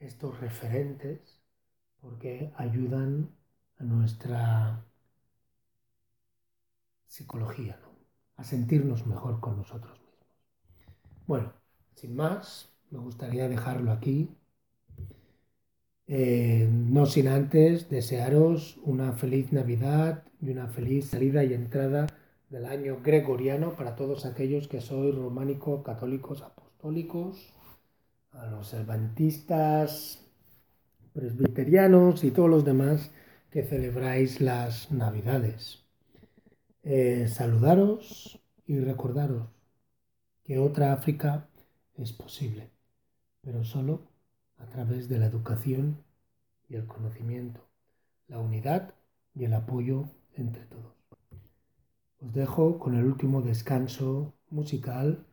estos 0.00 0.40
referentes 0.40 1.40
porque 2.00 2.52
ayudan 2.56 3.30
a 3.78 3.84
nuestra 3.84 4.84
psicología, 7.06 7.78
a 8.34 8.42
sentirnos 8.42 9.06
mejor 9.06 9.38
con 9.38 9.56
nosotros 9.56 10.00
mismos. 10.00 10.36
Bueno, 11.28 11.52
sin 11.94 12.16
más, 12.16 12.71
me 12.92 12.98
gustaría 12.98 13.48
dejarlo 13.48 13.90
aquí. 13.90 14.28
Eh, 16.06 16.68
no 16.70 17.06
sin 17.06 17.28
antes 17.28 17.88
desearos 17.88 18.78
una 18.84 19.14
feliz 19.14 19.52
Navidad 19.52 20.24
y 20.40 20.50
una 20.50 20.68
feliz 20.68 21.06
salida 21.06 21.42
y 21.42 21.54
entrada 21.54 22.06
del 22.50 22.66
año 22.66 22.98
gregoriano 23.02 23.76
para 23.76 23.96
todos 23.96 24.26
aquellos 24.26 24.68
que 24.68 24.80
sois 24.82 25.14
románicos, 25.14 25.82
católicos, 25.82 26.42
apostólicos, 26.42 27.54
a 28.32 28.46
los 28.46 28.74
adventistas, 28.74 30.22
presbiterianos 31.14 32.24
y 32.24 32.30
todos 32.30 32.50
los 32.50 32.64
demás 32.64 33.10
que 33.50 33.64
celebráis 33.64 34.40
las 34.40 34.90
Navidades. 34.92 35.84
Eh, 36.82 37.28
saludaros 37.28 38.40
y 38.66 38.80
recordaros 38.80 39.48
que 40.44 40.58
otra 40.58 40.92
África 40.92 41.48
es 41.96 42.12
posible, 42.12 42.71
pero 43.42 43.64
solo 43.64 44.02
a 44.58 44.66
través 44.66 45.08
de 45.08 45.18
la 45.18 45.26
educación 45.26 45.98
y 46.68 46.76
el 46.76 46.86
conocimiento, 46.86 47.60
la 48.28 48.38
unidad 48.38 48.94
y 49.34 49.44
el 49.44 49.54
apoyo 49.54 50.08
entre 50.34 50.64
todos. 50.64 50.94
Os 52.20 52.32
dejo 52.32 52.78
con 52.78 52.94
el 52.94 53.04
último 53.04 53.42
descanso 53.42 54.32
musical 54.50 55.26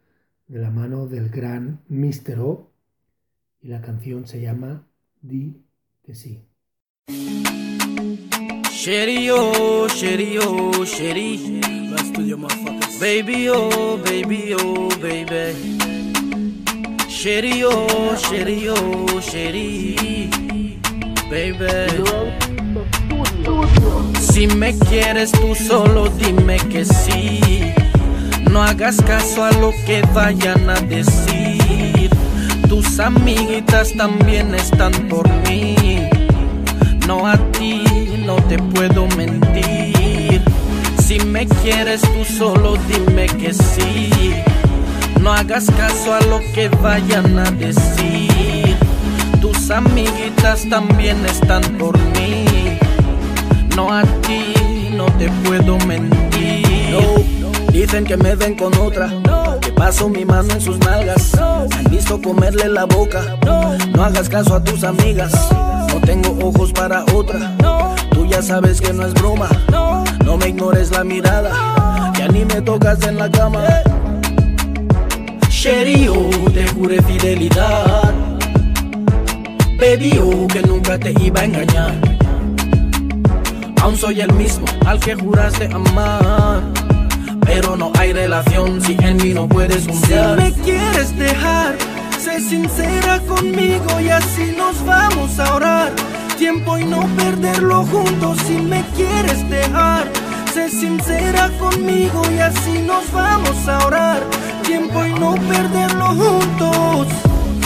de 0.47 0.59
la 0.59 0.71
mano 0.71 1.07
del 1.07 1.29
gran 1.29 1.81
Mr. 1.87 2.39
O 2.39 2.71
y 3.61 3.67
la 3.67 3.81
canción 3.81 4.25
se 4.25 4.41
llama 4.41 4.87
Di 5.21 5.63
que 6.03 6.15
sí. 6.15 6.45
Sherry, 8.71 9.29
oh, 9.29 9.87
Sherry, 9.87 10.37
oh, 10.37 10.85
Sherry. 10.85 11.61
Baby, 12.99 13.49
oh, 13.49 13.97
baby, 14.03 14.53
oh, 14.53 14.89
baby. 15.01 15.78
Sherry, 17.21 17.65
oh, 17.65 18.15
Sherry, 18.15 18.69
oh, 18.69 19.19
Sherry. 19.19 20.29
Baby. 21.29 21.67
Si 24.21 24.47
me 24.47 24.73
quieres 24.87 25.33
tú 25.33 25.53
solo 25.53 26.07
dime 26.11 26.55
que 26.71 26.85
sí. 26.85 27.73
No 28.49 28.63
hagas 28.63 29.01
caso 29.01 29.43
a 29.43 29.51
lo 29.51 29.73
que 29.85 30.01
vayan 30.13 30.69
a 30.69 30.79
decir. 30.79 32.09
Tus 32.69 32.97
amiguitas 33.01 33.91
también 33.97 34.55
están 34.55 34.93
por 35.09 35.27
mí. 35.45 35.75
No 37.05 37.27
a 37.27 37.35
ti, 37.51 37.83
no 38.25 38.37
te 38.43 38.57
puedo 38.57 39.07
mentir. 39.17 40.41
Si 41.05 41.19
me 41.19 41.45
quieres 41.45 41.99
tú 41.99 42.23
solo 42.23 42.77
dime 42.87 43.27
que 43.27 43.53
sí. 43.53 44.09
No 45.21 45.33
hagas 45.33 45.65
caso 45.71 46.13
a 46.13 46.21
lo 46.21 46.39
que 46.53 46.69
vayan 46.69 47.37
a 47.37 47.51
decir. 47.51 48.75
Tus 49.41 49.69
amiguitas 49.69 50.67
también 50.69 51.25
están 51.25 51.61
por 51.77 51.97
mí. 51.97 52.45
No 53.75 53.93
a 53.93 54.03
ti, 54.03 54.89
no 54.95 55.05
te 55.17 55.29
puedo 55.45 55.77
mentir. 55.79 56.95
Dicen 57.71 58.05
que 58.05 58.17
me 58.17 58.35
ven 58.35 58.55
con 58.55 58.73
otra. 58.77 59.09
Que 59.61 59.71
paso 59.71 60.09
mi 60.09 60.25
mano 60.25 60.53
en 60.53 60.61
sus 60.61 60.79
nalgas. 60.79 61.33
Han 61.35 61.85
visto 61.89 62.21
comerle 62.21 62.69
la 62.69 62.85
boca. 62.85 63.37
No 63.45 64.03
hagas 64.03 64.29
caso 64.29 64.55
a 64.55 64.63
tus 64.63 64.83
amigas. 64.83 65.33
No 65.93 65.99
tengo 66.01 66.37
ojos 66.47 66.71
para 66.71 67.03
otra. 67.13 67.55
Tú 68.11 68.25
ya 68.25 68.41
sabes 68.41 68.81
que 68.81 68.93
no 68.93 69.05
es 69.05 69.13
broma. 69.13 69.49
No 70.25 70.37
me 70.37 70.49
ignores 70.49 70.91
la 70.91 71.03
mirada. 71.03 72.13
Ya 72.17 72.27
ni 72.27 72.45
me 72.45 72.61
tocas 72.61 73.01
en 73.03 73.17
la 73.17 73.29
cama. 73.29 73.63
Sherry, 75.59 76.07
oh, 76.07 76.29
te 76.53 76.65
juré 76.69 77.01
fidelidad. 77.01 78.13
Baby, 79.77 80.17
oh, 80.23 80.47
que 80.47 80.61
nunca 80.61 80.97
te 80.97 81.13
iba 81.21 81.41
a 81.41 81.43
engañar. 81.43 81.95
Aún 83.81 83.97
soy 83.97 84.21
el 84.21 84.31
mismo 84.35 84.65
al 84.85 85.01
que 85.01 85.15
juraste 85.15 85.65
amar. 85.65 86.61
Pero 87.45 87.75
no 87.75 87.91
hay 87.99 88.13
relación 88.13 88.79
si 88.79 88.95
en 89.01 89.17
mí 89.17 89.33
no 89.33 89.49
puedes 89.49 89.85
confiar. 89.85 90.37
Si 90.37 90.43
me 90.43 90.53
quieres 90.63 91.17
dejar, 91.17 91.75
sé 92.17 92.39
sincera 92.39 93.19
conmigo 93.27 93.99
y 93.99 94.07
así 94.11 94.53
nos 94.55 94.81
vamos 94.85 95.39
a 95.39 95.45
ahorrar 95.45 95.91
tiempo 96.37 96.77
y 96.77 96.85
no 96.85 97.05
perderlo 97.17 97.83
juntos. 97.83 98.37
Si 98.47 98.53
me 98.53 98.81
quieres 98.95 99.49
dejar, 99.49 100.09
sé 100.53 100.69
sincera 100.69 101.51
conmigo 101.59 102.21
y 102.33 102.39
así 102.39 102.79
nos 102.79 103.11
vamos 103.11 103.67
a 103.67 103.79
ahorrar 103.79 104.48
y 104.69 105.19
no 105.19 105.35
perderlo 105.35 106.07
juntos. 106.07 107.07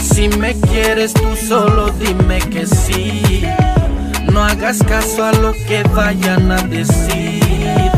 Si 0.01 0.29
me 0.29 0.53
quieres 0.53 1.13
tú 1.13 1.35
solo 1.35 1.89
dime 1.91 2.39
que 2.39 2.65
sí. 2.65 3.43
No 4.31 4.43
hagas 4.43 4.81
caso 4.83 5.25
a 5.25 5.31
lo 5.33 5.53
que 5.53 5.83
vayan 5.95 6.51
a 6.51 6.61
decir. 6.63 7.91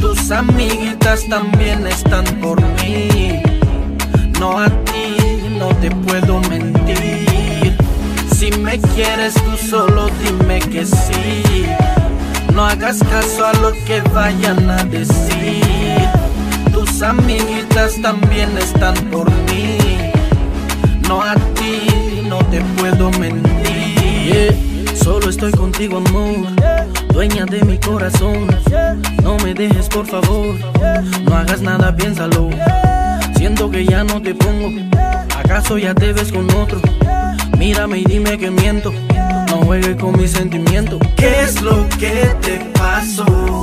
Tus 0.00 0.30
amiguitas 0.30 1.26
también 1.28 1.86
están 1.86 2.24
por 2.40 2.60
mí. 2.62 3.42
No 4.38 4.58
a 4.58 4.68
ti, 4.68 5.16
no 5.58 5.68
te 5.76 5.90
puedo 5.90 6.40
mentir. 6.48 7.76
Si 8.34 8.50
me 8.52 8.78
quieres 8.78 9.34
tú 9.34 9.56
solo 9.56 10.08
dime 10.22 10.60
que 10.60 10.84
sí. 10.84 11.66
No 12.52 12.64
hagas 12.64 13.02
caso 13.02 13.46
a 13.46 13.52
lo 13.54 13.72
que 13.84 14.00
vayan 14.12 14.70
a 14.70 14.84
decir. 14.84 15.93
Amiguitas 17.04 18.00
también 18.00 18.56
están 18.56 18.94
por 19.10 19.30
mí. 19.30 19.76
No 21.06 21.20
a 21.20 21.34
ti, 21.34 22.22
no 22.26 22.38
te 22.46 22.62
puedo 22.78 23.10
mentir. 23.18 24.56
Solo 24.96 25.28
estoy 25.28 25.52
contigo, 25.52 25.98
amor, 25.98 26.46
dueña 27.12 27.44
de 27.44 27.62
mi 27.62 27.76
corazón. 27.76 28.46
No 29.22 29.36
me 29.44 29.52
dejes, 29.52 29.86
por 29.88 30.06
favor, 30.06 30.56
no 31.24 31.36
hagas 31.36 31.60
nada, 31.60 31.94
piénsalo. 31.94 32.48
Siento 33.36 33.70
que 33.70 33.84
ya 33.84 34.02
no 34.02 34.22
te 34.22 34.34
pongo, 34.34 34.70
¿acaso 35.36 35.76
ya 35.76 35.94
te 35.94 36.14
ves 36.14 36.32
con 36.32 36.50
otro? 36.54 36.80
Mírame 37.58 37.98
y 37.98 38.04
dime 38.04 38.38
que 38.38 38.50
miento, 38.50 38.94
no 39.48 39.56
juegues 39.58 39.96
con 39.96 40.18
mis 40.18 40.32
sentimientos. 40.32 41.00
¿Qué 41.16 41.42
es 41.42 41.60
lo 41.60 41.86
que 41.98 42.34
te 42.40 42.72
pasó? 42.72 43.62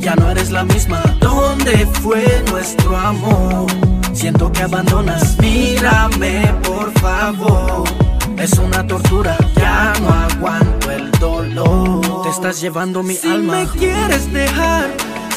Ya 0.00 0.16
no 0.16 0.28
eres 0.28 0.50
la 0.50 0.64
misma. 0.64 1.19
¿Dónde 1.30 1.86
fue 2.02 2.42
nuestro 2.50 2.96
amor? 2.96 3.66
Siento 4.12 4.50
que 4.52 4.62
abandonas. 4.62 5.38
Mírame, 5.38 6.52
por 6.64 6.92
favor. 7.00 7.84
Es 8.36 8.52
una 8.58 8.86
tortura, 8.86 9.36
ya 9.56 9.92
no 10.00 10.08
aguanto 10.08 10.90
el 10.90 11.10
dolor. 11.12 12.22
Te 12.22 12.30
estás 12.30 12.60
llevando 12.60 13.02
mi 13.02 13.16
alma. 13.24 13.60
Si 13.60 13.66
me 13.66 13.78
quieres 13.78 14.32
dejar, 14.32 14.90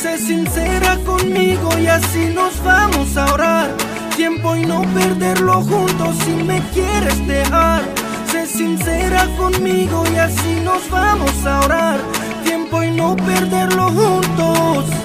Sé 0.04 0.18
sincera 0.18 0.98
conmigo 1.06 1.70
y 1.80 1.88
así 1.88 2.26
nos 2.36 2.62
vamos 2.62 3.16
a 3.16 3.34
orar. 3.34 3.70
Tiempo 4.18 4.54
y 4.54 4.66
no 4.66 4.82
perderlo 4.94 5.62
juntos 5.62 6.18
si 6.26 6.32
me 6.44 6.62
quieres 6.74 7.26
dejar. 7.26 7.84
Sé 8.30 8.46
sincera 8.46 9.26
conmigo 9.38 10.04
y 10.14 10.18
así 10.18 10.60
nos 10.62 10.90
vamos 10.90 11.46
a 11.46 11.62
orar. 11.62 12.00
Tiempo 12.44 12.84
y 12.84 12.92
no 12.92 13.16
perderlo 13.16 13.92
juntos. 13.92 15.03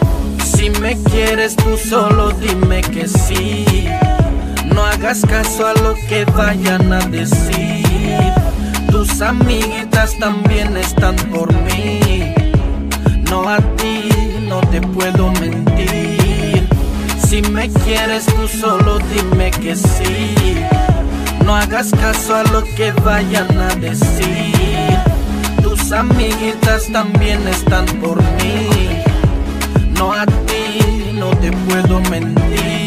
Si 0.58 0.70
me 0.70 0.96
quieres 1.04 1.54
tú 1.54 1.76
solo 1.76 2.30
dime 2.30 2.80
que 2.80 3.06
sí. 3.06 3.64
No 4.74 4.84
hagas 4.84 5.20
caso 5.24 5.68
a 5.68 5.72
lo 5.74 5.94
que 6.08 6.24
vayan 6.24 6.92
a 6.92 6.98
decir. 6.98 7.86
Tus 8.90 9.20
amiguitas 9.20 10.18
también 10.18 10.76
están 10.76 11.14
por 11.32 11.54
mí. 11.54 12.34
No 13.30 13.48
a 13.48 13.58
ti, 13.76 14.08
no 14.48 14.58
te 14.62 14.80
puedo 14.80 15.30
mentir. 15.40 16.66
Si 17.24 17.40
me 17.40 17.70
quieres 17.70 18.26
tú 18.26 18.48
solo 18.48 18.98
dime 19.14 19.52
que 19.52 19.76
sí. 19.76 20.56
No 21.44 21.54
hagas 21.54 21.92
caso 21.92 22.34
a 22.34 22.42
lo 22.42 22.64
que 22.74 22.90
vayan 23.04 23.56
a 23.60 23.72
decir. 23.76 24.98
Tus 25.62 25.92
amiguitas 25.92 26.90
también 26.92 27.46
están 27.46 27.86
por 28.00 28.20
mí. 28.42 29.04
No 29.96 30.12
a 30.12 30.24
ti, 30.26 30.47
no 31.30 31.36
te 31.40 31.50
puedo 31.52 32.00
mentir. 32.10 32.77